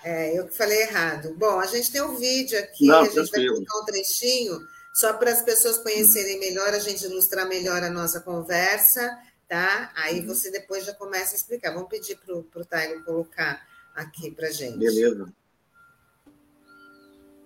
É, 0.04 0.38
eu 0.38 0.46
que 0.46 0.56
falei 0.56 0.82
errado. 0.82 1.34
Bom, 1.38 1.58
a 1.60 1.66
gente 1.66 1.90
tem 1.90 2.02
um 2.02 2.16
vídeo 2.16 2.58
aqui, 2.58 2.86
Não, 2.86 3.00
a 3.00 3.04
gente 3.04 3.14
tranquilo. 3.14 3.56
vai 3.56 3.64
colocar 3.64 3.80
um 3.80 3.84
trechinho, 3.84 4.60
só 4.98 5.12
para 5.12 5.30
as 5.30 5.42
pessoas 5.42 5.78
conhecerem 5.78 6.40
melhor, 6.40 6.70
a 6.70 6.80
gente 6.80 7.04
ilustrar 7.04 7.48
melhor 7.48 7.84
a 7.84 7.88
nossa 7.88 8.20
conversa, 8.20 9.16
tá? 9.46 9.92
Aí 9.94 10.18
uhum. 10.18 10.26
você 10.26 10.50
depois 10.50 10.84
já 10.84 10.92
começa 10.92 11.34
a 11.34 11.36
explicar. 11.36 11.72
Vamos 11.72 11.88
pedir 11.88 12.18
para 12.18 12.34
o 12.34 12.64
Taigo 12.64 13.04
colocar 13.04 13.64
aqui 13.94 14.32
para 14.32 14.50
gente. 14.50 14.76
Beleza. 14.76 15.32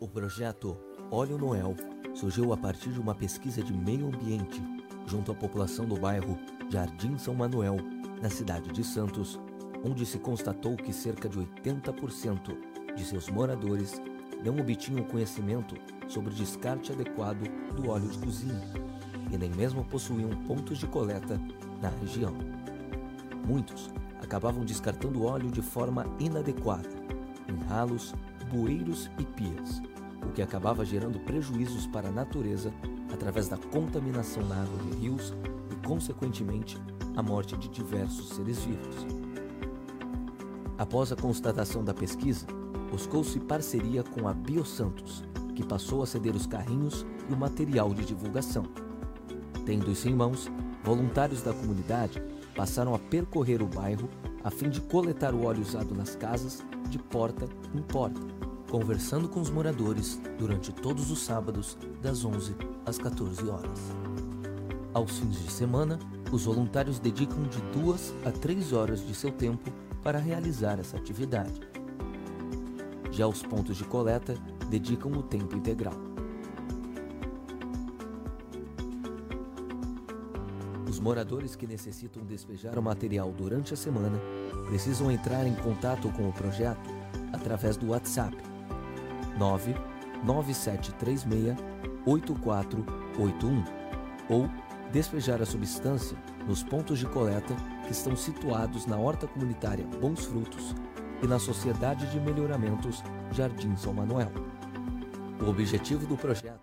O 0.01 0.09
projeto 0.09 0.83
Óleo 1.11 1.37
Noel 1.37 1.77
surgiu 2.15 2.55
a 2.55 2.57
partir 2.57 2.89
de 2.89 2.99
uma 2.99 3.15
pesquisa 3.15 3.63
de 3.63 3.75
meio 3.75 4.07
ambiente 4.07 4.63
junto 5.07 5.31
à 5.31 5.35
população 5.35 5.85
do 5.85 6.01
bairro 6.01 6.39
Jardim 6.71 7.19
São 7.19 7.35
Manuel, 7.35 7.77
na 8.23 8.31
cidade 8.31 8.73
de 8.73 8.83
Santos, 8.83 9.39
onde 9.85 10.07
se 10.07 10.19
constatou 10.19 10.75
que 10.75 10.91
cerca 10.91 11.29
de 11.29 11.39
80% 11.39 12.95
de 12.95 13.05
seus 13.05 13.29
moradores 13.29 14.01
não 14.45 14.57
obtinham 14.59 15.05
conhecimento 15.05 15.76
sobre 16.09 16.30
o 16.30 16.34
descarte 16.34 16.93
adequado 16.93 17.49
do 17.74 17.88
óleo 17.88 18.09
de 18.09 18.18
cozinha 18.18 18.61
e 19.30 19.38
nem 19.38 19.51
mesmo 19.51 19.84
possuíam 19.84 20.30
pontos 20.47 20.78
de 20.78 20.86
coleta 20.86 21.40
na 21.80 21.88
região. 21.88 22.34
Muitos 23.47 23.90
acabavam 24.22 24.64
descartando 24.64 25.24
óleo 25.24 25.51
de 25.51 25.62
forma 25.62 26.07
inadequada, 26.18 26.88
em 27.49 27.57
ralos, 27.66 28.14
bueiros 28.51 29.11
e 29.18 29.24
pias, 29.24 29.82
o 30.26 30.32
que 30.32 30.43
acabava 30.43 30.84
gerando 30.84 31.18
prejuízos 31.20 31.86
para 31.86 32.09
a 32.09 32.12
natureza 32.12 32.72
através 33.12 33.49
da 33.49 33.57
contaminação 33.57 34.43
na 34.47 34.62
água 34.62 34.78
de 34.78 34.99
rios 34.99 35.34
e, 35.70 35.86
consequentemente, 35.86 36.78
a 37.16 37.22
morte 37.22 37.57
de 37.57 37.68
diversos 37.68 38.30
seres 38.30 38.59
vivos. 38.61 39.07
Após 40.78 41.12
a 41.12 41.16
constatação 41.16 41.84
da 41.84 41.93
pesquisa, 41.93 42.47
buscou-se 42.93 43.40
parceria 43.40 44.03
com 44.03 44.28
a 44.28 44.34
BioSantos, 44.34 45.24
que 45.55 45.64
passou 45.64 46.03
a 46.03 46.07
ceder 46.07 46.36
os 46.36 46.47
carrinhos 46.47 47.07
e 47.26 47.32
o 47.32 47.36
material 47.36 47.95
de 47.95 48.05
divulgação. 48.05 48.64
Tendo 49.64 49.90
isso 49.90 50.11
em 50.11 50.14
mãos, 50.14 50.51
voluntários 50.84 51.40
da 51.40 51.55
comunidade 51.55 52.22
passaram 52.55 52.95
a 52.95 52.99
percorrer 52.99 53.62
o 53.62 53.66
bairro 53.66 54.11
a 54.45 54.51
fim 54.51 54.68
de 54.68 54.82
coletar 54.82 55.34
o 55.34 55.47
óleo 55.47 55.62
usado 55.62 55.95
nas 55.95 56.14
casas 56.14 56.62
de 56.90 56.99
porta 56.99 57.49
em 57.74 57.80
porta, 57.80 58.20
conversando 58.70 59.26
com 59.26 59.40
os 59.40 59.49
moradores 59.49 60.20
durante 60.38 60.70
todos 60.70 61.11
os 61.11 61.20
sábados, 61.20 61.78
das 62.03 62.22
11 62.22 62.55
às 62.84 62.99
14 62.99 63.49
horas. 63.49 63.80
Aos 64.93 65.18
fins 65.18 65.43
de 65.43 65.51
semana, 65.51 65.99
os 66.30 66.45
voluntários 66.45 66.99
dedicam 66.99 67.43
de 67.45 67.62
duas 67.72 68.12
a 68.26 68.30
três 68.30 68.74
horas 68.74 69.07
de 69.07 69.14
seu 69.14 69.30
tempo 69.30 69.72
para 70.03 70.18
realizar 70.18 70.78
essa 70.78 70.99
atividade. 70.99 71.72
Já 73.13 73.27
os 73.27 73.43
pontos 73.43 73.77
de 73.77 73.85
coleta 73.85 74.35
dedicam 74.71 75.13
o 75.13 75.23
tempo 75.23 75.55
integral. 75.55 75.93
Os 80.89 80.99
moradores 80.99 81.55
que 81.55 81.67
necessitam 81.67 82.25
despejar 82.25 82.79
o 82.79 82.83
material 82.83 83.31
durante 83.31 83.75
a 83.75 83.77
semana 83.77 84.19
precisam 84.67 85.11
entrar 85.11 85.47
em 85.47 85.55
contato 85.55 86.11
com 86.13 86.27
o 86.27 86.33
projeto 86.33 86.89
através 87.35 87.77
do 87.77 87.89
WhatsApp 87.89 88.35
99736 89.39 91.55
8481 92.07 93.65
ou 94.31 94.49
despejar 94.91 95.43
a 95.43 95.47
substância 95.47 96.17
nos 96.47 96.63
pontos 96.63 96.99
de 96.99 97.05
coleta 97.07 97.55
que 97.85 97.93
estão 97.93 98.17
situados 98.17 98.87
na 98.87 98.97
Horta 98.97 99.27
Comunitária 99.27 99.87
Bons 100.01 100.25
Frutos 100.25 100.75
e 101.23 101.27
na 101.27 101.39
Sociedade 101.39 102.11
de 102.11 102.18
Melhoramentos 102.18 102.97
Jardim 103.33 103.77
São 103.77 103.93
Manuel. 103.93 104.33
O 105.41 105.49
objetivo 105.49 106.05
do 106.07 106.16
projeto. 106.16 106.61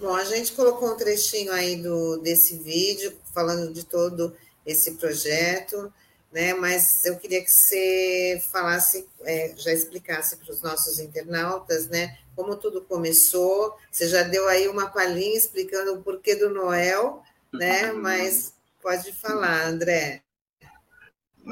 Bom, 0.00 0.14
a 0.14 0.24
gente 0.24 0.52
colocou 0.52 0.92
um 0.92 0.96
trechinho 0.96 1.52
aí 1.52 1.76
do, 1.76 2.18
desse 2.18 2.56
vídeo 2.56 3.16
falando 3.34 3.72
de 3.72 3.84
todo 3.84 4.34
esse 4.64 4.92
projeto, 4.92 5.92
né? 6.32 6.54
Mas 6.54 7.04
eu 7.04 7.16
queria 7.18 7.42
que 7.42 7.50
você 7.50 8.40
falasse, 8.50 9.06
é, 9.22 9.54
já 9.56 9.72
explicasse 9.72 10.36
para 10.36 10.52
os 10.52 10.62
nossos 10.62 11.00
internautas, 11.00 11.88
né? 11.88 12.16
Como 12.36 12.56
tudo 12.56 12.80
começou. 12.82 13.76
Você 13.90 14.08
já 14.08 14.22
deu 14.22 14.46
aí 14.48 14.68
uma 14.68 14.88
palhinha 14.88 15.36
explicando 15.36 15.94
o 15.94 16.02
porquê 16.02 16.36
do 16.36 16.48
Noel, 16.48 17.22
né? 17.52 17.92
Mas 17.92 18.54
pode 18.80 19.12
falar, 19.12 19.66
André. 19.66 20.22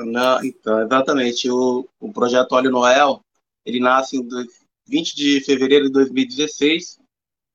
Não, 0.05 0.45
então, 0.45 0.83
exatamente. 0.83 1.51
O, 1.51 1.89
o 1.99 2.13
projeto 2.13 2.53
Óleo 2.53 2.71
Noel, 2.71 3.25
ele 3.65 3.81
nasce 3.81 4.17
em 4.17 4.29
20 4.87 5.17
de 5.17 5.41
fevereiro 5.41 5.87
de 5.87 5.93
2016, 5.93 7.01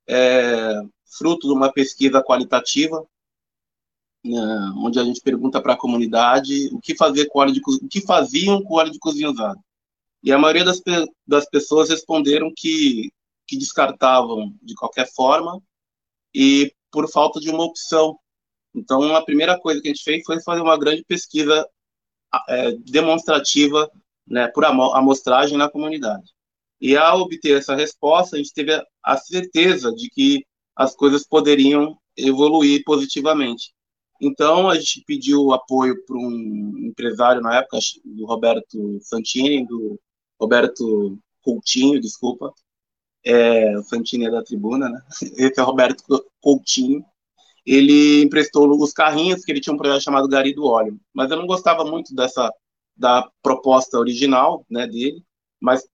é, 0.07 0.81
fruto 1.05 1.47
de 1.47 1.53
uma 1.53 1.71
pesquisa 1.71 2.23
qualitativa, 2.23 3.05
né, 4.23 4.73
onde 4.77 4.99
a 4.99 5.03
gente 5.03 5.21
pergunta 5.21 5.61
para 5.61 5.73
a 5.73 5.77
comunidade 5.77 6.69
o 6.73 6.79
que 6.79 6.95
fazer 6.95 7.27
com 7.27 7.39
óleo 7.39 7.53
de 7.53 7.61
o 7.61 7.87
que 7.87 8.01
faziam 8.01 8.61
com 8.63 8.75
óleo 8.75 8.91
de 8.91 8.99
cozinha 8.99 9.29
usado. 9.29 9.59
E 10.23 10.31
a 10.31 10.37
maioria 10.37 10.63
das, 10.65 10.81
das 11.25 11.49
pessoas 11.49 11.89
responderam 11.89 12.51
que, 12.55 13.11
que 13.47 13.57
descartavam 13.57 14.53
de 14.61 14.75
qualquer 14.75 15.11
forma 15.11 15.61
e 16.33 16.73
por 16.91 17.09
falta 17.09 17.39
de 17.39 17.49
uma 17.49 17.63
opção. 17.63 18.17
Então, 18.73 19.15
a 19.15 19.23
primeira 19.23 19.59
coisa 19.59 19.81
que 19.81 19.87
a 19.87 19.93
gente 19.93 20.03
fez 20.03 20.23
foi 20.23 20.41
fazer 20.41 20.61
uma 20.61 20.77
grande 20.77 21.03
pesquisa 21.03 21.67
é, 22.49 22.71
demonstrativa 22.85 23.89
né, 24.27 24.47
por 24.47 24.65
amostragem 24.65 25.57
na 25.57 25.69
comunidade. 25.69 26.31
E 26.79 26.97
ao 26.97 27.21
obter 27.21 27.57
essa 27.57 27.75
resposta, 27.75 28.35
a 28.35 28.39
gente 28.39 28.53
teve 28.53 28.71
a 29.03 29.17
certeza 29.17 29.93
de 29.93 30.09
que 30.09 30.45
as 30.75 30.95
coisas 30.95 31.25
poderiam 31.25 31.97
evoluir 32.17 32.83
positivamente. 32.83 33.71
Então, 34.19 34.69
a 34.69 34.75
gente 34.75 35.03
pediu 35.05 35.51
apoio 35.51 35.95
para 36.05 36.15
um 36.15 36.73
empresário 36.77 37.41
na 37.41 37.57
época, 37.57 37.79
do 38.05 38.25
Roberto 38.25 38.99
Santini, 39.01 39.65
do 39.65 39.99
Roberto 40.39 41.19
Coutinho, 41.41 41.99
desculpa. 41.99 42.53
É, 43.23 43.77
o 43.77 43.83
Santini 43.83 44.25
é 44.25 44.31
da 44.31 44.43
tribuna, 44.43 44.89
né? 44.89 45.01
Esse 45.37 45.59
é 45.59 45.63
o 45.63 45.65
Roberto 45.65 46.03
Coutinho. 46.39 47.03
Ele 47.65 48.23
emprestou 48.23 48.69
os 48.81 48.93
carrinhos, 48.93 49.43
que 49.43 49.51
ele 49.51 49.61
tinha 49.61 49.73
um 49.73 49.77
projeto 49.77 50.03
chamado 50.03 50.27
Gari 50.27 50.53
do 50.53 50.65
Óleo. 50.65 50.99
Mas 51.13 51.29
eu 51.29 51.37
não 51.37 51.45
gostava 51.45 51.85
muito 51.85 52.13
dessa 52.15 52.51
da 52.95 53.27
proposta 53.41 53.97
original 53.97 54.65
né, 54.69 54.85
dele, 54.85 55.23
mas 55.59 55.87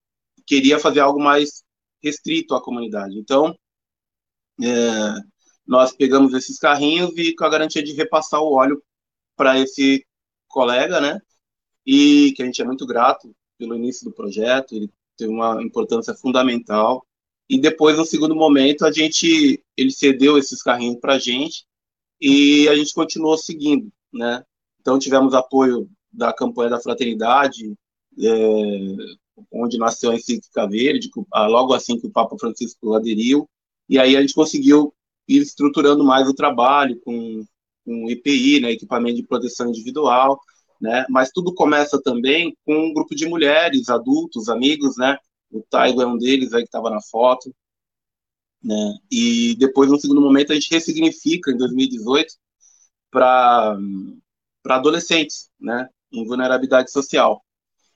queria 0.45 0.79
fazer 0.79 0.99
algo 0.99 1.19
mais 1.19 1.63
restrito 2.03 2.53
à 2.53 2.61
comunidade. 2.61 3.17
Então, 3.17 3.57
é, 4.61 5.21
nós 5.65 5.93
pegamos 5.93 6.33
esses 6.33 6.59
carrinhos 6.59 7.17
e 7.17 7.33
com 7.33 7.45
a 7.45 7.49
garantia 7.49 7.83
de 7.83 7.93
repassar 7.93 8.41
o 8.41 8.53
óleo 8.53 8.83
para 9.35 9.57
esse 9.59 10.05
colega, 10.49 10.99
né? 10.99 11.19
E 11.85 12.33
que 12.35 12.43
a 12.43 12.45
gente 12.45 12.61
é 12.61 12.65
muito 12.65 12.85
grato 12.85 13.33
pelo 13.57 13.75
início 13.75 14.05
do 14.05 14.13
projeto, 14.13 14.75
ele 14.75 14.91
teve 15.15 15.31
uma 15.31 15.63
importância 15.63 16.13
fundamental. 16.13 17.06
E 17.49 17.59
depois, 17.59 17.97
no 17.97 18.05
segundo 18.05 18.35
momento, 18.35 18.85
a 18.85 18.91
gente 18.91 19.63
ele 19.75 19.91
cedeu 19.91 20.37
esses 20.37 20.61
carrinhos 20.61 20.99
para 20.99 21.13
a 21.13 21.19
gente 21.19 21.65
e 22.19 22.67
a 22.67 22.75
gente 22.75 22.93
continuou 22.93 23.37
seguindo, 23.37 23.89
né? 24.13 24.43
Então 24.81 24.99
tivemos 24.99 25.33
apoio 25.33 25.89
da 26.11 26.33
campanha 26.33 26.71
da 26.71 26.79
fraternidade, 26.79 27.73
é, 28.19 29.17
onde 29.51 29.77
nasceu 29.77 30.11
a 30.11 30.15
encíclica 30.15 30.67
verde, 30.67 31.09
logo 31.33 31.73
assim 31.73 31.99
que 31.99 32.07
o 32.07 32.11
Papa 32.11 32.35
Francisco 32.39 32.93
aderiu, 32.93 33.47
e 33.87 33.99
aí 33.99 34.17
a 34.17 34.21
gente 34.21 34.33
conseguiu 34.33 34.93
ir 35.27 35.41
estruturando 35.41 36.03
mais 36.03 36.27
o 36.27 36.33
trabalho 36.33 36.99
com, 37.01 37.45
com 37.85 38.09
EPI, 38.09 38.59
né, 38.61 38.71
equipamento 38.71 39.17
de 39.17 39.27
proteção 39.27 39.69
individual, 39.69 40.39
né, 40.81 41.05
mas 41.09 41.31
tudo 41.31 41.53
começa 41.53 42.01
também 42.01 42.55
com 42.65 42.87
um 42.87 42.93
grupo 42.93 43.15
de 43.15 43.27
mulheres, 43.27 43.89
adultos, 43.89 44.49
amigos, 44.49 44.97
né, 44.97 45.17
o 45.51 45.61
Taigo 45.69 46.01
é 46.01 46.05
um 46.05 46.17
deles 46.17 46.53
aí 46.53 46.61
que 46.61 46.67
estava 46.67 46.89
na 46.89 47.01
foto, 47.01 47.53
né, 48.63 48.97
e 49.11 49.55
depois, 49.57 49.89
no 49.89 49.99
segundo 49.99 50.21
momento, 50.21 50.51
a 50.51 50.55
gente 50.55 50.71
ressignifica, 50.71 51.51
em 51.51 51.57
2018, 51.57 52.33
para 53.09 53.77
adolescentes, 54.65 55.49
né, 55.59 55.87
em 56.11 56.25
vulnerabilidade 56.25 56.91
social. 56.91 57.43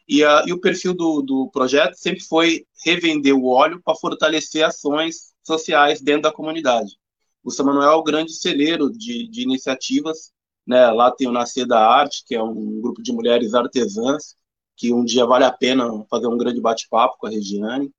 E, 0.07 0.23
a, 0.23 0.43
e 0.45 0.53
o 0.53 0.59
perfil 0.59 0.93
do, 0.93 1.21
do 1.21 1.49
projeto 1.51 1.95
sempre 1.95 2.21
foi 2.21 2.65
revender 2.83 3.33
o 3.33 3.45
óleo 3.45 3.81
para 3.83 3.95
fortalecer 3.95 4.63
ações 4.63 5.33
sociais 5.43 6.01
dentro 6.01 6.23
da 6.23 6.33
comunidade. 6.33 6.97
O 7.43 7.51
São 7.51 7.65
Manuel 7.65 7.91
é 7.91 7.95
o 7.95 8.03
grande 8.03 8.33
celeiro 8.33 8.91
de, 8.91 9.27
de 9.27 9.41
iniciativas. 9.41 10.31
Né? 10.65 10.89
Lá 10.91 11.11
tem 11.11 11.27
o 11.27 11.31
Nascer 11.31 11.65
da 11.65 11.79
Arte, 11.79 12.23
que 12.25 12.35
é 12.35 12.43
um 12.43 12.81
grupo 12.81 13.01
de 13.01 13.11
mulheres 13.11 13.53
artesãs, 13.53 14.35
que 14.81 14.91
um 14.91 15.05
dia 15.05 15.27
vale 15.27 15.45
a 15.45 15.51
pena 15.51 15.85
fazer 16.09 16.25
um 16.25 16.35
grande 16.35 16.59
bate-papo 16.59 17.15
com 17.19 17.27
a 17.27 17.29
Regiane. 17.29 17.91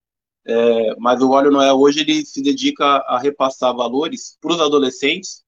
É, 0.44 0.96
mas 0.96 1.22
o 1.22 1.30
Óleo 1.30 1.52
Noel 1.52 1.78
hoje 1.78 2.00
ele 2.00 2.26
se 2.26 2.42
dedica 2.42 2.84
a 2.84 3.20
repassar 3.20 3.72
valores 3.72 4.36
para 4.40 4.52
os 4.52 4.60
adolescentes, 4.60 5.44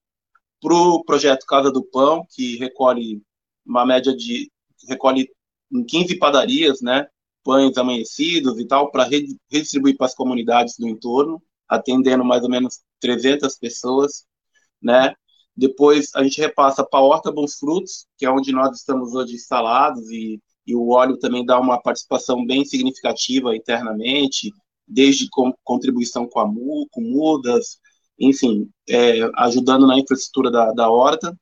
para 0.61 0.73
o 0.73 1.03
projeto 1.05 1.45
Casa 1.45 1.73
do 1.73 1.83
Pão, 1.83 2.25
que 2.31 2.57
recolhe 2.59 3.21
uma 3.67 3.85
média 3.85 4.17
de 4.17 4.49
recolhe 4.89 5.29
em 5.73 5.83
15 5.85 6.17
padarias, 6.19 6.81
né, 6.81 7.09
pães 7.43 7.77
amanhecidos 7.77 8.61
e 8.61 8.65
tal, 8.65 8.93
para 8.93 9.09
redistribuir 9.51 9.97
para 9.97 10.07
as 10.07 10.15
comunidades 10.15 10.77
do 10.79 10.87
entorno, 10.87 11.43
atendendo 11.69 12.25
mais 12.25 12.45
ou 12.45 12.49
menos 12.49 12.79
300 13.01 13.57
pessoas, 13.59 14.25
né. 14.81 15.17
Depois 15.57 16.11
a 16.15 16.23
gente 16.23 16.41
repassa 16.41 16.85
para 16.85 17.01
a 17.01 17.03
Horta 17.03 17.33
Bons 17.33 17.55
Frutos, 17.59 18.07
que 18.17 18.25
é 18.25 18.31
onde 18.31 18.53
nós 18.53 18.77
estamos 18.77 19.15
hoje 19.15 19.35
instalados, 19.35 20.09
e, 20.11 20.41
e 20.67 20.75
o 20.75 20.91
óleo 20.91 21.19
também 21.19 21.45
dá 21.45 21.59
uma 21.61 21.81
participação 21.81 22.45
bem 22.45 22.65
significativa 22.65 23.55
internamente, 23.55 24.53
desde 24.87 25.29
com, 25.31 25.53
contribuição 25.63 26.27
com 26.27 26.41
a 26.41 26.47
MU, 26.47 26.87
com 26.91 27.01
mudas, 27.01 27.79
enfim, 28.19 28.71
é, 28.89 29.21
ajudando 29.37 29.87
na 29.87 29.99
infraestrutura 29.99 30.51
da, 30.51 30.73
da 30.73 30.89
horta. 30.89 31.37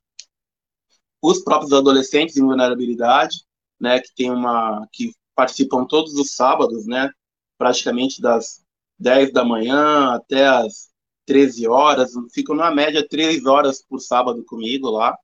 Os 1.21 1.39
próprios 1.39 1.71
adolescentes 1.71 2.35
em 2.35 2.43
vulnerabilidade, 2.43 3.37
né, 3.79 3.99
que 3.99 4.13
tem 4.15 4.29
uma 4.29 4.87
que 4.91 5.13
participam 5.35 5.85
todos 5.85 6.13
os 6.15 6.35
sábados, 6.35 6.85
né, 6.85 7.09
praticamente 7.57 8.21
das 8.21 8.61
10 8.99 9.31
da 9.31 9.43
manhã 9.43 10.13
até 10.13 10.45
as 10.45 10.89
13 11.25 11.67
horas, 11.67 12.11
ficam 12.33 12.55
na 12.55 12.71
média 12.71 13.07
3 13.07 13.45
horas 13.45 13.83
por 13.87 13.99
sábado 13.99 14.43
comigo 14.45 14.89
lá. 14.89 15.17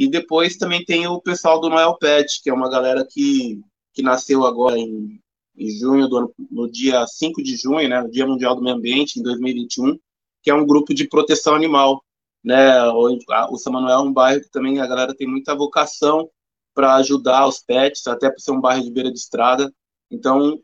E 0.00 0.08
depois 0.08 0.56
também 0.56 0.82
tem 0.82 1.06
o 1.06 1.20
pessoal 1.20 1.60
do 1.60 1.68
Noel 1.68 1.94
Pet, 1.98 2.40
que 2.42 2.48
é 2.48 2.54
uma 2.54 2.70
galera 2.70 3.06
que, 3.06 3.60
que 3.92 4.00
nasceu 4.00 4.46
agora 4.46 4.78
em, 4.78 5.20
em 5.54 5.70
junho, 5.78 6.08
do 6.08 6.34
no 6.50 6.70
dia 6.72 7.06
5 7.06 7.42
de 7.42 7.54
junho, 7.54 7.86
né, 7.86 8.02
Dia 8.08 8.26
Mundial 8.26 8.56
do 8.56 8.62
Meio 8.62 8.76
Ambiente, 8.76 9.20
em 9.20 9.22
2021, 9.22 9.98
que 10.42 10.50
é 10.50 10.54
um 10.54 10.64
grupo 10.64 10.94
de 10.94 11.06
proteção 11.06 11.54
animal. 11.54 12.02
Né, 12.42 12.82
o, 12.84 13.18
o 13.50 13.58
São 13.58 13.74
Manuel 13.74 13.98
é 13.98 14.02
um 14.02 14.10
bairro 14.10 14.40
que 14.40 14.50
também 14.50 14.80
a 14.80 14.86
galera 14.86 15.14
tem 15.14 15.26
muita 15.28 15.54
vocação 15.54 16.30
para 16.74 16.94
ajudar 16.94 17.46
os 17.46 17.58
pets, 17.58 18.06
até 18.06 18.30
por 18.30 18.40
ser 18.40 18.52
um 18.52 18.60
bairro 18.60 18.82
de 18.82 18.90
beira 18.90 19.12
de 19.12 19.18
estrada. 19.18 19.70
Então, 20.10 20.58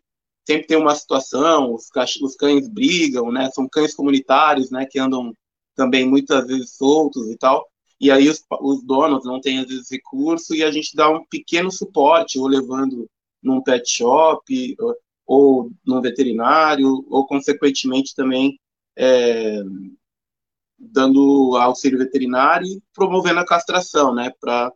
sempre 0.47 0.67
tem 0.67 0.79
uma 0.79 0.95
situação, 0.95 1.75
os, 1.75 1.91
os 2.23 2.37
cães 2.37 2.67
brigam, 2.71 3.31
né? 3.31 3.51
São 3.51 3.69
cães 3.69 3.95
comunitários, 3.95 4.71
né? 4.71 4.87
Que 4.91 4.99
andam 4.99 5.35
também 5.75 6.09
muitas 6.09 6.47
vezes 6.47 6.75
soltos 6.75 7.29
e 7.29 7.37
tal. 7.37 7.69
E 8.01 8.11
aí 8.11 8.29
os, 8.29 8.45
os 8.61 8.83
donos 8.83 9.25
não 9.25 9.41
têm, 9.41 9.65
vezes, 9.65 9.91
recurso 9.91 10.55
e 10.55 10.63
a 10.63 10.71
gente 10.71 10.95
dá 10.95 11.09
um 11.09 11.25
pequeno 11.27 11.71
suporte, 11.71 12.39
ou 12.39 12.47
levando 12.47 13.09
num 13.43 13.63
pet 13.63 13.89
shop, 13.89 14.77
ou, 14.79 14.97
ou 15.27 15.71
num 15.85 16.01
veterinário, 16.01 17.05
ou, 17.09 17.27
consequentemente, 17.27 18.15
também 18.15 18.59
é, 18.97 19.63
dando 20.79 21.57
auxílio 21.57 21.99
veterinário 21.99 22.67
e 22.67 22.83
promovendo 22.95 23.41
a 23.41 23.47
castração, 23.47 24.15
né? 24.15 24.31
Para 24.41 24.73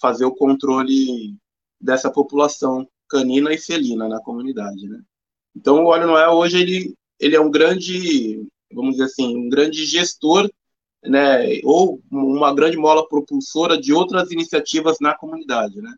fazer 0.00 0.24
o 0.24 0.34
controle 0.34 1.36
dessa 1.80 2.10
população 2.10 2.86
canina 3.08 3.52
e 3.52 3.58
felina 3.58 4.08
na 4.08 4.20
comunidade, 4.20 4.88
né? 4.88 5.00
Então 5.54 5.84
o 5.84 5.86
Óleo 5.86 6.06
Noel 6.06 6.32
hoje 6.32 6.60
ele, 6.60 6.94
ele 7.18 7.36
é 7.36 7.40
um 7.40 7.50
grande, 7.50 8.46
vamos 8.72 8.92
dizer 8.92 9.04
assim, 9.04 9.36
um 9.36 9.48
grande 9.48 9.84
gestor, 9.84 10.50
né, 11.04 11.60
ou 11.64 12.00
uma 12.10 12.54
grande 12.54 12.76
mola 12.76 13.06
propulsora 13.08 13.80
de 13.80 13.92
outras 13.92 14.30
iniciativas 14.30 14.98
na 15.00 15.14
comunidade, 15.14 15.80
né? 15.80 15.94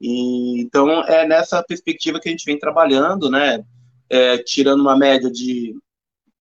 E, 0.00 0.60
então 0.60 1.02
é 1.04 1.26
nessa 1.26 1.62
perspectiva 1.62 2.20
que 2.20 2.28
a 2.28 2.32
gente 2.32 2.44
vem 2.44 2.58
trabalhando, 2.58 3.30
né, 3.30 3.64
é, 4.10 4.38
tirando 4.38 4.80
uma 4.80 4.96
média 4.96 5.30
de 5.30 5.74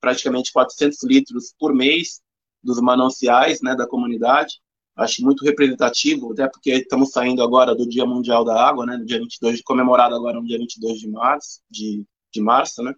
praticamente 0.01 0.51
400 0.51 1.01
litros 1.03 1.53
por 1.57 1.73
mês 1.73 2.21
dos 2.61 2.81
mananciais, 2.81 3.61
né, 3.61 3.75
da 3.75 3.87
comunidade, 3.87 4.61
acho 4.95 5.23
muito 5.23 5.45
representativo, 5.45 6.33
até 6.33 6.47
porque 6.47 6.71
estamos 6.71 7.11
saindo 7.11 7.41
agora 7.41 7.73
do 7.73 7.87
Dia 7.87 8.05
Mundial 8.05 8.43
da 8.43 8.61
Água, 8.67 8.85
né, 8.85 8.97
no 8.97 9.05
dia 9.05 9.19
22, 9.19 9.61
comemorado 9.61 10.15
agora 10.15 10.39
no 10.39 10.45
dia 10.45 10.57
22 10.57 10.99
de 10.99 11.07
março, 11.07 11.61
de, 11.69 12.05
de 12.33 12.41
março, 12.41 12.83
né, 12.83 12.93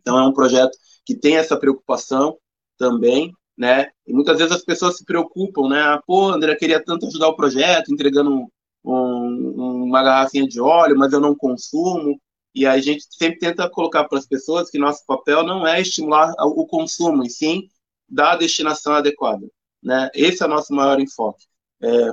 então 0.00 0.18
é 0.18 0.26
um 0.26 0.32
projeto 0.32 0.76
que 1.04 1.16
tem 1.16 1.36
essa 1.36 1.58
preocupação 1.58 2.38
também, 2.78 3.32
né, 3.56 3.88
e 4.06 4.12
muitas 4.12 4.38
vezes 4.38 4.52
as 4.52 4.64
pessoas 4.64 4.96
se 4.96 5.04
preocupam, 5.04 5.68
né, 5.68 5.80
ah, 5.80 6.02
pô, 6.06 6.28
André, 6.28 6.56
queria 6.56 6.82
tanto 6.82 7.06
ajudar 7.06 7.28
o 7.28 7.36
projeto, 7.36 7.92
entregando 7.92 8.48
um, 8.84 9.84
uma 9.84 10.02
garrafinha 10.02 10.46
de 10.46 10.60
óleo, 10.60 10.98
mas 10.98 11.12
eu 11.12 11.20
não 11.20 11.34
consumo, 11.34 12.20
e 12.54 12.66
a 12.66 12.78
gente 12.78 13.04
sempre 13.10 13.38
tenta 13.38 13.68
colocar 13.68 14.04
para 14.04 14.18
as 14.18 14.26
pessoas 14.26 14.70
que 14.70 14.78
nosso 14.78 15.04
papel 15.06 15.42
não 15.42 15.66
é 15.66 15.80
estimular 15.80 16.32
o 16.40 16.66
consumo, 16.66 17.24
e 17.24 17.30
sim 17.30 17.68
dar 18.08 18.32
a 18.32 18.36
destinação 18.36 18.92
adequada. 18.94 19.46
Né? 19.82 20.08
Esse 20.14 20.42
é 20.42 20.46
o 20.46 20.48
nosso 20.48 20.72
maior 20.72 21.00
enfoque. 21.00 21.44
É 21.82 22.12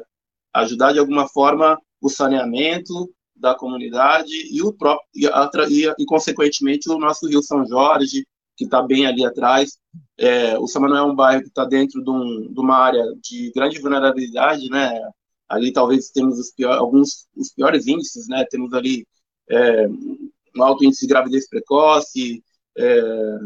ajudar 0.54 0.94
de 0.94 1.00
alguma 1.00 1.28
forma 1.28 1.78
o 2.02 2.10
saneamento 2.10 3.10
da 3.36 3.56
comunidade 3.56 4.34
e 4.52 4.62
o 4.62 4.74
próprio 4.74 5.08
e, 5.16 5.26
e, 5.26 5.94
e 6.00 6.06
consequentemente 6.06 6.90
o 6.90 6.98
nosso 6.98 7.28
Rio 7.28 7.42
São 7.42 7.66
Jorge 7.66 8.26
que 8.62 8.66
está 8.66 8.80
bem 8.84 9.08
ali 9.08 9.26
atrás. 9.26 9.80
É, 10.20 10.58
o 10.60 10.68
São 10.68 10.86
é 10.96 11.02
um 11.02 11.16
bairro 11.16 11.42
que 11.42 11.48
está 11.48 11.66
dentro 11.66 12.04
de, 12.04 12.10
um, 12.12 12.54
de, 12.54 12.60
uma 12.60 12.78
área 12.78 13.04
de 13.20 13.52
grande 13.56 13.80
vulnerabilidade, 13.80 14.70
né? 14.70 15.02
Ali 15.50 15.74
talvez 15.74 16.12
temos 16.12 16.38
os 16.38 16.52
pior, 16.52 16.78
alguns 16.78 17.28
os 17.36 17.52
piores 17.52 17.88
índices, 17.88 18.28
né? 18.28 18.46
Temos 18.52 18.72
ali 18.74 19.08
é, 19.50 19.88
um 19.88 20.64
alto 20.64 20.86
índice 20.86 21.02
de 21.02 21.08
gravidez 21.08 21.50
precoce, 21.50 22.44
é, 22.78 23.38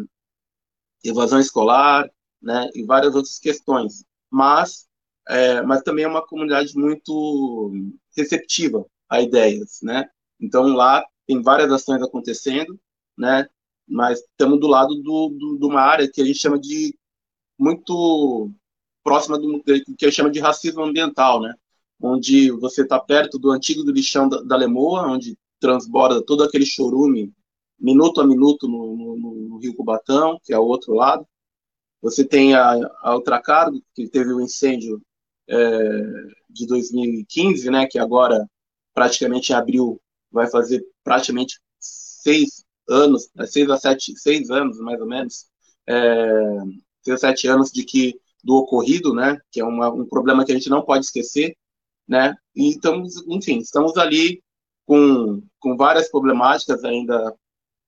evasão 1.05 1.39
escolar, 1.39 2.09
né? 2.41 2.69
E 2.75 2.83
várias 2.83 3.15
outras 3.15 3.39
questões. 3.39 4.03
Mas, 4.29 4.85
é, 5.29 5.61
mas 5.61 5.81
também 5.81 6.03
é 6.03 6.09
uma 6.09 6.27
comunidade 6.27 6.77
muito 6.77 7.71
receptiva 8.17 8.85
a 9.09 9.21
ideias, 9.21 9.79
né? 9.81 10.09
Então 10.41 10.63
lá 10.75 11.05
tem 11.25 11.41
várias 11.41 11.71
ações 11.71 12.01
acontecendo, 12.01 12.77
né? 13.17 13.47
Mas 13.87 14.19
estamos 14.19 14.59
do 14.59 14.67
lado 14.67 14.95
do, 14.95 15.29
do, 15.29 15.57
de 15.59 15.65
uma 15.65 15.81
área 15.81 16.09
que 16.11 16.21
a 16.21 16.25
gente 16.25 16.39
chama 16.39 16.59
de 16.59 16.97
muito 17.57 18.51
próxima 19.03 19.37
do 19.37 19.61
que 19.63 19.71
a 19.71 19.75
gente 19.75 20.11
chama 20.11 20.31
de 20.31 20.39
racismo 20.39 20.83
ambiental, 20.83 21.41
né? 21.41 21.53
Onde 22.01 22.51
você 22.51 22.81
está 22.81 22.99
perto 22.99 23.37
do 23.37 23.51
antigo 23.51 23.83
do 23.83 23.91
lixão 23.91 24.27
da, 24.27 24.41
da 24.41 24.55
Lemoa, 24.57 25.07
onde 25.07 25.37
transborda 25.59 26.23
todo 26.23 26.43
aquele 26.43 26.65
chorume 26.65 27.33
minuto 27.79 28.21
a 28.21 28.27
minuto 28.27 28.67
no, 28.67 28.95
no, 28.95 29.35
no, 29.49 29.57
Rio 29.57 29.75
Cubatão, 29.75 30.39
que 30.43 30.53
é 30.53 30.59
o 30.59 30.65
outro 30.65 30.93
lado. 30.93 31.25
Você 32.01 32.25
tem 32.25 32.55
a, 32.55 32.73
a 33.01 33.15
Ultracargo, 33.15 33.81
que 33.93 34.07
teve 34.07 34.31
o 34.31 34.37
um 34.37 34.41
incêndio 34.41 35.01
é, 35.47 36.01
de 36.49 36.65
2015, 36.67 37.69
né, 37.69 37.87
que 37.87 37.99
agora, 37.99 38.47
praticamente 38.93 39.51
em 39.51 39.55
abril, 39.55 40.01
vai 40.31 40.49
fazer 40.49 40.85
praticamente 41.03 41.59
seis 41.79 42.64
anos, 42.87 43.29
né, 43.35 43.45
seis 43.45 43.69
a 43.69 43.77
sete, 43.77 44.17
seis 44.17 44.49
anos, 44.49 44.79
mais 44.79 44.99
ou 44.99 45.07
menos, 45.07 45.45
é, 45.87 46.59
seis 47.01 47.15
a 47.15 47.29
sete 47.29 47.47
anos 47.47 47.71
de 47.71 47.83
que 47.83 48.19
do 48.43 48.55
ocorrido, 48.55 49.13
né, 49.13 49.39
que 49.51 49.59
é 49.59 49.65
uma, 49.65 49.89
um 49.91 50.05
problema 50.05 50.45
que 50.45 50.51
a 50.51 50.55
gente 50.55 50.69
não 50.69 50.83
pode 50.83 51.05
esquecer, 51.05 51.57
né, 52.07 52.35
e 52.55 52.69
estamos, 52.69 53.15
enfim, 53.27 53.57
estamos 53.57 53.97
ali 53.97 54.43
com, 54.85 55.41
com 55.59 55.75
várias 55.75 56.09
problemáticas 56.09 56.83
ainda, 56.83 57.35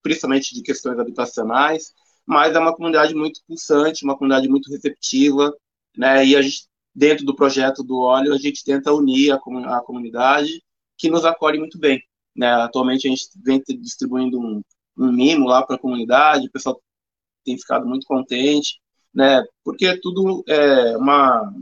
principalmente 0.02 0.56
de 0.56 0.64
questões 0.64 0.98
habitacionais, 0.98 1.94
mas 2.26 2.56
é 2.56 2.60
uma 2.60 2.76
comunidade 2.76 3.14
muito 3.14 3.40
pulsante, 3.48 4.04
uma 4.04 4.18
comunidade 4.18 4.50
muito 4.50 4.72
receptiva, 4.72 5.56
né, 5.96 6.26
e 6.26 6.36
a 6.36 6.42
gente, 6.42 6.68
dentro 6.94 7.24
do 7.24 7.36
projeto 7.36 7.84
do 7.84 8.00
óleo, 8.00 8.34
a 8.34 8.38
gente 8.38 8.64
tenta 8.64 8.92
unir 8.92 9.32
a, 9.32 9.36
a 9.36 9.82
comunidade, 9.82 10.64
que 10.98 11.08
nos 11.08 11.24
acolhe 11.24 11.60
muito 11.60 11.78
bem, 11.78 12.02
né, 12.36 12.48
atualmente 12.48 13.08
a 13.08 13.12
gente 13.12 13.28
vem 13.44 13.62
distribuindo 13.80 14.40
um, 14.40 14.64
um 14.98 15.12
mimo 15.12 15.48
lá 15.48 15.64
para 15.66 15.76
a 15.76 15.80
comunidade, 15.80 16.48
o 16.48 16.52
pessoal 16.52 16.82
tem 17.44 17.58
ficado 17.58 17.86
muito 17.86 18.06
contente, 18.06 18.80
né? 19.14 19.44
Porque 19.64 20.00
tudo 20.00 20.44
é 20.48 20.98
uma 20.98 21.54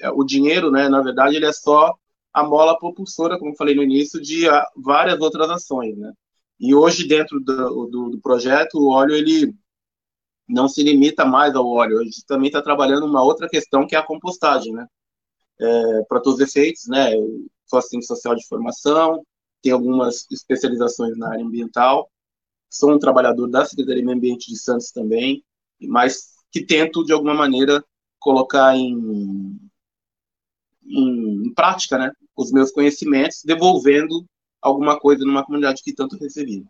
é, 0.00 0.10
o 0.10 0.24
dinheiro, 0.24 0.70
né, 0.70 0.88
na 0.88 1.00
verdade, 1.02 1.36
ele 1.36 1.46
é 1.46 1.52
só 1.52 1.94
a 2.32 2.42
mola 2.42 2.78
propulsora, 2.78 3.38
como 3.38 3.56
falei 3.56 3.74
no 3.74 3.82
início, 3.82 4.20
de 4.20 4.48
a, 4.48 4.66
várias 4.76 5.20
outras 5.20 5.48
ações, 5.50 5.96
né? 5.96 6.12
E 6.58 6.74
hoje 6.74 7.06
dentro 7.06 7.40
do, 7.40 7.86
do, 7.86 8.10
do, 8.10 8.20
projeto, 8.20 8.74
o 8.78 8.88
óleo 8.90 9.14
ele 9.14 9.54
não 10.48 10.68
se 10.68 10.82
limita 10.82 11.24
mais 11.24 11.54
ao 11.54 11.66
óleo, 11.66 12.00
a 12.00 12.04
gente 12.04 12.24
também 12.26 12.48
está 12.48 12.60
trabalhando 12.62 13.06
uma 13.06 13.22
outra 13.22 13.48
questão 13.48 13.86
que 13.86 13.94
é 13.94 13.98
a 13.98 14.06
compostagem, 14.06 14.72
né? 14.72 14.86
É, 15.60 16.02
para 16.08 16.20
todos 16.20 16.40
os 16.40 16.48
efeitos, 16.48 16.86
né? 16.88 17.14
Eu 17.16 17.46
sou 17.66 17.78
assistente 17.78 18.06
social 18.06 18.34
de 18.34 18.46
formação, 18.48 19.24
tenho 19.62 19.76
algumas 19.76 20.26
especializações 20.30 21.16
na 21.16 21.30
área 21.30 21.44
ambiental 21.44 22.10
sou 22.74 22.92
um 22.92 22.98
trabalhador 22.98 23.46
da 23.46 23.64
Secretaria 23.64 24.00
de 24.00 24.04
Meio 24.04 24.18
Ambiente 24.18 24.50
de 24.50 24.58
Santos 24.58 24.90
também, 24.90 25.44
mas 25.80 26.34
que 26.50 26.64
tento, 26.64 27.04
de 27.04 27.12
alguma 27.12 27.32
maneira, 27.32 27.84
colocar 28.18 28.76
em, 28.76 29.56
em, 30.84 31.46
em 31.46 31.54
prática 31.54 31.96
né, 31.96 32.10
os 32.36 32.50
meus 32.50 32.72
conhecimentos, 32.72 33.42
devolvendo 33.44 34.26
alguma 34.60 34.98
coisa 34.98 35.24
numa 35.24 35.44
comunidade 35.44 35.82
que 35.84 35.94
tanto 35.94 36.18
recebi. 36.18 36.66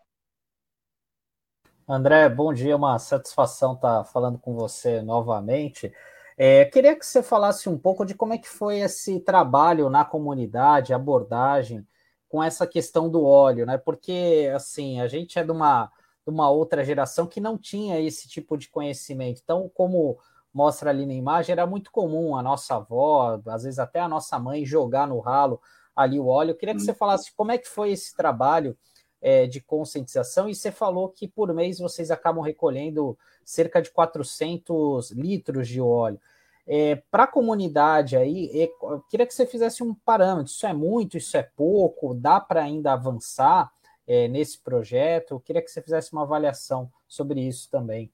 André, 1.89 2.29
bom 2.29 2.53
dia, 2.53 2.77
uma 2.77 2.99
satisfação 2.99 3.73
estar 3.73 4.05
falando 4.05 4.39
com 4.39 4.55
você 4.55 5.01
novamente. 5.01 5.91
É, 6.37 6.67
queria 6.67 6.95
que 6.97 7.07
você 7.07 7.23
falasse 7.23 7.69
um 7.69 7.79
pouco 7.79 8.05
de 8.05 8.15
como 8.15 8.35
é 8.35 8.39
que 8.39 8.49
foi 8.49 8.81
esse 8.81 9.21
trabalho 9.21 9.89
na 9.89 10.05
comunidade, 10.05 10.93
abordagem 10.93 11.87
com 12.35 12.43
essa 12.43 12.67
questão 12.67 13.09
do 13.09 13.25
óleo, 13.25 13.65
né? 13.65 13.79
Porque 13.79 14.51
assim, 14.57 15.01
a 15.01 15.07
gente 15.07 15.39
é 15.39 15.45
de 15.45 15.53
uma, 15.53 15.87
de 16.27 16.35
uma 16.35 16.51
outra 16.51 16.85
geração 16.85 17.29
que 17.29 17.41
não 17.41 17.57
tinha 17.57 18.01
esse 18.01 18.27
tipo 18.27 18.57
de 18.57 18.69
conhecimento. 18.69 19.41
Então, 19.41 19.71
como 19.73 20.19
mostra 20.53 20.91
ali 20.91 21.07
na 21.07 21.15
imagem, 21.15 21.53
era 21.53 21.65
muito 21.65 21.93
comum 21.93 22.37
a 22.37 22.43
nossa 22.43 22.75
avó, 22.75 23.41
às 23.47 23.63
vezes 23.63 23.79
até 23.79 24.01
a 24.01 24.09
nossa 24.09 24.37
mãe, 24.37 24.67
jogar 24.67 25.07
no 25.07 25.21
ralo 25.21 25.61
ali 25.95 26.19
o 26.19 26.27
óleo. 26.27 26.51
Eu 26.51 26.57
queria 26.57 26.75
que 26.75 26.81
você 26.81 26.93
falasse 26.93 27.33
como 27.37 27.53
é 27.53 27.59
que 27.59 27.69
foi 27.69 27.93
esse 27.93 28.17
trabalho 28.17 28.77
é, 29.23 29.47
de 29.47 29.61
conscientização 29.61 30.49
e 30.49 30.57
você 30.57 30.73
falou 30.73 31.11
que 31.11 31.29
por 31.29 31.55
mês 31.55 31.79
vocês 31.79 32.11
acabam 32.11 32.43
recolhendo 32.43 33.17
cerca 33.45 33.81
de 33.81 33.93
400 33.93 35.13
litros 35.13 35.69
de 35.69 35.81
óleo. 35.81 36.19
É, 36.67 36.97
Para 37.11 37.25
a 37.25 37.29
comunidade 37.29 38.17
aí, 38.17 38.51
é, 38.53 38.73
eu 38.83 39.03
queria 39.11 39.27
que 39.27 39.35
você 39.35 39.47
fizesse 39.47 39.83
um 39.83 39.95
parâmetro. 39.95 40.51
Isso 40.51 40.67
é 40.67 40.73
muito, 40.73 41.17
isso 41.17 41.37
é 41.37 41.43
pouco, 41.43 42.15
dá 42.15 42.41
para 42.41 42.63
ainda 42.63 42.93
avançar 42.93 43.71
é, 44.07 44.29
nesse 44.29 44.59
projeto? 44.59 45.33
Eu 45.33 45.41
queria 45.41 45.63
que 45.63 45.71
você 45.71 45.83
fizesse 45.83 46.13
uma 46.13 46.23
avaliação 46.23 46.91
sobre 47.07 47.41
isso 47.41 47.69
também. 47.71 48.11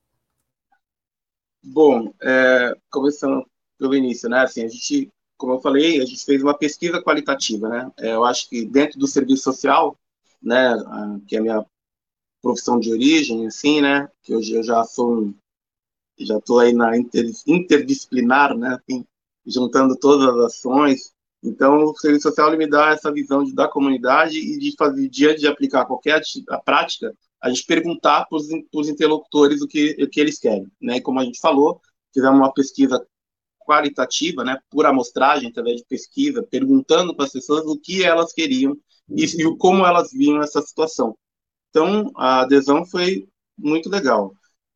Bom, 1.63 2.13
é, 2.23 2.75
começando 2.91 3.47
pelo 3.79 3.95
início, 3.95 4.29
né? 4.29 4.41
Assim, 4.41 4.65
a 4.65 4.69
gente, 4.69 5.13
como 5.37 5.55
eu 5.55 5.61
falei, 5.61 6.01
a 6.01 6.05
gente 6.05 6.25
fez 6.25 6.43
uma 6.43 6.57
pesquisa 6.57 7.03
qualitativa, 7.03 7.69
né? 7.69 7.93
É, 7.99 8.15
eu 8.15 8.25
acho 8.25 8.49
que 8.49 8.65
dentro 8.65 8.99
do 8.99 9.07
serviço 9.07 9.45
social, 9.45 9.99
né, 10.43 10.75
que 11.27 11.37
é 11.37 11.39
a 11.39 11.43
minha 11.43 11.67
profissão 12.43 12.81
de 12.81 12.91
origem, 12.91 13.47
assim, 13.47 13.81
né? 13.81 14.09
Que 14.23 14.35
hoje 14.35 14.55
eu 14.55 14.63
já 14.63 14.83
sou 14.85 15.19
um 15.19 15.35
já 16.25 16.39
estou 16.39 16.59
aí 16.59 16.73
na 16.73 16.97
inter, 16.97 17.31
interdisciplinar, 17.47 18.57
né, 18.57 18.79
assim, 18.81 19.05
juntando 19.47 19.97
todas 19.97 20.29
as 20.29 20.45
ações. 20.47 21.12
Então, 21.43 21.85
o 21.85 21.97
serviço 21.97 22.29
social 22.29 22.57
me 22.57 22.68
dá 22.68 22.91
essa 22.91 23.11
visão 23.11 23.43
de, 23.43 23.55
da 23.55 23.66
comunidade 23.66 24.39
e 24.39 24.59
de 24.59 24.75
fazer, 24.77 25.09
diante 25.09 25.41
de 25.41 25.47
aplicar 25.47 25.87
qualquer 25.87 26.21
a 26.51 26.59
prática, 26.59 27.14
a 27.41 27.49
gente 27.49 27.64
perguntar 27.64 28.27
para 28.27 28.37
os 28.37 28.89
interlocutores 28.89 29.62
o 29.62 29.66
que, 29.66 29.97
o 30.03 30.09
que 30.09 30.21
eles 30.21 30.39
querem. 30.39 30.71
Né? 30.81 30.99
E 30.99 31.01
como 31.01 31.18
a 31.18 31.25
gente 31.25 31.41
falou, 31.41 31.81
fizemos 32.12 32.39
uma 32.39 32.53
pesquisa 32.53 33.05
qualitativa, 33.61 34.45
né, 34.45 34.59
por 34.68 34.85
amostragem, 34.85 35.49
através 35.49 35.77
de 35.77 35.87
pesquisa, 35.87 36.43
perguntando 36.43 37.14
para 37.14 37.25
as 37.25 37.33
pessoas 37.33 37.64
o 37.66 37.79
que 37.79 38.03
elas 38.03 38.33
queriam 38.33 38.77
e, 39.09 39.25
e 39.25 39.57
como 39.57 39.87
elas 39.87 40.11
viam 40.12 40.43
essa 40.43 40.61
situação. 40.61 41.16
Então, 41.71 42.11
a 42.16 42.41
adesão 42.41 42.85
foi 42.85 43.29
muito 43.57 43.89
legal 43.89 44.35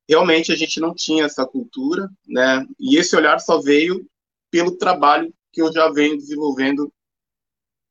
realmente 0.09 0.53
a 0.53 0.57
gente 0.57 0.81
não 0.81 0.95
tinha 0.95 1.25
essa 1.25 1.47
cultura, 1.47 2.09
né? 2.27 2.65
E 2.79 2.97
esse 2.97 3.17
olhar 3.17 3.39
só 3.41 3.61
veio 3.61 4.07
pelo 4.51 4.77
trabalho 4.77 5.33
que 5.53 5.63
eu 5.63 5.73
já 5.73 5.91
venho 5.91 6.17
desenvolvendo 6.17 6.93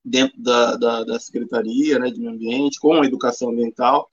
dentro 0.04 0.40
da, 0.40 0.76
da, 0.76 1.04
da 1.04 1.20
Secretaria 1.20 1.98
né, 1.98 2.10
de 2.10 2.20
Meio 2.20 2.32
Ambiente, 2.32 2.78
com 2.78 3.00
a 3.00 3.06
educação 3.06 3.50
ambiental, 3.50 4.08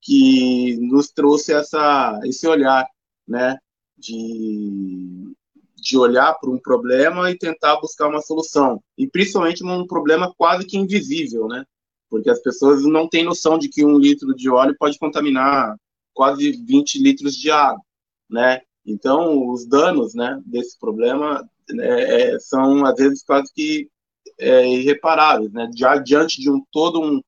que 0.00 0.76
nos 0.80 1.10
trouxe 1.10 1.52
essa, 1.52 2.20
esse 2.24 2.46
olhar, 2.46 2.86
né? 3.26 3.58
De, 3.96 5.34
de 5.76 5.98
olhar 5.98 6.34
para 6.34 6.50
um 6.50 6.58
problema 6.58 7.30
e 7.30 7.38
tentar 7.38 7.80
buscar 7.80 8.08
uma 8.08 8.22
solução. 8.22 8.82
E 8.96 9.06
principalmente 9.08 9.64
um 9.64 9.86
problema 9.86 10.32
quase 10.36 10.66
que 10.66 10.78
invisível, 10.78 11.48
né? 11.48 11.64
Porque 12.08 12.30
as 12.30 12.40
pessoas 12.40 12.82
não 12.82 13.08
têm 13.08 13.24
noção 13.24 13.58
de 13.58 13.68
que 13.68 13.84
um 13.84 13.98
litro 13.98 14.34
de 14.34 14.48
óleo 14.48 14.74
pode 14.78 14.98
contaminar 14.98 15.76
quase 16.14 16.52
20 16.52 17.02
litros 17.02 17.36
de 17.36 17.50
água, 17.50 17.80
né? 18.28 18.60
Então, 18.84 19.48
os 19.50 19.66
danos, 19.66 20.14
né, 20.14 20.40
desse 20.46 20.78
problema 20.78 21.46
né, 21.70 22.32
é, 22.32 22.38
são, 22.40 22.84
às 22.84 22.96
vezes, 22.96 23.22
quase 23.24 23.52
que 23.52 23.88
é, 24.38 24.66
irreparáveis, 24.68 25.52
né? 25.52 25.70
Já 25.76 25.96
diante 25.98 26.40
de 26.40 26.50
um 26.50 26.62
todo 26.72 27.00
um, 27.00 27.20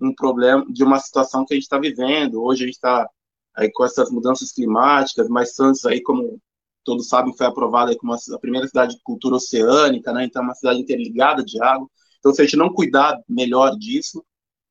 um 0.00 0.14
problema, 0.14 0.64
de 0.70 0.82
uma 0.84 0.98
situação 0.98 1.44
que 1.44 1.54
a 1.54 1.56
gente 1.56 1.64
está 1.64 1.78
vivendo. 1.78 2.42
Hoje 2.42 2.64
a 2.64 2.66
gente 2.66 2.76
está 2.76 3.08
aí 3.54 3.70
com 3.72 3.84
essas 3.84 4.10
mudanças 4.10 4.52
climáticas, 4.52 5.28
mas 5.28 5.54
Santos 5.54 5.84
aí, 5.84 6.02
como 6.02 6.40
todos 6.84 7.08
sabem, 7.08 7.36
foi 7.36 7.46
aprovada 7.46 7.96
como 7.96 8.12
a 8.14 8.38
primeira 8.40 8.66
cidade 8.66 8.96
de 8.96 9.02
cultura 9.02 9.36
oceânica, 9.36 10.12
né? 10.12 10.24
Então, 10.24 10.42
é 10.42 10.44
uma 10.44 10.54
cidade 10.54 10.80
interligada 10.80 11.44
de 11.44 11.62
água. 11.62 11.88
Então, 12.18 12.32
se 12.32 12.40
a 12.40 12.44
gente 12.44 12.56
não 12.56 12.72
cuidar 12.72 13.18
melhor 13.28 13.76
disso, 13.76 14.24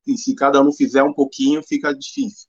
e 0.07 0.17
se 0.17 0.33
cada 0.35 0.61
um 0.61 0.71
fizer 0.71 1.03
um 1.03 1.13
pouquinho, 1.13 1.61
fica 1.63 1.93
difícil, 1.93 2.47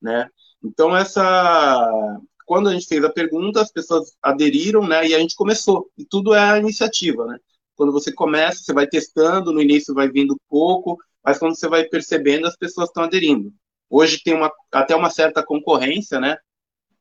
né? 0.00 0.28
Então, 0.64 0.96
essa. 0.96 2.20
Quando 2.46 2.68
a 2.68 2.72
gente 2.72 2.86
fez 2.86 3.02
a 3.04 3.10
pergunta, 3.10 3.60
as 3.60 3.72
pessoas 3.72 4.14
aderiram, 4.22 4.86
né? 4.86 5.06
E 5.06 5.14
a 5.14 5.18
gente 5.18 5.34
começou. 5.34 5.90
E 5.96 6.04
tudo 6.04 6.34
é 6.34 6.40
a 6.40 6.58
iniciativa, 6.58 7.24
né? 7.26 7.38
quando 7.82 7.92
você 7.92 8.12
começa, 8.12 8.62
você 8.62 8.72
vai 8.72 8.86
testando, 8.86 9.52
no 9.52 9.60
início 9.60 9.94
vai 9.94 10.08
vindo 10.08 10.40
pouco, 10.48 10.96
mas 11.24 11.38
quando 11.38 11.56
você 11.56 11.68
vai 11.68 11.84
percebendo, 11.84 12.46
as 12.46 12.56
pessoas 12.56 12.88
estão 12.88 13.02
aderindo. 13.04 13.52
Hoje 13.90 14.22
tem 14.22 14.34
uma, 14.34 14.52
até 14.70 14.94
uma 14.94 15.10
certa 15.10 15.44
concorrência, 15.44 16.20
né? 16.20 16.36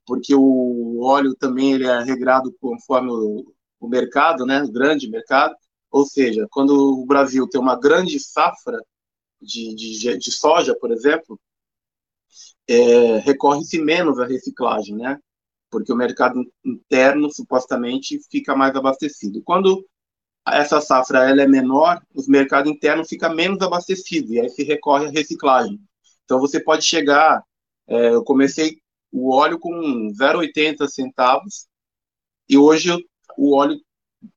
Porque 0.06 0.34
o 0.36 1.02
óleo 1.04 1.36
também 1.36 1.74
ele 1.74 1.86
é 1.86 2.02
regrado 2.04 2.52
conforme 2.60 3.12
o, 3.12 3.54
o 3.80 3.88
mercado, 3.88 4.46
né? 4.46 4.64
O 4.64 4.72
grande 4.72 5.10
mercado. 5.10 5.56
Ou 5.92 6.06
seja, 6.06 6.48
quando 6.50 6.72
o 6.72 7.06
Brasil 7.06 7.48
tem 7.48 7.60
uma 7.60 7.80
grande 7.80 8.20
safra 8.20 8.80
de, 9.42 9.76
de, 9.76 10.18
de 10.18 10.32
soja, 10.32 10.76
por 10.76 10.92
exemplo, 10.92 11.40
é, 12.72 13.18
recorre-se 13.20 13.82
menos 13.82 14.20
à 14.20 14.26
reciclagem, 14.26 14.96
né? 14.96 15.20
Porque 15.70 15.92
o 15.92 15.96
mercado 15.96 16.42
interno 16.66 17.30
supostamente 17.32 18.20
fica 18.30 18.56
mais 18.56 18.76
abastecido. 18.76 19.42
Quando 19.44 19.86
essa 20.48 20.82
safra 20.82 21.30
ela 21.30 21.42
é 21.42 21.48
menor, 21.48 22.02
os 22.14 22.28
mercados 22.28 22.72
internos 22.72 23.10
ficam 23.10 23.36
menos 23.36 23.62
abastecidos 23.62 24.32
e 24.32 24.40
aí 24.40 24.50
se 24.50 24.64
recorre 24.64 25.08
à 25.08 25.12
reciclagem. 25.12 25.80
Então 26.24 26.40
você 26.40 26.60
pode 26.60 26.84
chegar, 26.84 27.44
é, 27.88 28.10
eu 28.10 28.24
comecei 28.24 28.80
o 29.12 29.34
óleo 29.34 29.60
com 29.60 29.72
0,80 30.14 30.88
centavos 30.88 31.68
e 32.50 32.58
hoje 32.58 32.90
o 33.38 33.56
óleo 33.56 33.80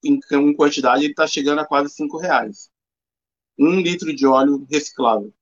em, 0.02 0.18
em 0.32 0.54
quantidade 0.54 1.06
está 1.06 1.26
chegando 1.26 1.60
a 1.60 1.66
quase 1.66 1.94
5 1.94 2.18
reais. 2.18 2.68
Um 3.58 3.80
litro 3.80 4.14
de 4.14 4.26
óleo 4.26 4.66
reciclável, 4.68 5.32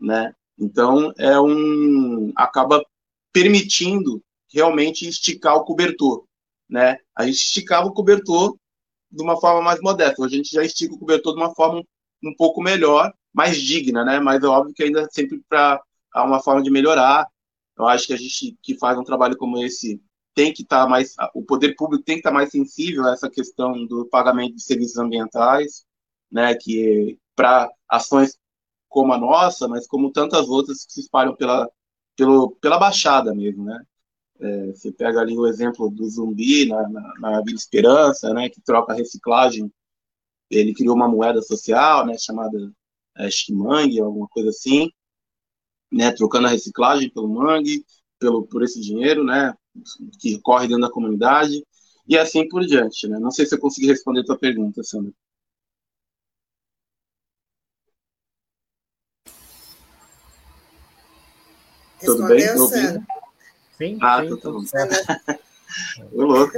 né? 0.00 0.34
Então 0.60 1.12
é 1.16 1.40
um 1.40 2.32
acaba 2.36 2.84
permitindo 3.32 4.22
realmente 4.52 5.08
esticar 5.08 5.56
o 5.56 5.64
cobertor, 5.64 6.24
né? 6.68 6.98
A 7.16 7.24
gente 7.24 7.36
esticava 7.36 7.86
o 7.86 7.92
cobertor 7.92 8.56
de 9.10 9.22
uma 9.22 9.40
forma 9.40 9.62
mais 9.62 9.80
modesta. 9.80 10.24
A 10.24 10.28
gente 10.28 10.50
já 10.50 10.62
estica 10.62 10.94
o 10.94 10.98
cobertor 10.98 11.34
de 11.34 11.40
uma 11.40 11.54
forma 11.54 11.82
um, 12.22 12.34
pouco 12.34 12.62
melhor, 12.62 13.12
mais 13.32 13.60
digna, 13.60 14.04
né? 14.04 14.20
Mas 14.20 14.42
é 14.42 14.46
óbvio 14.46 14.74
que 14.74 14.82
ainda 14.82 15.08
sempre 15.10 15.40
para 15.48 15.80
uma 16.16 16.40
forma 16.42 16.62
de 16.62 16.70
melhorar. 16.70 17.26
Eu 17.78 17.86
acho 17.86 18.06
que 18.06 18.12
a 18.12 18.16
gente 18.16 18.56
que 18.62 18.76
faz 18.76 18.98
um 18.98 19.04
trabalho 19.04 19.36
como 19.36 19.62
esse 19.64 20.00
tem 20.34 20.52
que 20.52 20.62
estar 20.62 20.84
tá 20.84 20.88
mais, 20.88 21.14
o 21.34 21.42
poder 21.42 21.74
público 21.74 22.04
tem 22.04 22.16
que 22.16 22.20
estar 22.20 22.30
tá 22.30 22.34
mais 22.34 22.50
sensível 22.50 23.04
a 23.06 23.12
essa 23.12 23.30
questão 23.30 23.86
do 23.86 24.06
pagamento 24.06 24.54
de 24.56 24.62
serviços 24.62 24.98
ambientais, 24.98 25.84
né? 26.30 26.54
Que 26.54 27.18
para 27.34 27.70
ações 27.88 28.36
como 28.90 29.12
a 29.14 29.18
nossa, 29.18 29.68
mas 29.68 29.86
como 29.86 30.12
tantas 30.12 30.48
outras 30.48 30.84
que 30.84 30.92
se 30.92 31.00
espalham 31.00 31.34
pela, 31.36 31.70
pelo, 32.16 32.50
pela 32.60 32.78
baixada 32.78 33.34
mesmo, 33.34 33.64
né? 33.64 33.82
É, 34.40 34.66
você 34.68 34.92
pega 34.92 35.20
ali 35.20 35.36
o 35.38 35.46
exemplo 35.46 35.90
do 35.90 36.08
zumbi 36.08 36.66
na, 36.66 36.88
na, 36.88 37.14
na 37.20 37.40
Vila 37.42 37.56
Esperança, 37.56 38.32
né, 38.34 38.48
que 38.48 38.60
troca 38.62 38.94
reciclagem. 38.94 39.70
Ele 40.50 40.74
criou 40.74 40.96
uma 40.96 41.08
moeda 41.08 41.42
social, 41.42 42.06
né, 42.06 42.16
chamada 42.18 42.58
é, 43.18 43.28
alguma 44.00 44.26
coisa 44.28 44.50
assim, 44.50 44.90
né, 45.92 46.10
trocando 46.12 46.46
a 46.46 46.50
reciclagem 46.50 47.10
pelo 47.10 47.28
mangue, 47.28 47.84
pelo 48.18 48.46
por 48.46 48.62
esse 48.62 48.80
dinheiro, 48.80 49.24
né, 49.24 49.54
que 50.18 50.40
corre 50.40 50.66
dentro 50.68 50.82
da 50.82 50.90
comunidade 50.90 51.62
e 52.08 52.18
assim 52.18 52.48
por 52.48 52.64
diante, 52.66 53.08
né. 53.08 53.18
Não 53.18 53.30
sei 53.30 53.46
se 53.46 53.54
eu 53.54 53.60
consegui 53.60 53.88
responder 53.88 54.20
a 54.20 54.24
tua 54.24 54.38
pergunta, 54.38 54.82
Sandra. 54.82 55.12
Tudo 62.04 62.26
bem? 62.26 62.40
Sandra? 62.40 63.02
Sim, 63.76 63.98
ah, 64.02 64.22
sim, 64.22 64.36
tudo 64.36 64.66
louco. 66.12 66.52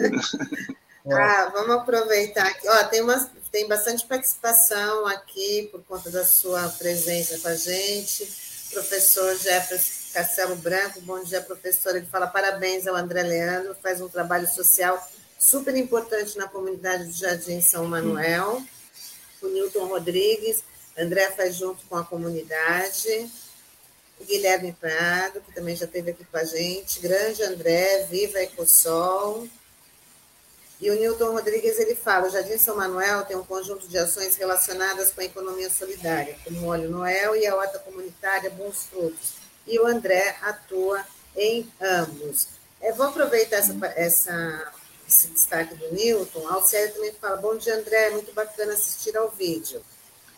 Ah, 1.10 1.50
vamos 1.52 1.76
aproveitar 1.76 2.46
aqui. 2.46 2.68
Ó, 2.68 2.84
tem, 2.84 3.00
uma, 3.00 3.30
tem 3.50 3.68
bastante 3.68 4.04
participação 4.06 5.06
aqui 5.06 5.68
por 5.70 5.82
conta 5.84 6.10
da 6.10 6.24
sua 6.24 6.68
presença 6.70 7.38
com 7.38 7.48
a 7.48 7.54
gente. 7.54 8.28
Professor 8.72 9.36
Jefferson 9.36 10.02
Castelo 10.12 10.56
Branco, 10.56 11.00
bom 11.00 11.22
dia, 11.22 11.40
professor. 11.40 11.96
Ele 11.96 12.06
fala 12.06 12.26
parabéns 12.26 12.86
ao 12.86 12.94
André 12.94 13.22
Leandro, 13.22 13.76
faz 13.82 14.00
um 14.00 14.08
trabalho 14.08 14.46
social 14.46 14.98
super 15.38 15.74
importante 15.76 16.36
na 16.36 16.46
comunidade 16.46 17.04
do 17.04 17.12
Jardim 17.12 17.60
São 17.60 17.86
Manuel. 17.86 18.62
O 19.40 19.48
Newton 19.48 19.86
Rodrigues, 19.86 20.62
André 20.96 21.30
faz 21.30 21.56
junto 21.56 21.84
com 21.86 21.96
a 21.96 22.04
comunidade 22.04 23.30
Guilherme 24.24 24.72
Prado, 24.72 25.40
que 25.40 25.52
também 25.52 25.76
já 25.76 25.84
esteve 25.84 26.10
aqui 26.10 26.24
com 26.24 26.36
a 26.36 26.44
gente, 26.44 27.00
Grande 27.00 27.42
André, 27.42 28.06
Viva 28.10 28.40
Ecosol. 28.42 29.48
E 30.80 30.90
o 30.90 30.94
Newton 30.94 31.30
Rodrigues 31.32 31.78
ele 31.78 31.94
fala: 31.94 32.26
o 32.26 32.30
Jardim 32.30 32.58
São 32.58 32.76
Manuel 32.76 33.24
tem 33.24 33.36
um 33.36 33.44
conjunto 33.44 33.86
de 33.86 33.96
ações 33.96 34.34
relacionadas 34.34 35.10
com 35.10 35.20
a 35.20 35.24
economia 35.24 35.70
solidária, 35.70 36.36
como 36.44 36.60
o 36.60 36.68
Óleo 36.68 36.90
Noel 36.90 37.36
e 37.36 37.46
a 37.46 37.54
horta 37.54 37.78
comunitária 37.78 38.50
Bons 38.50 38.86
Frutos. 38.86 39.34
E 39.64 39.78
o 39.78 39.86
André 39.86 40.36
atua 40.42 41.04
em 41.36 41.70
ambos. 41.80 42.48
Eu 42.80 42.96
vou 42.96 43.06
aproveitar 43.06 43.58
essa, 43.58 43.74
essa, 43.94 44.72
esse 45.08 45.28
destaque 45.28 45.76
do 45.76 45.92
Newton. 45.94 46.48
A 46.48 46.54
Alcélia 46.54 46.92
também 46.92 47.12
fala: 47.12 47.36
Bom 47.36 47.56
dia, 47.56 47.76
André, 47.76 48.10
muito 48.10 48.32
bacana 48.32 48.72
assistir 48.72 49.16
ao 49.16 49.30
vídeo, 49.30 49.80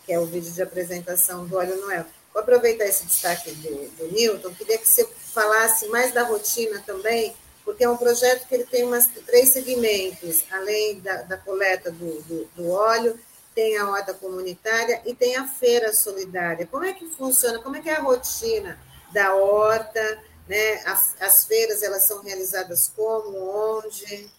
que 0.05 0.13
é 0.13 0.19
o 0.19 0.27
vídeo 0.27 0.51
de 0.51 0.61
apresentação 0.61 1.47
do 1.47 1.57
Óleo 1.57 1.75
Noel. 1.81 2.05
Vou 2.35 2.41
aproveitar 2.41 2.83
esse 2.83 3.05
destaque 3.05 3.49
do, 3.49 3.87
do 3.91 4.11
Newton, 4.11 4.53
queria 4.55 4.77
que 4.77 4.85
você 4.85 5.05
falasse 5.05 5.87
mais 5.87 6.13
da 6.13 6.23
rotina 6.23 6.83
também, 6.85 7.33
porque 7.63 7.85
é 7.85 7.89
um 7.89 7.95
projeto 7.95 8.45
que 8.45 8.55
ele 8.55 8.65
tem 8.65 8.83
umas, 8.83 9.07
três 9.25 9.51
segmentos, 9.51 10.43
além 10.51 10.99
da, 10.99 11.21
da 11.21 11.37
coleta 11.37 11.89
do, 11.89 12.21
do, 12.23 12.43
do, 12.53 12.71
óleo, 12.71 13.17
tem 13.55 13.77
a 13.77 13.89
horta 13.89 14.13
comunitária 14.13 15.01
e 15.05 15.15
tem 15.15 15.37
a 15.37 15.47
feira 15.47 15.93
solidária. 15.93 16.67
Como 16.69 16.83
é 16.83 16.91
que 16.91 17.07
funciona? 17.07 17.59
Como 17.59 17.77
é 17.77 17.81
que 17.81 17.89
é 17.89 17.95
a 17.95 18.01
rotina 18.01 18.77
da 19.13 19.33
horta? 19.33 20.21
Né? 20.45 20.83
As, 20.85 21.15
as 21.21 21.45
feiras 21.45 21.81
elas 21.83 22.05
são 22.05 22.21
realizadas 22.21 22.91
como, 22.93 23.29
onde? 23.77 24.29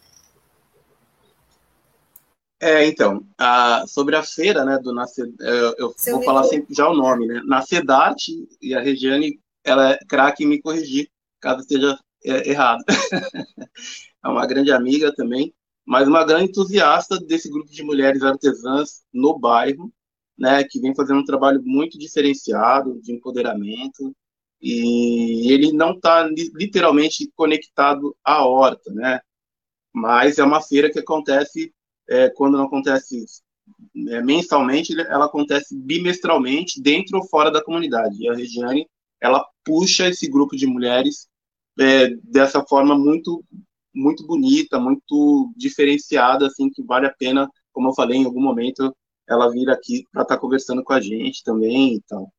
É, 2.58 2.86
então, 2.86 3.26
a, 3.36 3.84
sobre 3.86 4.16
a 4.16 4.22
feira, 4.22 4.64
né, 4.64 4.78
do 4.78 4.92
Nascer, 4.94 5.30
eu, 5.40 5.74
eu 5.78 5.94
vou 6.12 6.22
falar 6.22 6.44
sempre 6.44 6.74
já 6.74 6.88
o 6.88 6.94
nome, 6.94 7.26
né, 7.26 7.42
Nacedarte, 7.44 8.32
e 8.62 8.74
a 8.74 8.80
Regiane, 8.80 9.38
ela 9.62 9.92
é 9.92 9.98
craque 10.08 10.44
em 10.44 10.48
me 10.48 10.60
corrigir, 10.60 11.10
caso 11.38 11.60
esteja 11.60 11.98
é, 12.24 12.48
errado. 12.48 12.82
é 14.24 14.28
uma 14.28 14.46
grande 14.46 14.72
amiga 14.72 15.14
também, 15.14 15.54
mas 15.84 16.08
uma 16.08 16.24
grande 16.24 16.50
entusiasta 16.50 17.18
desse 17.18 17.50
grupo 17.50 17.70
de 17.70 17.82
mulheres 17.82 18.22
artesãs 18.22 19.02
no 19.12 19.38
bairro, 19.38 19.92
né, 20.38 20.64
que 20.64 20.80
vem 20.80 20.94
fazendo 20.94 21.20
um 21.20 21.24
trabalho 21.24 21.62
muito 21.62 21.98
diferenciado 21.98 22.98
de 23.02 23.12
empoderamento, 23.12 24.16
e 24.62 25.52
ele 25.52 25.72
não 25.72 25.92
está 25.92 26.26
literalmente 26.54 27.30
conectado 27.36 28.16
à 28.24 28.46
horta, 28.46 28.90
né, 28.94 29.20
mas 29.92 30.38
é 30.38 30.44
uma 30.44 30.62
feira 30.62 30.90
que 30.90 30.98
acontece 30.98 31.72
é, 32.08 32.30
quando 32.30 32.56
não 32.56 32.64
acontece 32.64 33.24
é, 34.08 34.22
mensalmente, 34.22 34.98
ela 35.00 35.26
acontece 35.26 35.76
bimestralmente, 35.76 36.80
dentro 36.80 37.18
ou 37.18 37.26
fora 37.26 37.50
da 37.50 37.62
comunidade. 37.62 38.22
E 38.22 38.28
a 38.28 38.34
Regiane, 38.34 38.86
ela 39.20 39.44
puxa 39.64 40.08
esse 40.08 40.28
grupo 40.28 40.56
de 40.56 40.66
mulheres 40.66 41.28
é, 41.78 42.10
dessa 42.22 42.64
forma 42.64 42.96
muito 42.96 43.44
muito 43.96 44.26
bonita, 44.26 44.78
muito 44.78 45.50
diferenciada, 45.56 46.46
assim, 46.46 46.68
que 46.68 46.82
vale 46.82 47.06
a 47.06 47.14
pena, 47.14 47.50
como 47.72 47.88
eu 47.88 47.94
falei 47.94 48.18
em 48.18 48.26
algum 48.26 48.42
momento, 48.42 48.94
ela 49.26 49.50
vir 49.50 49.70
aqui 49.70 50.04
para 50.12 50.22
estar 50.22 50.34
tá 50.34 50.40
conversando 50.40 50.84
com 50.84 50.92
a 50.92 51.00
gente 51.00 51.42
também 51.42 51.94
e 51.94 52.02
tal. 52.02 52.30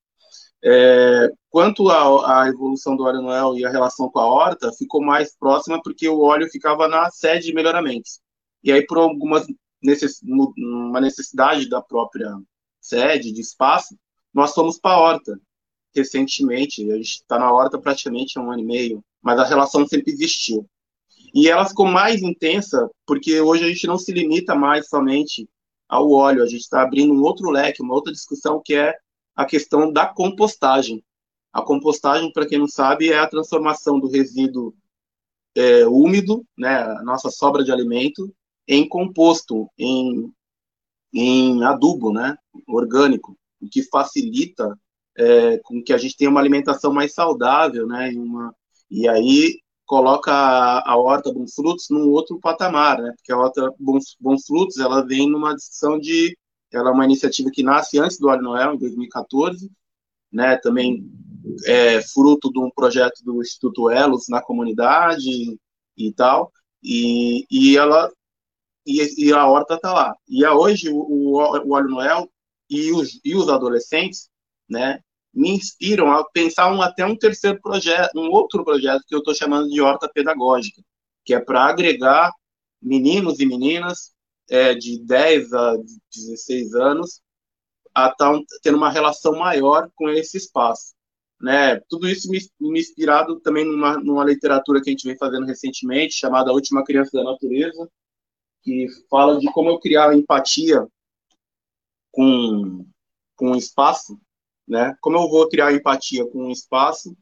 É, 0.64 1.32
quanto 1.50 1.90
à 1.90 2.48
evolução 2.48 2.96
do 2.96 3.04
óleo 3.04 3.22
Noel 3.22 3.58
e 3.58 3.66
a 3.66 3.70
relação 3.70 4.10
com 4.10 4.20
a 4.20 4.28
horta, 4.28 4.72
ficou 4.74 5.02
mais 5.02 5.36
próxima 5.36 5.82
porque 5.82 6.08
o 6.08 6.20
óleo 6.22 6.50
ficava 6.50 6.88
na 6.88 7.10
sede 7.10 7.48
de 7.48 7.54
melhoramentos. 7.54 8.20
E 8.64 8.72
aí, 8.72 8.86
por 8.86 8.98
algumas 8.98 9.46
necess, 9.82 10.22
uma 10.24 11.00
necessidade 11.00 11.70
da 11.70 11.82
própria 11.82 12.38
sede, 12.82 13.32
de 13.32 13.42
espaço, 13.42 13.98
nós 14.34 14.54
fomos 14.54 14.80
para 14.80 14.96
a 14.96 15.00
horta 15.00 15.40
recentemente. 15.96 16.90
A 16.92 16.96
gente 16.98 17.16
está 17.16 17.40
na 17.40 17.52
horta 17.52 17.80
praticamente 17.80 18.38
há 18.38 18.42
um 18.42 18.52
ano 18.52 18.62
e 18.62 18.66
meio, 18.66 19.04
mas 19.22 19.40
a 19.40 19.46
relação 19.46 19.88
sempre 19.88 20.12
existiu. 20.12 20.68
E 21.34 21.50
ela 21.50 21.68
ficou 21.68 21.86
mais 21.86 22.22
intensa 22.22 22.90
porque 23.06 23.40
hoje 23.42 23.64
a 23.64 23.68
gente 23.68 23.88
não 23.88 23.98
se 23.98 24.12
limita 24.12 24.56
mais 24.56 24.88
somente 24.88 25.50
ao 25.88 26.12
óleo, 26.12 26.44
a 26.44 26.48
gente 26.48 26.62
está 26.62 26.82
abrindo 26.82 27.14
um 27.14 27.22
outro 27.22 27.50
leque, 27.50 27.82
uma 27.82 27.94
outra 27.94 28.12
discussão 28.12 28.62
que 28.64 28.76
é 28.76 28.94
a 29.36 29.46
questão 29.46 29.92
da 29.92 30.06
compostagem. 30.06 31.04
A 31.54 31.62
compostagem, 31.62 32.32
para 32.32 32.46
quem 32.46 32.60
não 32.60 32.68
sabe, 32.68 33.12
é 33.12 33.18
a 33.18 33.28
transformação 33.28 34.00
do 34.00 34.08
resíduo 34.08 34.76
é, 35.56 35.88
úmido, 35.88 36.46
né, 36.58 36.70
a 36.70 37.04
nossa 37.04 37.32
sobra 37.32 37.64
de 37.64 37.72
alimento, 37.72 38.34
em 38.68 38.88
composto, 38.88 39.70
em, 39.78 40.32
em 41.14 41.64
adubo, 41.64 42.12
né, 42.12 42.38
orgânico, 42.68 43.38
o 43.62 43.68
que 43.70 43.84
facilita 43.84 44.78
é, 45.18 45.58
com 45.60 45.82
que 45.82 45.94
a 45.94 45.98
gente 45.98 46.16
tenha 46.18 46.30
uma 46.30 46.40
alimentação 46.40 46.94
mais 46.94 47.14
saudável, 47.14 47.88
né, 47.88 48.12
e, 48.12 48.18
uma, 48.18 48.54
e 48.90 49.08
aí 49.08 49.60
coloca 49.86 50.32
a, 50.32 50.92
a 50.92 50.98
horta 50.98 51.34
Bons 51.34 51.54
Frutos 51.54 51.88
num 51.90 52.10
outro 52.10 52.40
patamar, 52.40 53.02
né, 53.02 53.14
porque 53.16 53.32
a 53.32 53.38
horta 53.38 53.74
Bons, 53.80 54.16
Bons 54.20 54.46
Frutos, 54.46 54.78
ela 54.78 55.06
vem 55.06 55.30
numa 55.30 55.56
discussão 55.56 55.98
de 55.98 56.38
ela 56.72 56.90
é 56.90 56.94
uma 56.94 57.06
iniciativa 57.06 57.50
que 57.50 57.64
nasce 57.64 57.98
antes 57.98 58.20
do 58.20 58.28
Óleo 58.28 58.44
Noel, 58.44 58.74
em 58.74 58.78
2014, 58.78 59.72
né, 60.32 60.58
também 60.58 61.10
é 61.66 62.02
fruto 62.02 62.52
de 62.52 62.60
um 62.60 62.70
projeto 62.70 63.24
do 63.24 63.42
Instituto 63.42 63.90
Elos 63.90 64.26
na 64.28 64.42
comunidade 64.42 65.58
e 65.96 66.12
tal, 66.14 66.52
e, 66.84 67.46
e 67.50 67.78
ela 67.78 68.12
e, 68.88 69.28
e 69.28 69.34
a 69.34 69.46
horta 69.46 69.76
está 69.76 69.94
lá. 69.94 70.16
E 70.28 70.46
a, 70.46 70.56
hoje 70.56 70.90
o, 70.90 70.98
o, 70.98 71.36
Óleo 71.38 71.90
Noel 71.90 72.32
e 72.70 72.92
os, 72.92 73.20
e 73.24 73.36
os 73.36 73.50
adolescentes, 73.50 74.30
né, 74.70 75.00
me 75.34 75.52
inspiram 75.52 76.12
a 76.12 76.24
pensar 76.32 76.72
um, 76.72 76.82
até 76.82 77.06
um 77.06 77.16
terceiro 77.16 77.62
projeto, 77.62 78.12
um 78.16 78.32
outro 78.32 78.64
projeto 78.64 79.04
que 79.08 79.14
eu 79.14 79.20
estou 79.20 79.36
chamando 79.36 79.70
de 79.70 79.82
horta 79.82 80.10
pedagógica, 80.12 80.82
que 81.24 81.34
é 81.34 81.40
para 81.40 81.66
agregar 81.66 82.32
meninos 82.82 83.40
e 83.40 83.46
meninas 83.46 84.14
é, 84.50 84.74
de 84.74 85.00
10 85.06 85.54
a 85.54 85.76
16 86.16 86.74
anos 86.74 87.22
a 87.94 88.12
tá 88.12 88.32
tendo 88.62 88.78
uma 88.78 88.92
relação 88.92 89.34
maior 89.34 89.90
com 89.96 90.08
esse 90.08 90.38
espaço. 90.38 90.94
Né? 91.42 91.80
Tudo 91.90 92.08
isso 92.08 92.30
me, 92.30 92.40
me 92.60 92.80
inspirado 92.80 93.40
também 93.40 93.66
numa, 93.66 93.98
numa 93.98 94.24
literatura 94.24 94.82
que 94.82 94.90
a 94.90 94.92
gente 94.92 95.08
vem 95.08 95.18
fazendo 95.18 95.46
recentemente, 95.46 96.14
chamada 96.14 96.52
A 96.52 96.54
Última 96.54 96.84
Criança 96.84 97.12
da 97.14 97.24
Natureza, 97.24 97.90
que 98.68 98.90
fala 99.10 99.40
de 99.40 99.50
como 99.54 99.70
eu 99.70 99.80
criar 99.80 100.14
empatia 100.14 100.86
com, 102.12 102.86
com 103.38 103.52
o 103.52 103.56
espaço, 103.56 104.20
né? 104.68 104.94
Como 105.00 105.16
eu 105.16 105.30
vou 105.30 105.48
criar 105.48 105.74
empatia 105.74 106.26
com 106.26 106.48
o 106.48 106.52
espaço, 106.52 107.16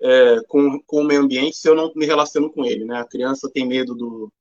é, 0.00 0.40
com, 0.48 0.80
com 0.86 1.02
o 1.02 1.04
meio 1.04 1.20
ambiente, 1.20 1.58
se 1.58 1.68
eu 1.68 1.74
não 1.74 1.92
me 1.94 2.06
relaciono 2.06 2.50
com 2.50 2.64
ele, 2.64 2.86
né? 2.86 3.00
A 3.00 3.04
criança 3.04 3.50
tem 3.52 3.68
medo 3.68 3.94
do, 3.94 4.32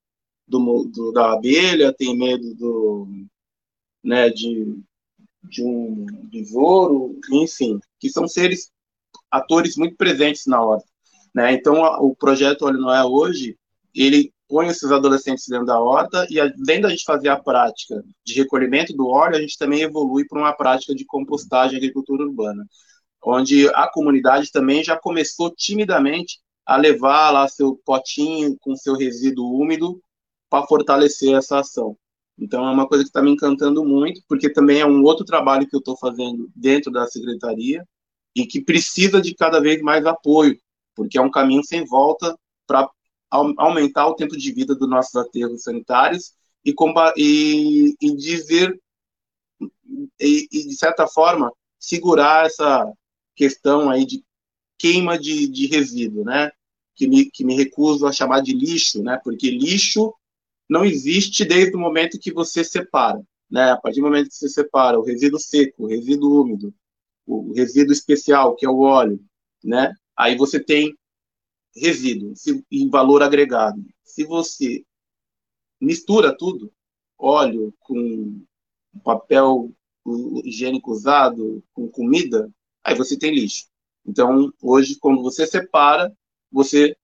do, 0.47 0.85
do 0.85 1.11
da 1.11 1.33
abelha, 1.33 1.91
tem 1.91 2.17
medo 2.17 2.55
do, 2.55 3.09
né, 4.01 4.29
de, 4.29 4.73
de 5.43 5.61
um 5.61 6.05
besouro, 6.31 7.19
enfim, 7.29 7.77
que 7.99 8.09
são 8.09 8.25
seres, 8.25 8.71
atores 9.29 9.75
muito 9.75 9.97
presentes 9.97 10.45
na 10.45 10.63
hora, 10.63 10.83
né? 11.35 11.51
Então, 11.51 11.75
o 12.01 12.15
projeto 12.15 12.61
Olho 12.61 12.79
Noé 12.79 13.03
hoje, 13.03 13.57
ele 13.93 14.31
põe 14.47 14.67
esses 14.67 14.91
adolescentes 14.91 15.45
dentro 15.47 15.65
da 15.65 15.79
horta 15.79 16.25
e 16.29 16.39
além 16.39 16.81
da 16.81 16.89
gente 16.89 17.03
fazer 17.03 17.29
a 17.29 17.39
prática 17.39 18.03
de 18.25 18.33
recolhimento 18.33 18.93
do 18.93 19.07
óleo, 19.07 19.35
a 19.35 19.41
gente 19.41 19.57
também 19.57 19.81
evolui 19.81 20.25
para 20.25 20.39
uma 20.39 20.53
prática 20.53 20.95
de 20.95 21.05
compostagem 21.05 21.75
e 21.75 21.77
agricultura 21.77 22.23
urbana, 22.23 22.65
onde 23.23 23.67
a 23.69 23.89
comunidade 23.91 24.51
também 24.51 24.83
já 24.83 24.97
começou 24.97 25.53
timidamente 25.55 26.39
a 26.65 26.77
levar 26.77 27.31
lá 27.31 27.47
seu 27.47 27.79
potinho 27.85 28.57
com 28.59 28.75
seu 28.75 28.95
resíduo 28.95 29.59
úmido 29.59 30.01
para 30.49 30.65
fortalecer 30.65 31.35
essa 31.35 31.59
ação. 31.59 31.97
Então 32.37 32.67
é 32.67 32.71
uma 32.71 32.87
coisa 32.87 33.03
que 33.03 33.09
está 33.09 33.21
me 33.21 33.31
encantando 33.31 33.83
muito, 33.83 34.21
porque 34.27 34.49
também 34.49 34.79
é 34.79 34.85
um 34.85 35.01
outro 35.03 35.25
trabalho 35.25 35.67
que 35.67 35.75
eu 35.75 35.79
estou 35.79 35.97
fazendo 35.97 36.49
dentro 36.55 36.91
da 36.91 37.07
secretaria 37.07 37.83
e 38.35 38.45
que 38.45 38.61
precisa 38.61 39.19
de 39.19 39.33
cada 39.33 39.59
vez 39.59 39.81
mais 39.81 40.05
apoio, 40.05 40.57
porque 40.95 41.17
é 41.17 41.21
um 41.21 41.31
caminho 41.31 41.63
sem 41.63 41.83
volta 41.85 42.37
para 42.67 42.87
aumentar 43.29 44.07
o 44.07 44.15
tempo 44.15 44.37
de 44.37 44.51
vida 44.51 44.75
dos 44.75 44.89
nossos 44.89 45.15
aterros 45.15 45.63
sanitários 45.63 46.33
e, 46.65 46.73
e, 47.17 47.95
e 48.01 48.15
dizer, 48.15 48.79
e, 50.19 50.47
e, 50.51 50.67
de 50.67 50.75
certa 50.75 51.07
forma, 51.07 51.51
segurar 51.79 52.45
essa 52.45 52.91
questão 53.35 53.89
aí 53.89 54.05
de 54.05 54.23
queima 54.77 55.17
de, 55.17 55.47
de 55.47 55.67
resíduo, 55.67 56.23
né? 56.23 56.51
Que 56.95 57.07
me, 57.07 57.29
que 57.29 57.43
me 57.43 57.55
recuso 57.55 58.05
a 58.07 58.11
chamar 58.11 58.41
de 58.41 58.53
lixo, 58.53 59.01
né? 59.03 59.19
Porque 59.23 59.49
lixo 59.49 60.13
não 60.69 60.83
existe 60.85 61.45
desde 61.45 61.75
o 61.75 61.79
momento 61.79 62.19
que 62.19 62.31
você 62.31 62.63
separa, 62.63 63.21
né? 63.49 63.71
A 63.71 63.77
partir 63.77 63.99
do 63.99 64.05
momento 64.05 64.29
que 64.29 64.35
você 64.35 64.49
separa 64.49 64.99
o 64.99 65.03
resíduo 65.03 65.39
seco, 65.39 65.83
o 65.83 65.87
resíduo 65.87 66.41
úmido, 66.41 66.73
o 67.25 67.53
resíduo 67.53 67.93
especial, 67.93 68.55
que 68.55 68.65
é 68.65 68.69
o 68.69 68.79
óleo, 68.79 69.19
né? 69.63 69.93
Aí 70.15 70.35
você 70.35 70.59
tem 70.59 70.95
resíduo 71.79 72.33
em 72.71 72.89
valor 72.89 73.23
agregado. 73.23 73.83
Se 74.03 74.23
você 74.23 74.83
mistura 75.79 76.35
tudo, 76.35 76.71
óleo 77.17 77.73
com 77.79 78.41
papel 79.03 79.71
higiênico 80.43 80.91
usado, 80.91 81.63
com 81.73 81.87
comida, 81.87 82.49
aí 82.83 82.95
você 82.95 83.17
tem 83.17 83.33
lixo. 83.33 83.65
Então, 84.05 84.51
hoje, 84.61 84.97
quando 84.99 85.21
você 85.21 85.45
separa, 85.45 86.15
você 86.51 86.95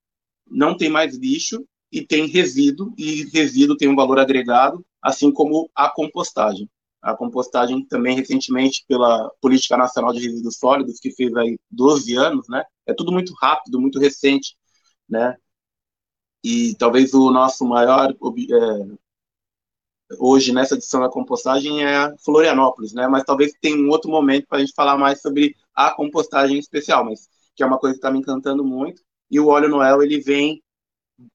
não 0.46 0.76
tem 0.76 0.88
mais 0.88 1.16
lixo 1.16 1.66
e 1.92 2.04
tem 2.04 2.26
resíduo, 2.26 2.94
e 2.96 3.24
resíduo 3.30 3.76
tem 3.76 3.88
um 3.88 3.96
valor 3.96 4.18
agregado, 4.18 4.84
assim 5.02 5.30
como 5.30 5.70
a 5.74 5.88
compostagem. 5.88 6.68
A 7.02 7.14
compostagem 7.14 7.84
também, 7.84 8.16
recentemente, 8.16 8.82
pela 8.88 9.30
Política 9.40 9.76
Nacional 9.76 10.12
de 10.14 10.20
Resíduos 10.20 10.56
Sólidos, 10.56 10.98
que 10.98 11.10
fez 11.10 11.34
aí 11.36 11.58
12 11.70 12.14
anos, 12.16 12.48
né? 12.48 12.64
É 12.86 12.94
tudo 12.94 13.12
muito 13.12 13.34
rápido, 13.34 13.78
muito 13.78 13.98
recente 13.98 14.56
né? 15.08 15.36
E 16.42 16.74
talvez 16.76 17.14
o 17.14 17.30
nosso 17.30 17.64
maior 17.64 18.10
é, 18.10 18.96
hoje 20.18 20.52
nessa 20.52 20.74
edição 20.74 21.00
da 21.00 21.08
compostagem 21.08 21.84
é 21.84 22.14
Florianópolis, 22.18 22.92
né? 22.92 23.06
Mas 23.08 23.24
talvez 23.24 23.52
tenha 23.60 23.76
um 23.76 23.88
outro 23.88 24.10
momento 24.10 24.46
para 24.46 24.58
a 24.58 24.60
gente 24.60 24.74
falar 24.74 24.96
mais 24.98 25.20
sobre 25.20 25.56
a 25.74 25.90
compostagem 25.92 26.58
especial, 26.58 27.04
mas 27.04 27.28
que 27.54 27.62
é 27.62 27.66
uma 27.66 27.78
coisa 27.78 27.94
que 27.94 27.98
está 27.98 28.10
me 28.10 28.18
encantando 28.18 28.64
muito. 28.64 29.02
E 29.30 29.40
o 29.40 29.48
óleo 29.48 29.68
Noel 29.68 30.02
ele 30.02 30.20
vem 30.20 30.62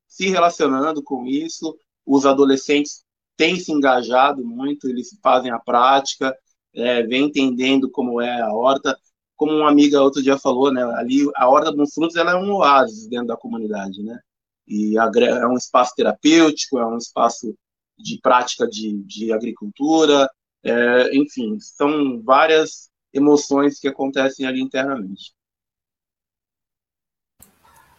se 0.07 0.29
relacionando 0.29 1.01
com 1.03 1.25
isso. 1.25 1.77
Os 2.05 2.25
adolescentes 2.25 3.03
têm 3.37 3.59
se 3.59 3.71
engajado 3.71 4.45
muito, 4.45 4.87
eles 4.89 5.17
fazem 5.23 5.51
a 5.51 5.59
prática, 5.59 6.35
é, 6.73 7.03
vem 7.03 7.25
entendendo 7.25 7.89
como 7.89 8.21
é 8.21 8.41
a 8.41 8.53
horta 8.53 8.97
como 9.39 9.53
uma 9.53 9.69
amiga 9.69 10.01
outro 10.01 10.21
dia 10.21 10.37
falou, 10.37 10.69
né, 10.69 10.83
ali 10.97 11.25
a 11.33 11.47
Horta 11.47 11.71
dos 11.71 11.93
Frutos 11.93 12.17
ela 12.17 12.33
é 12.33 12.35
um 12.35 12.51
oásis 12.55 13.07
dentro 13.07 13.27
da 13.27 13.37
comunidade, 13.37 14.03
né? 14.03 14.19
E 14.67 14.97
é 14.97 15.47
um 15.47 15.55
espaço 15.55 15.93
terapêutico, 15.95 16.77
é 16.77 16.85
um 16.85 16.97
espaço 16.97 17.55
de 17.97 18.19
prática 18.21 18.67
de, 18.67 19.01
de 19.03 19.31
agricultura, 19.31 20.29
é, 20.61 21.15
enfim, 21.15 21.57
são 21.57 22.21
várias 22.21 22.89
emoções 23.13 23.79
que 23.79 23.87
acontecem 23.87 24.45
ali 24.45 24.61
internamente. 24.61 25.33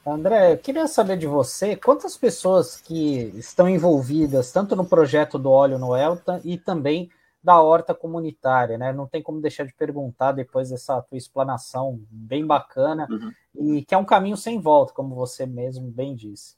André, 0.06 0.52
eu 0.52 0.58
queria 0.58 0.86
saber 0.86 1.16
de 1.16 1.26
você 1.26 1.74
quantas 1.74 2.18
pessoas 2.18 2.78
que 2.82 3.32
estão 3.34 3.66
envolvidas 3.66 4.52
tanto 4.52 4.76
no 4.76 4.84
projeto 4.84 5.38
do 5.38 5.50
óleo 5.50 5.78
no 5.78 5.96
Elta 5.96 6.40
e 6.44 6.58
também 6.58 7.10
da 7.42 7.60
horta 7.60 7.94
comunitária, 7.94 8.76
né? 8.76 8.92
Não 8.92 9.06
tem 9.06 9.22
como 9.22 9.40
deixar 9.40 9.64
de 9.64 9.74
perguntar 9.74 10.32
depois 10.32 10.70
dessa 10.70 11.00
tua 11.02 11.16
explanação 11.16 12.04
bem 12.10 12.46
bacana 12.46 13.06
uhum. 13.10 13.78
e 13.78 13.84
que 13.84 13.94
é 13.94 13.98
um 13.98 14.04
caminho 14.04 14.36
sem 14.36 14.60
volta, 14.60 14.92
como 14.92 15.14
você 15.14 15.46
mesmo 15.46 15.90
bem 15.90 16.14
disse. 16.14 16.56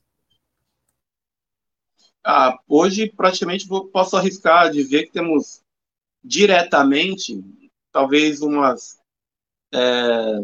Ah, 2.24 2.59
hoje 2.68 3.11
praticamente 3.11 3.66
vou, 3.66 3.87
posso 3.89 4.16
arriscar 4.16 4.70
dizer 4.70 5.07
que 5.07 5.12
temos 5.12 5.62
diretamente 6.22 7.43
talvez 7.91 8.43
umas 8.43 8.99
é, 9.72 10.39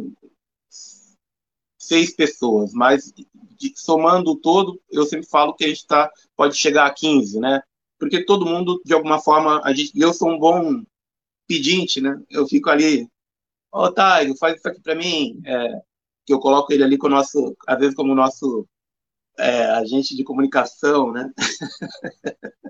seis 1.78 2.14
pessoas, 2.14 2.72
mas 2.72 3.12
de, 3.12 3.72
somando 3.76 4.36
todo, 4.36 4.80
eu 4.90 5.04
sempre 5.04 5.26
falo 5.26 5.54
que 5.54 5.64
a 5.64 5.68
gente 5.68 5.86
tá, 5.86 6.10
pode 6.36 6.56
chegar 6.56 6.86
a 6.86 6.94
15, 6.94 7.40
né? 7.40 7.62
Porque 7.98 8.24
todo 8.24 8.46
mundo, 8.46 8.80
de 8.84 8.94
alguma 8.94 9.20
forma, 9.20 9.60
a 9.64 9.72
gente, 9.72 9.92
eu 9.98 10.12
sou 10.12 10.30
um 10.30 10.38
bom 10.38 10.82
pedinte, 11.46 12.00
né? 12.00 12.20
Eu 12.30 12.46
fico 12.46 12.70
ali, 12.70 13.04
ô, 13.72 13.84
oh, 13.84 13.92
Taigo, 13.92 14.36
faz 14.36 14.56
isso 14.56 14.68
aqui 14.68 14.80
para 14.80 14.94
mim, 14.94 15.40
é, 15.44 15.80
que 16.26 16.32
eu 16.32 16.40
coloco 16.40 16.72
ele 16.72 16.84
ali 16.84 16.98
com 16.98 17.08
o 17.08 17.10
nosso, 17.10 17.56
às 17.66 17.78
vezes 17.78 17.94
como 17.94 18.14
nosso 18.14 18.66
é, 19.38 19.64
agente 19.72 20.16
de 20.16 20.24
comunicação, 20.24 21.12
né? 21.12 21.30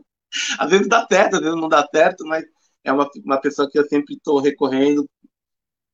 às 0.59 0.71
vezes 0.71 0.89
dá 0.89 1.07
certo, 1.07 1.37
às 1.37 1.41
vezes 1.41 1.57
não 1.61 1.69
dá 1.69 1.87
certo, 1.93 2.25
mas 2.27 2.45
é 2.85 2.93
uma, 2.93 3.09
uma 3.25 3.41
pessoa 3.41 3.69
que 3.71 3.79
eu 3.79 3.87
sempre 3.87 4.15
estou 4.15 4.41
recorrendo 4.41 5.09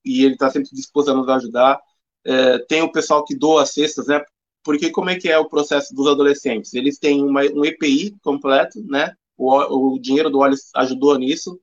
e 0.04 0.24
ele 0.24 0.34
está 0.34 0.50
sempre 0.50 0.70
disposto 0.72 1.10
a 1.10 1.14
nos 1.14 1.28
ajudar. 1.28 1.80
É, 2.24 2.58
tem 2.66 2.82
o 2.82 2.92
pessoal 2.92 3.24
que 3.24 3.34
doa 3.36 3.66
cestas, 3.66 4.06
né? 4.06 4.22
Porque 4.62 4.90
como 4.90 5.10
é 5.10 5.18
que 5.18 5.28
é 5.28 5.38
o 5.38 5.48
processo 5.48 5.94
dos 5.94 6.06
adolescentes? 6.06 6.74
Eles 6.74 6.98
têm 6.98 7.22
uma, 7.22 7.42
um 7.42 7.64
EPI 7.64 8.16
completo, 8.22 8.82
né? 8.84 9.14
O, 9.36 9.94
o 9.94 9.98
dinheiro 10.00 10.30
do 10.30 10.38
óleo 10.38 10.56
ajudou 10.76 11.18
nisso. 11.18 11.60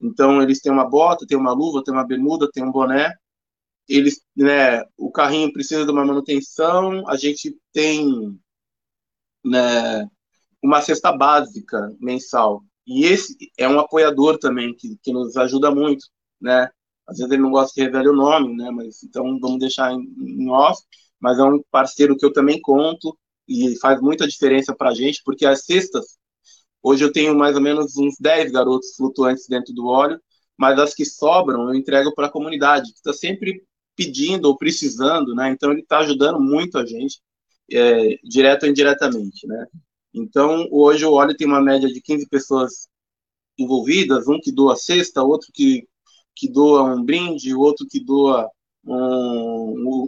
Então, 0.00 0.42
eles 0.42 0.60
têm 0.60 0.72
uma 0.72 0.88
bota, 0.88 1.26
têm 1.26 1.38
uma 1.38 1.52
luva, 1.52 1.82
têm 1.84 1.94
uma 1.94 2.06
bermuda, 2.06 2.50
têm 2.52 2.64
um 2.64 2.72
boné. 2.72 3.12
Eles, 3.88 4.20
né, 4.36 4.82
o 4.96 5.10
carrinho 5.10 5.52
precisa 5.52 5.84
de 5.84 5.90
uma 5.90 6.04
manutenção. 6.04 7.08
A 7.08 7.16
gente 7.16 7.56
tem 7.72 8.38
né, 9.44 10.08
uma 10.62 10.80
cesta 10.80 11.12
básica 11.12 11.94
mensal. 12.00 12.62
E 12.86 13.04
esse 13.04 13.36
é 13.58 13.68
um 13.68 13.78
apoiador 13.78 14.38
também, 14.38 14.74
que, 14.74 14.96
que 15.02 15.12
nos 15.12 15.36
ajuda 15.36 15.70
muito, 15.70 16.06
né? 16.40 16.68
Às 17.06 17.18
vezes 17.18 17.32
ele 17.32 17.42
não 17.42 17.50
gosta 17.50 17.74
que 17.74 17.82
revele 17.82 18.08
o 18.08 18.14
nome, 18.14 18.56
né? 18.56 18.70
Mas 18.70 19.02
então 19.02 19.38
vamos 19.38 19.58
deixar 19.58 19.92
em, 19.92 20.00
em 20.18 20.50
off. 20.50 20.82
Mas 21.20 21.38
é 21.38 21.42
um 21.44 21.62
parceiro 21.70 22.16
que 22.16 22.24
eu 22.24 22.32
também 22.32 22.60
conto 22.60 23.16
e 23.48 23.78
faz 23.78 24.00
muita 24.00 24.26
diferença 24.26 24.74
para 24.74 24.90
a 24.90 24.94
gente, 24.94 25.22
porque 25.24 25.46
as 25.46 25.64
cestas 25.64 26.18
Hoje 26.84 27.02
eu 27.02 27.10
tenho 27.10 27.34
mais 27.34 27.56
ou 27.56 27.62
menos 27.62 27.96
uns 27.96 28.14
10 28.20 28.52
garotos 28.52 28.94
flutuantes 28.94 29.46
dentro 29.48 29.72
do 29.72 29.86
óleo, 29.86 30.20
mas 30.54 30.78
as 30.78 30.94
que 30.94 31.06
sobram 31.06 31.68
eu 31.70 31.74
entrego 31.74 32.14
para 32.14 32.26
a 32.26 32.30
comunidade, 32.30 32.92
que 32.92 32.98
está 32.98 33.12
sempre 33.14 33.64
pedindo 33.96 34.46
ou 34.48 34.58
precisando, 34.58 35.34
né? 35.34 35.50
Então 35.50 35.72
ele 35.72 35.80
está 35.80 36.00
ajudando 36.00 36.38
muito 36.38 36.76
a 36.76 36.84
gente, 36.84 37.22
é, 37.72 38.18
direto 38.22 38.64
ou 38.64 38.68
indiretamente, 38.68 39.46
né? 39.46 39.66
Então 40.12 40.68
hoje 40.70 41.06
o 41.06 41.12
óleo 41.12 41.34
tem 41.34 41.46
uma 41.46 41.60
média 41.60 41.88
de 41.88 42.02
15 42.02 42.28
pessoas 42.28 42.86
envolvidas, 43.58 44.28
um 44.28 44.38
que 44.38 44.52
doa 44.52 44.76
cesta, 44.76 45.22
outro 45.22 45.48
que, 45.54 45.88
que 46.36 46.48
doa 46.50 46.82
um 46.82 47.02
brinde, 47.02 47.54
outro 47.54 47.86
que 47.88 47.98
doa 47.98 48.46
um, 48.84 48.92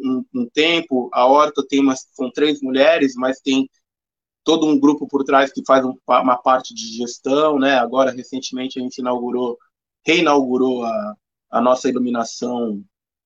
um, 0.05 0.25
um 0.35 0.47
tempo. 0.53 1.09
A 1.13 1.27
horta 1.27 1.65
tem 1.67 1.81
umas, 1.81 2.07
são 2.13 2.31
três 2.31 2.61
mulheres, 2.61 3.15
mas 3.17 3.41
tem 3.41 3.67
todo 4.47 4.65
um 4.65 4.79
grupo 4.79 5.09
por 5.09 5.25
trás 5.25 5.53
que 5.53 5.61
faz 5.67 5.85
um, 5.85 5.93
uma 6.07 6.37
parte 6.37 6.73
de 6.73 6.87
gestão, 6.97 7.59
né? 7.59 7.75
Agora 7.75 8.13
recentemente 8.13 8.79
a 8.79 8.83
gente 8.83 8.99
inaugurou, 8.99 9.59
reinaugurou 10.07 10.85
a, 10.85 11.17
a 11.51 11.61
nossa 11.61 11.89
iluminação 11.89 12.81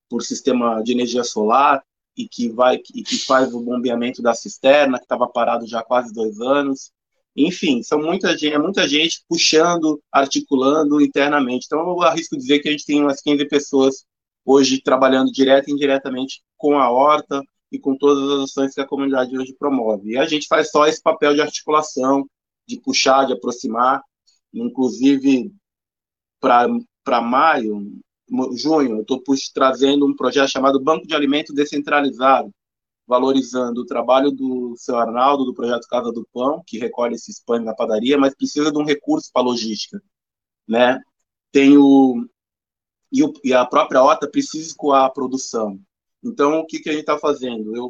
por 0.09 0.23
sistema 0.23 0.81
de 0.81 0.93
energia 0.93 1.23
solar 1.23 1.83
e 2.17 2.27
que 2.27 2.49
vai 2.49 2.81
e 2.95 3.03
que 3.03 3.19
faz 3.19 3.53
o 3.53 3.61
bombeamento 3.61 4.19
da 4.19 4.33
cisterna 4.33 4.97
que 4.97 5.05
estava 5.05 5.27
parado 5.27 5.67
já 5.67 5.81
há 5.81 5.85
quase 5.85 6.11
dois 6.11 6.41
anos. 6.41 6.91
Enfim, 7.35 7.83
são 7.83 8.01
muita 8.01 8.35
gente, 8.35 8.55
é 8.55 8.57
muita 8.57 8.87
gente 8.87 9.23
puxando, 9.29 10.01
articulando 10.11 10.99
internamente. 10.99 11.67
Então, 11.67 11.81
eu 11.81 12.01
arrisco 12.01 12.35
dizer 12.35 12.59
que 12.59 12.67
a 12.67 12.71
gente 12.71 12.85
tem 12.85 12.99
umas 12.99 13.21
15 13.21 13.45
pessoas 13.47 14.05
hoje 14.43 14.81
trabalhando 14.81 15.31
direto 15.31 15.69
e 15.69 15.71
indiretamente 15.71 16.41
com 16.57 16.79
a 16.79 16.89
horta 16.89 17.43
e 17.71 17.79
com 17.79 17.95
todas 17.95 18.29
as 18.29 18.49
ações 18.49 18.73
que 18.73 18.81
a 18.81 18.87
comunidade 18.87 19.37
hoje 19.37 19.55
promove. 19.57 20.11
E 20.11 20.17
a 20.17 20.25
gente 20.25 20.47
faz 20.47 20.69
só 20.71 20.85
esse 20.85 21.01
papel 21.01 21.33
de 21.33 21.41
articulação, 21.41 22.27
de 22.67 22.79
puxar, 22.79 23.25
de 23.25 23.33
aproximar. 23.33 24.03
Inclusive, 24.53 25.53
para 26.39 27.21
maio, 27.21 27.99
junho, 28.55 28.97
eu 28.97 29.01
estou 29.01 29.21
trazendo 29.53 30.05
um 30.05 30.15
projeto 30.15 30.49
chamado 30.49 30.79
Banco 30.79 31.07
de 31.07 31.15
Alimento 31.15 31.53
Descentralizado, 31.53 32.51
valorizando 33.07 33.81
o 33.81 33.85
trabalho 33.85 34.31
do 34.31 34.75
seu 34.77 34.97
Arnaldo, 34.97 35.45
do 35.45 35.53
projeto 35.53 35.87
Casa 35.87 36.11
do 36.11 36.27
Pão, 36.33 36.61
que 36.65 36.77
recolhe 36.77 37.15
esses 37.15 37.41
pães 37.43 37.63
na 37.63 37.73
padaria, 37.73 38.17
mas 38.17 38.35
precisa 38.35 38.71
de 38.71 38.77
um 38.77 38.85
recurso 38.85 39.29
para 39.33 39.43
logística, 39.43 40.01
né? 40.67 40.99
Tem 41.51 41.77
o 41.77 42.25
e, 43.11 43.23
o, 43.23 43.33
e, 43.43 43.53
a 43.53 43.65
própria 43.65 44.01
horta 44.01 44.29
precisa 44.29 44.67
escoar 44.67 45.03
a 45.03 45.09
produção. 45.09 45.77
Então, 46.23 46.59
o 46.59 46.65
que, 46.65 46.79
que 46.79 46.89
a 46.89 46.93
gente 46.93 47.01
está 47.01 47.17
fazendo? 47.17 47.75
Eu 47.75 47.89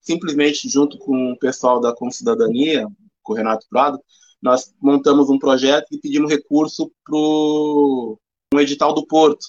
simplesmente, 0.00 0.68
junto 0.68 0.98
com 0.98 1.32
o 1.32 1.38
pessoal 1.38 1.80
da 1.80 1.94
Concidadania, 1.94 2.86
com 3.22 3.32
o 3.32 3.36
Renato 3.36 3.66
Prado, 3.70 3.98
nós 4.42 4.74
montamos 4.80 5.30
um 5.30 5.38
projeto 5.38 5.86
e 5.92 6.00
pedimos 6.00 6.30
recurso 6.30 6.92
para 7.04 7.16
um 7.16 8.60
edital 8.60 8.92
do 8.92 9.06
Porto, 9.06 9.46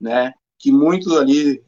né? 0.00 0.32
Que 0.58 0.72
muito 0.72 1.16
ali 1.18 1.62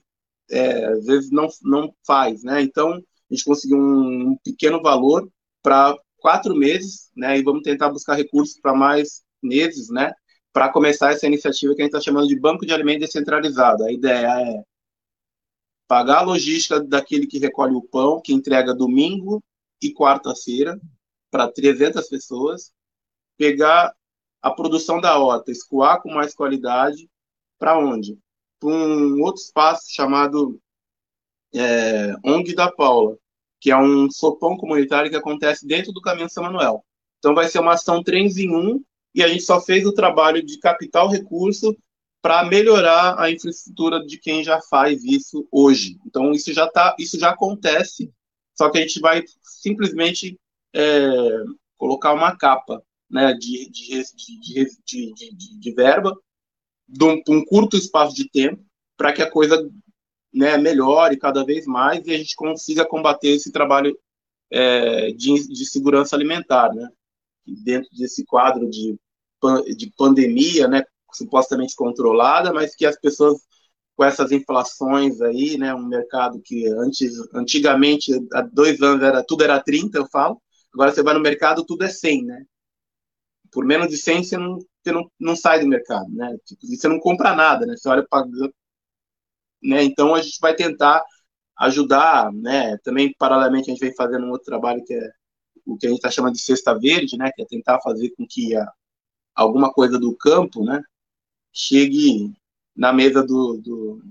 é, 0.50 0.86
às 0.86 1.04
vezes 1.04 1.30
não, 1.30 1.48
não 1.62 1.94
faz, 2.06 2.42
né? 2.42 2.62
Então, 2.62 2.92
a 2.94 3.34
gente 3.34 3.44
conseguiu 3.44 3.76
um, 3.76 4.30
um 4.30 4.38
pequeno 4.42 4.80
valor 4.82 5.28
para 5.62 5.96
quatro 6.18 6.54
meses, 6.54 7.10
né? 7.14 7.38
E 7.38 7.42
vamos 7.42 7.62
tentar 7.62 7.90
buscar 7.90 8.14
recursos 8.14 8.58
para 8.58 8.74
mais 8.74 9.22
meses, 9.42 9.90
né? 9.90 10.12
Para 10.52 10.70
começar 10.70 11.12
essa 11.12 11.26
iniciativa 11.26 11.74
que 11.74 11.82
a 11.82 11.84
gente 11.84 11.94
está 11.94 12.00
chamando 12.00 12.28
de 12.28 12.38
Banco 12.38 12.64
de 12.64 12.72
Alimento 12.72 13.00
Descentralizado. 13.00 13.84
A 13.84 13.92
ideia 13.92 14.26
é 14.40 14.62
pagar 15.94 16.18
a 16.18 16.22
logística 16.22 16.80
daquele 16.80 17.24
que 17.24 17.38
recolhe 17.38 17.72
o 17.72 17.80
pão, 17.80 18.20
que 18.20 18.32
entrega 18.32 18.74
domingo 18.74 19.40
e 19.80 19.94
quarta-feira 19.94 20.76
para 21.30 21.46
300 21.46 22.08
pessoas, 22.08 22.72
pegar 23.38 23.94
a 24.42 24.50
produção 24.50 25.00
da 25.00 25.16
horta, 25.16 25.52
escoar 25.52 26.02
com 26.02 26.10
mais 26.10 26.34
qualidade, 26.34 27.08
para 27.60 27.78
onde? 27.78 28.18
um 28.60 29.22
outro 29.22 29.40
espaço 29.40 29.84
chamado 29.88 30.58
é, 31.54 32.16
ONG 32.24 32.56
da 32.56 32.72
Paula, 32.72 33.16
que 33.60 33.70
é 33.70 33.76
um 33.76 34.10
sopão 34.10 34.56
comunitário 34.56 35.08
que 35.08 35.16
acontece 35.16 35.64
dentro 35.64 35.92
do 35.92 36.00
Caminho 36.00 36.28
São 36.28 36.42
Manuel. 36.42 36.84
Então 37.20 37.36
vai 37.36 37.46
ser 37.46 37.60
uma 37.60 37.74
ação 37.74 38.02
trens 38.02 38.36
em 38.36 38.52
um, 38.52 38.82
e 39.14 39.22
a 39.22 39.28
gente 39.28 39.44
só 39.44 39.60
fez 39.60 39.86
o 39.86 39.94
trabalho 39.94 40.44
de 40.44 40.58
captar 40.58 41.04
o 41.04 41.10
recurso 41.10 41.76
para 42.24 42.42
melhorar 42.46 43.20
a 43.20 43.30
infraestrutura 43.30 44.02
de 44.02 44.16
quem 44.16 44.42
já 44.42 44.58
faz 44.62 45.04
isso 45.04 45.46
hoje. 45.52 45.98
Então 46.06 46.32
isso 46.32 46.54
já 46.54 46.66
tá, 46.66 46.96
isso 46.98 47.18
já 47.18 47.28
acontece, 47.28 48.10
só 48.54 48.70
que 48.70 48.78
a 48.78 48.80
gente 48.80 48.98
vai 48.98 49.22
simplesmente 49.42 50.40
é, 50.74 51.10
colocar 51.76 52.14
uma 52.14 52.34
capa 52.34 52.82
né, 53.10 53.34
de, 53.34 53.68
de, 53.68 54.02
de, 54.86 55.58
de, 55.60 55.72
verba 55.74 56.18
de 56.88 57.04
um, 57.04 57.20
um 57.28 57.44
curto 57.44 57.76
espaço 57.76 58.16
de 58.16 58.26
tempo 58.30 58.64
para 58.96 59.12
que 59.12 59.20
a 59.20 59.30
coisa 59.30 59.70
né, 60.32 60.56
melhore 60.56 61.18
cada 61.18 61.44
vez 61.44 61.66
mais 61.66 62.06
e 62.06 62.14
a 62.14 62.16
gente 62.16 62.34
consiga 62.36 62.86
combater 62.86 63.32
esse 63.32 63.52
trabalho 63.52 63.94
é, 64.50 65.12
de, 65.12 65.46
de, 65.46 65.66
segurança 65.66 66.16
alimentar, 66.16 66.72
né? 66.72 66.88
Dentro 67.46 67.90
desse 67.94 68.24
quadro 68.24 68.66
de, 68.70 68.98
de 69.76 69.92
pandemia, 69.94 70.66
né, 70.66 70.84
supostamente 71.16 71.74
controlada, 71.76 72.52
mas 72.52 72.74
que 72.74 72.86
as 72.86 72.98
pessoas 72.98 73.38
com 73.96 74.04
essas 74.04 74.32
inflações 74.32 75.20
aí, 75.20 75.56
né, 75.56 75.74
um 75.74 75.86
mercado 75.86 76.40
que 76.44 76.66
antes, 76.68 77.12
antigamente, 77.32 78.12
há 78.32 78.42
dois 78.42 78.80
anos 78.82 79.02
era 79.02 79.24
tudo 79.24 79.44
era 79.44 79.62
30, 79.62 79.98
eu 79.98 80.06
falo, 80.10 80.40
agora 80.72 80.92
você 80.92 81.02
vai 81.02 81.14
no 81.14 81.20
mercado, 81.20 81.64
tudo 81.64 81.84
é 81.84 81.88
100, 81.88 82.24
né? 82.24 82.44
Por 83.52 83.64
menos 83.64 83.88
de 83.88 83.96
100 83.96 84.24
você 84.24 84.36
não 84.36 84.58
você 84.58 84.92
não, 84.92 85.10
não 85.18 85.34
sai 85.34 85.60
do 85.60 85.66
mercado, 85.66 86.10
né? 86.10 86.36
Tipo, 86.44 86.66
você 86.66 86.88
não 86.88 87.00
compra 87.00 87.34
nada, 87.34 87.64
né? 87.64 87.74
Você 87.76 87.88
olha 87.88 88.06
para, 88.06 88.26
né? 89.62 89.82
Então 89.84 90.14
a 90.14 90.22
gente 90.22 90.38
vai 90.40 90.54
tentar 90.54 91.02
ajudar, 91.58 92.32
né? 92.32 92.76
Também 92.78 93.14
paralelamente 93.18 93.70
a 93.70 93.74
gente 93.74 93.80
vem 93.80 93.94
fazendo 93.94 94.26
um 94.26 94.30
outro 94.30 94.46
trabalho 94.46 94.84
que 94.84 94.94
é 94.94 95.10
o 95.66 95.78
que 95.78 95.86
a 95.86 95.88
gente 95.88 95.98
está 95.98 96.10
chamando 96.10 96.34
de 96.34 96.42
cesta 96.42 96.78
verde, 96.78 97.16
né? 97.16 97.30
Que 97.34 97.42
é 97.42 97.46
tentar 97.46 97.80
fazer 97.80 98.10
com 98.16 98.26
que 98.28 98.54
a, 98.56 98.70
alguma 99.34 99.72
coisa 99.72 99.98
do 99.98 100.16
campo, 100.16 100.64
né? 100.64 100.82
Chegue 101.54 102.34
na 102.76 102.92
mesa 102.92 103.22
do, 103.22 103.58
do 103.58 104.02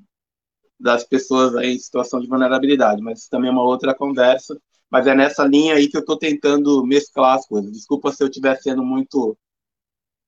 das 0.79 1.03
pessoas 1.03 1.55
aí 1.55 1.75
em 1.75 1.79
situação 1.79 2.19
de 2.19 2.27
vulnerabilidade, 2.27 3.01
mas 3.01 3.19
isso 3.19 3.29
também 3.29 3.49
é 3.49 3.53
uma 3.53 3.63
outra 3.63 3.93
conversa. 3.93 4.59
Mas 4.89 5.07
é 5.07 5.15
nessa 5.15 5.45
linha 5.45 5.75
aí 5.75 5.89
que 5.89 5.97
eu 5.97 6.01
estou 6.01 6.17
tentando 6.17 6.85
mesclar 6.85 7.37
as 7.37 7.47
coisas. 7.47 7.71
Desculpa 7.71 8.11
se 8.11 8.23
eu 8.23 8.27
estiver 8.27 8.55
sendo 8.61 8.83
muito 8.83 9.37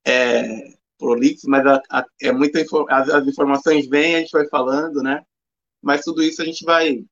é, 0.05 0.73
prolixo, 0.97 1.49
mas 1.49 1.65
a, 1.65 1.81
a, 1.89 2.05
é 2.21 2.31
muita 2.31 2.59
as, 2.89 3.09
as, 3.09 3.27
informações 3.27 3.87
vêm, 3.87 4.15
a 4.15 4.19
gente 4.19 4.31
vai 4.31 4.47
falando, 4.47 5.03
né? 5.03 5.23
Mas 5.81 6.03
tudo 6.03 6.23
isso 6.23 6.41
a 6.41 6.45
gente 6.45 6.63
vai, 6.65 7.05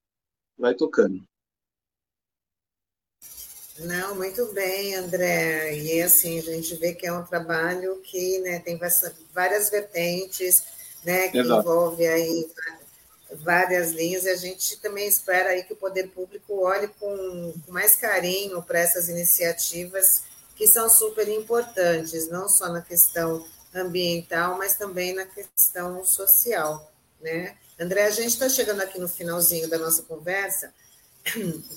vai 0.57 0.73
tocando. 0.73 1.23
Não, 3.80 4.16
muito 4.16 4.45
bem, 4.54 4.95
André. 4.95 5.76
E 5.76 6.02
assim, 6.02 6.40
a 6.40 6.41
gente 6.41 6.76
vê 6.76 6.94
que 6.94 7.08
é 7.08 7.14
um 7.14 7.24
trabalho 7.24 8.00
que 8.02 8.40
né, 8.40 8.60
tem 8.60 8.80
várias 9.34 9.70
vertentes, 9.70 10.64
né, 11.04 11.28
que 11.30 11.40
Exato. 11.40 11.62
envolve 11.62 12.08
aí 12.08 12.50
várias 13.38 13.91
linhas, 13.91 14.26
e 14.26 14.30
a 14.30 14.36
gente 14.36 14.78
também 14.78 15.08
espera 15.08 15.50
aí 15.50 15.64
que 15.64 15.74
o 15.74 15.78
poder 15.78 16.08
público 16.10 16.62
olhe 16.62 16.88
com, 17.00 17.54
com 17.66 17.72
mais 17.72 17.95
carinho 17.95 18.62
para 18.62 18.80
essas 18.80 19.10
iniciativas 19.10 20.24
que 20.56 20.68
são 20.68 20.88
super 20.88 21.28
importantes, 21.28 22.30
não 22.30 22.48
só 22.48 22.70
na 22.70 22.82
questão 22.82 23.44
ambiental, 23.74 24.58
mas 24.58 24.76
também 24.76 25.16
na 25.16 25.26
questão 25.26 26.06
social, 26.06 26.91
né? 27.20 27.58
André, 27.80 28.06
a 28.06 28.12
gente 28.12 28.34
está 28.34 28.48
chegando 28.48 28.82
aqui 28.82 29.00
no 29.00 29.10
finalzinho 29.10 29.68
da 29.68 29.80
nossa 29.80 30.04
conversa, 30.04 30.72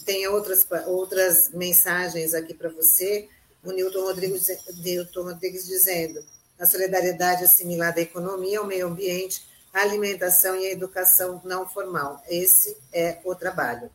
tem 0.04 0.26
outras, 0.28 0.66
outras 0.86 1.50
mensagens 1.50 2.34
aqui 2.34 2.54
para 2.54 2.68
você. 2.68 3.28
O 3.62 3.72
Newton 3.72 4.02
Rodrigues, 4.02 4.46
Newton 4.76 5.22
Rodrigues 5.22 5.66
dizendo: 5.66 6.24
a 6.58 6.66
solidariedade 6.66 7.44
assimilada 7.44 8.00
à 8.00 8.02
economia, 8.02 8.58
ao 8.58 8.66
meio 8.66 8.86
ambiente, 8.86 9.46
à 9.72 9.82
alimentação 9.82 10.56
e 10.56 10.66
à 10.66 10.72
educação 10.72 11.40
não 11.44 11.68
formal. 11.68 12.22
Esse 12.28 12.76
é 12.92 13.20
o 13.24 13.34
trabalho. 13.34 13.90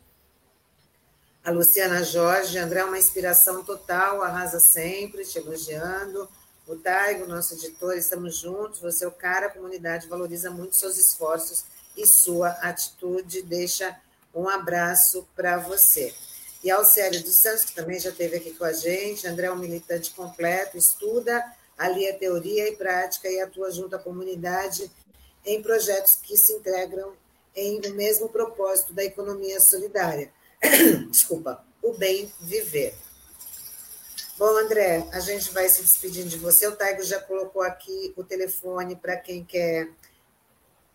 A 1.44 1.49
Luciana 1.49 2.03
Jorge, 2.03 2.60
André 2.60 2.82
é 2.82 2.86
uma 2.86 2.99
inspiração 2.99 3.64
total, 3.64 4.22
arrasa 4.22 4.60
sempre, 4.60 5.26
te 5.26 5.40
elogiando. 5.40 6.30
O 6.68 6.76
Taigo, 6.76 7.26
nosso 7.26 7.56
editor, 7.56 7.98
estamos 7.98 8.38
juntos. 8.38 8.80
Você 8.80 9.03
é 9.03 9.07
o 9.07 9.11
cara, 9.11 9.48
a 9.48 9.49
comunidade 9.49 10.07
valoriza 10.07 10.52
muito 10.52 10.76
seus 10.76 10.98
esforços 10.99 11.65
e 11.98 12.06
sua 12.06 12.49
atitude. 12.61 13.41
Deixa 13.41 13.99
um 14.33 14.47
abraço 14.47 15.27
para 15.35 15.57
você. 15.57 16.13
E 16.63 16.69
ao 16.69 16.85
Célio 16.85 17.23
dos 17.23 17.37
Santos, 17.37 17.65
que 17.65 17.73
também 17.73 17.99
já 17.99 18.09
esteve 18.09 18.37
aqui 18.37 18.51
com 18.51 18.63
a 18.63 18.73
gente. 18.73 19.27
André 19.27 19.47
é 19.47 19.51
um 19.51 19.57
militante 19.57 20.11
completo, 20.11 20.77
estuda, 20.77 21.43
alia 21.77 22.13
teoria 22.13 22.69
e 22.69 22.75
prática 22.75 23.27
e 23.29 23.39
atua 23.41 23.71
junto 23.71 23.95
à 23.95 23.99
comunidade 23.99 24.91
em 25.45 25.61
projetos 25.61 26.15
que 26.15 26.37
se 26.37 26.53
integram 26.53 27.13
em 27.55 27.81
o 27.81 27.93
mesmo 27.95 28.29
propósito 28.29 28.93
da 28.93 29.03
economia 29.03 29.59
solidária 29.59 30.31
Desculpa, 31.09 31.63
o 31.81 31.93
bem 31.93 32.31
viver. 32.39 32.93
Bom, 34.37 34.57
André, 34.57 35.07
a 35.11 35.19
gente 35.19 35.51
vai 35.51 35.67
se 35.69 35.81
despedindo 35.81 36.29
de 36.29 36.37
você. 36.37 36.67
O 36.67 36.75
Taigo 36.75 37.03
já 37.03 37.19
colocou 37.19 37.61
aqui 37.61 38.13
o 38.15 38.23
telefone 38.23 38.95
para 38.95 39.17
quem 39.17 39.43
quer 39.43 39.89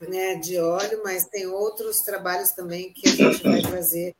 né, 0.00 0.34
de 0.34 0.60
óleo, 0.60 1.00
mas 1.02 1.24
tem 1.24 1.46
outros 1.46 2.00
trabalhos 2.00 2.50
também 2.50 2.92
que 2.92 3.08
a 3.08 3.12
gente 3.12 3.42
vai 3.42 3.62
trazer 3.62 4.14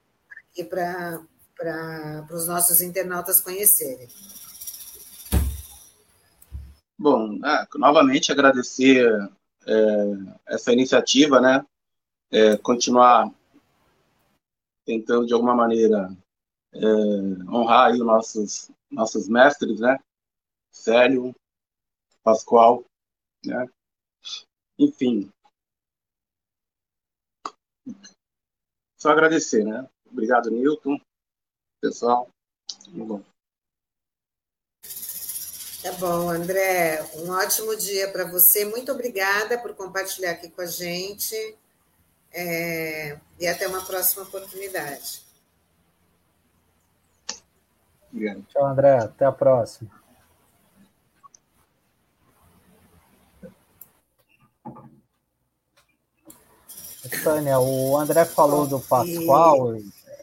aqui 0.53 0.65
para 0.65 2.27
os 2.31 2.47
nossos 2.47 2.83
internautas 2.83 3.41
conhecerem. 3.41 4.07
Bom, 6.99 7.45
é, 7.45 7.67
novamente 7.75 8.31
agradecer 8.31 9.09
é, 9.67 9.75
essa 10.47 10.73
iniciativa, 10.73 11.41
né? 11.41 11.67
É, 12.31 12.57
continuar 12.59 13.33
tentando 14.85 15.27
de 15.27 15.33
alguma 15.33 15.55
maneira 15.55 16.15
é, 16.75 16.87
honrar 17.51 17.91
aí 17.91 18.01
os 18.01 18.07
nossos 18.07 18.71
nossos 18.91 19.27
mestres, 19.27 19.81
né? 19.81 19.99
Célio, 20.71 21.35
Pascoal, 22.23 22.85
né? 23.45 23.67
Enfim, 24.79 25.33
só 28.99 29.11
agradecer, 29.11 29.65
né? 29.65 29.89
Obrigado, 30.13 30.51
Newton, 30.51 31.01
pessoal. 31.81 32.29
Tudo 32.85 33.05
bom. 33.05 33.23
Tá 35.83 35.93
bom, 35.99 36.29
André. 36.29 37.03
Um 37.17 37.31
ótimo 37.31 37.75
dia 37.77 38.13
para 38.13 38.31
você. 38.31 38.65
Muito 38.65 38.93
obrigada 38.93 39.59
por 39.59 39.75
compartilhar 39.75 40.33
aqui 40.33 40.51
com 40.51 40.61
a 40.61 40.67
gente. 40.67 41.35
É... 42.31 43.19
E 43.41 43.47
até 43.47 43.67
uma 43.67 43.85
próxima 43.85 44.23
oportunidade. 44.23 45.23
Obrigado. 48.13 48.43
Tchau, 48.45 48.67
André. 48.67 48.99
Até 48.99 49.25
a 49.25 49.33
próxima. 49.33 50.03
Tânia, 57.23 57.59
o 57.59 57.97
André 57.97 58.25
falou 58.25 58.67
do 58.67 58.81
Pascoal, 58.81 59.77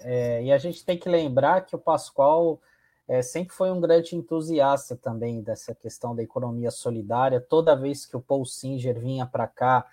é, 0.04 0.44
e 0.44 0.52
a 0.52 0.58
gente 0.58 0.84
tem 0.86 0.98
que 0.98 1.10
lembrar 1.10 1.66
que 1.66 1.76
o 1.76 1.80
Pascoal 1.80 2.60
é, 3.08 3.22
sempre 3.22 3.56
foi 3.56 3.72
um 3.72 3.82
grande 3.82 4.16
entusiasta 4.16 4.96
também 4.96 5.42
dessa 5.42 5.74
questão 5.74 6.16
da 6.16 6.22
economia 6.22 6.70
solidária. 6.70 7.42
Toda 7.42 7.76
vez 7.76 8.06
que 8.06 8.16
o 8.16 8.22
Paul 8.22 8.46
Singer 8.46 9.00
vinha 9.00 9.26
para 9.26 9.48
cá, 9.48 9.86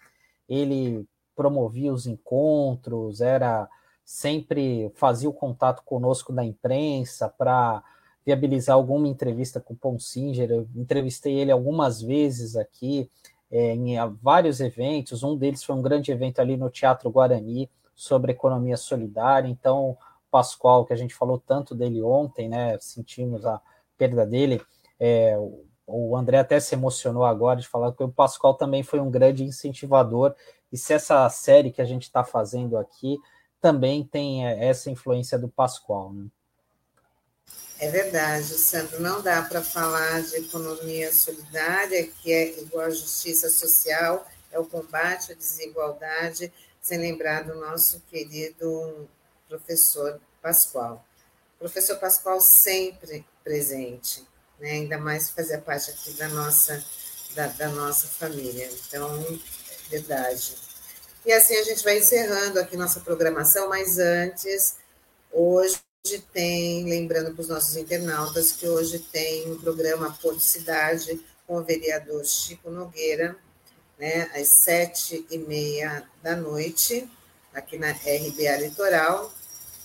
ele 0.48 1.06
promovia 1.34 1.92
os 1.92 2.06
encontros, 2.06 3.20
era 3.20 3.68
sempre 4.04 4.90
fazia 4.94 5.28
o 5.28 5.32
contato 5.32 5.82
conosco 5.82 6.32
da 6.32 6.44
imprensa 6.44 7.28
para 7.28 7.82
viabilizar 8.24 8.76
alguma 8.76 9.08
entrevista 9.08 9.60
com 9.60 9.74
o 9.74 9.76
Paul 9.76 9.98
Singer. 9.98 10.50
Eu 10.50 10.68
entrevistei 10.74 11.34
ele 11.34 11.50
algumas 11.50 12.02
vezes 12.02 12.54
aqui 12.54 13.10
é, 13.50 13.72
em 13.72 13.96
vários 14.22 14.60
eventos. 14.60 15.22
Um 15.22 15.36
deles 15.36 15.64
foi 15.64 15.74
um 15.74 15.82
grande 15.82 16.12
evento 16.12 16.40
ali 16.40 16.56
no 16.56 16.68
Teatro 16.68 17.10
Guarani 17.10 17.70
sobre 17.96 18.32
economia 18.32 18.76
solidária. 18.76 19.48
Então, 19.48 19.96
Pascoal, 20.30 20.84
que 20.84 20.92
a 20.92 20.96
gente 20.96 21.14
falou 21.14 21.42
tanto 21.44 21.74
dele 21.74 22.02
ontem, 22.02 22.48
né? 22.48 22.78
Sentimos 22.78 23.44
a 23.46 23.60
perda 23.96 24.26
dele. 24.26 24.62
É, 25.00 25.34
o 25.86 26.16
André 26.16 26.38
até 26.38 26.60
se 26.60 26.74
emocionou 26.74 27.24
agora 27.24 27.60
de 27.60 27.66
falar 27.66 27.92
que 27.92 28.02
o 28.02 28.12
Pascoal 28.12 28.54
também 28.54 28.82
foi 28.82 29.00
um 29.00 29.10
grande 29.10 29.42
incentivador. 29.42 30.34
E 30.70 30.76
se 30.76 30.92
essa 30.92 31.28
série 31.30 31.72
que 31.72 31.80
a 31.80 31.84
gente 31.86 32.02
está 32.02 32.22
fazendo 32.22 32.76
aqui 32.76 33.18
também 33.60 34.04
tem 34.04 34.46
é, 34.46 34.66
essa 34.66 34.90
influência 34.90 35.38
do 35.38 35.48
Pascoal, 35.48 36.12
né? 36.12 36.26
É 37.78 37.90
verdade, 37.90 38.44
Sandro. 38.44 39.00
Não 39.00 39.20
dá 39.20 39.42
para 39.42 39.62
falar 39.62 40.22
de 40.22 40.36
economia 40.36 41.12
solidária, 41.12 42.06
que 42.06 42.32
é 42.32 42.60
igual 42.60 42.86
à 42.86 42.90
justiça 42.90 43.50
social, 43.50 44.26
é 44.50 44.58
o 44.58 44.64
combate 44.64 45.32
à 45.32 45.34
desigualdade, 45.34 46.50
sem 46.86 46.98
lembrar 46.98 47.42
do 47.42 47.56
nosso 47.56 48.00
querido 48.08 49.08
professor 49.48 50.20
Pascoal. 50.40 51.04
Professor 51.58 51.98
Pascoal 51.98 52.40
sempre 52.40 53.26
presente, 53.42 54.24
né? 54.60 54.70
ainda 54.70 54.96
mais 54.96 55.30
fazer 55.30 55.58
parte 55.62 55.90
aqui 55.90 56.12
da 56.12 56.28
nossa, 56.28 56.84
da, 57.34 57.48
da 57.48 57.68
nossa 57.70 58.06
família. 58.06 58.70
Então, 58.86 59.40
verdade. 59.90 60.54
E 61.24 61.32
assim 61.32 61.56
a 61.56 61.64
gente 61.64 61.82
vai 61.82 61.98
encerrando 61.98 62.60
aqui 62.60 62.76
nossa 62.76 63.00
programação, 63.00 63.68
mas 63.68 63.98
antes, 63.98 64.76
hoje 65.32 65.80
tem, 66.32 66.84
lembrando 66.84 67.34
para 67.34 67.42
os 67.42 67.48
nossos 67.48 67.76
internautas, 67.76 68.52
que 68.52 68.68
hoje 68.68 69.00
tem 69.00 69.50
um 69.50 69.58
programa 69.58 70.16
Porto 70.22 70.38
Cidade 70.38 71.20
com 71.48 71.56
o 71.56 71.64
vereador 71.64 72.24
Chico 72.24 72.70
Nogueira, 72.70 73.36
né, 73.98 74.30
às 74.34 74.48
sete 74.48 75.26
e 75.30 75.38
meia 75.38 76.06
da 76.22 76.36
noite, 76.36 77.08
aqui 77.54 77.78
na 77.78 77.90
RBA 77.90 78.56
Litoral, 78.60 79.32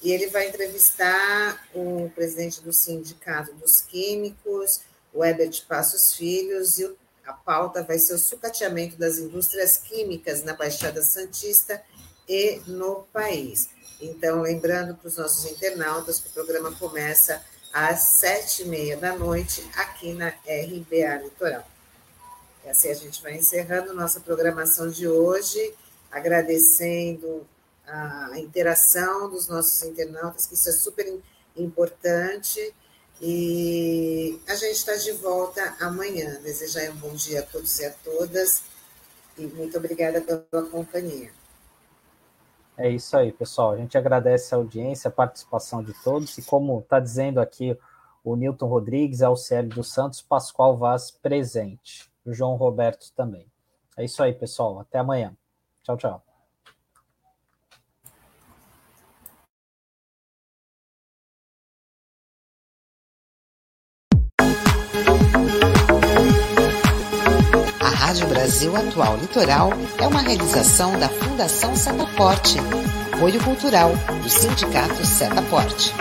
e 0.01 0.11
ele 0.11 0.27
vai 0.27 0.49
entrevistar 0.49 1.67
o 1.73 2.09
presidente 2.15 2.61
do 2.61 2.73
Sindicato 2.73 3.53
dos 3.53 3.81
Químicos, 3.81 4.81
o 5.13 5.23
Herbert 5.23 5.65
Passos 5.67 6.13
Filhos, 6.13 6.79
e 6.79 6.95
a 7.25 7.33
pauta 7.33 7.83
vai 7.83 7.99
ser 7.99 8.15
o 8.15 8.19
sucateamento 8.19 8.97
das 8.97 9.17
indústrias 9.17 9.77
químicas 9.77 10.43
na 10.43 10.53
Baixada 10.53 11.01
Santista 11.01 11.81
e 12.27 12.61
no 12.67 13.07
país. 13.13 13.69
Então, 14.01 14.41
lembrando 14.41 14.95
para 14.95 15.07
os 15.07 15.17
nossos 15.17 15.45
internautas 15.45 16.19
que 16.19 16.29
o 16.29 16.31
programa 16.31 16.71
começa 16.73 17.41
às 17.71 17.99
sete 17.99 18.63
e 18.63 18.65
meia 18.65 18.97
da 18.97 19.15
noite 19.15 19.63
aqui 19.75 20.13
na 20.13 20.29
RBA 20.29 21.23
Litoral. 21.23 21.70
E 22.65 22.69
assim 22.69 22.89
a 22.89 22.93
gente 22.93 23.21
vai 23.21 23.35
encerrando 23.35 23.93
nossa 23.93 24.19
programação 24.19 24.89
de 24.89 25.07
hoje, 25.07 25.73
agradecendo 26.11 27.47
a 27.87 28.39
interação 28.39 29.29
dos 29.29 29.47
nossos 29.47 29.83
internautas, 29.83 30.45
que 30.45 30.53
isso 30.53 30.69
é 30.69 30.73
super 30.73 31.19
importante. 31.55 32.73
E 33.21 34.39
a 34.47 34.55
gente 34.55 34.73
está 34.73 34.95
de 34.95 35.11
volta 35.13 35.75
amanhã. 35.79 36.39
Desejar 36.41 36.89
um 36.91 36.95
bom 36.95 37.13
dia 37.13 37.41
a 37.41 37.43
todos 37.43 37.79
e 37.79 37.85
a 37.85 37.91
todas. 37.91 38.63
E 39.37 39.45
muito 39.45 39.77
obrigada 39.77 40.21
pela 40.21 40.63
companhia. 40.65 41.31
É 42.77 42.89
isso 42.89 43.15
aí, 43.15 43.31
pessoal. 43.31 43.73
A 43.73 43.77
gente 43.77 43.97
agradece 43.97 44.53
a 44.55 44.57
audiência, 44.57 45.07
a 45.07 45.11
participação 45.11 45.83
de 45.83 45.93
todos. 46.03 46.37
E 46.37 46.41
como 46.41 46.79
está 46.79 46.99
dizendo 46.99 47.39
aqui 47.39 47.77
o 48.23 48.35
Newton 48.35 48.67
Rodrigues, 48.67 49.21
Alcélio 49.21 49.69
dos 49.69 49.93
Santos, 49.93 50.21
Pascoal 50.21 50.77
Vaz 50.77 51.11
presente. 51.11 52.10
O 52.25 52.33
João 52.33 52.55
Roberto 52.55 53.11
também. 53.15 53.45
É 53.97 54.03
isso 54.05 54.21
aí, 54.21 54.33
pessoal. 54.33 54.79
Até 54.79 54.99
amanhã. 54.99 55.35
Tchau, 55.83 55.97
tchau. 55.97 56.23
Rádio 68.11 68.27
Brasil 68.27 68.75
Atual 68.75 69.15
Litoral 69.15 69.69
é 69.97 70.05
uma 70.05 70.19
realização 70.19 70.99
da 70.99 71.07
Fundação 71.07 71.73
Setaporte, 71.75 72.57
apoio 73.13 73.41
cultural 73.41 73.91
do 74.21 74.29
Sindicato 74.29 75.05
Setaporte. 75.05 75.93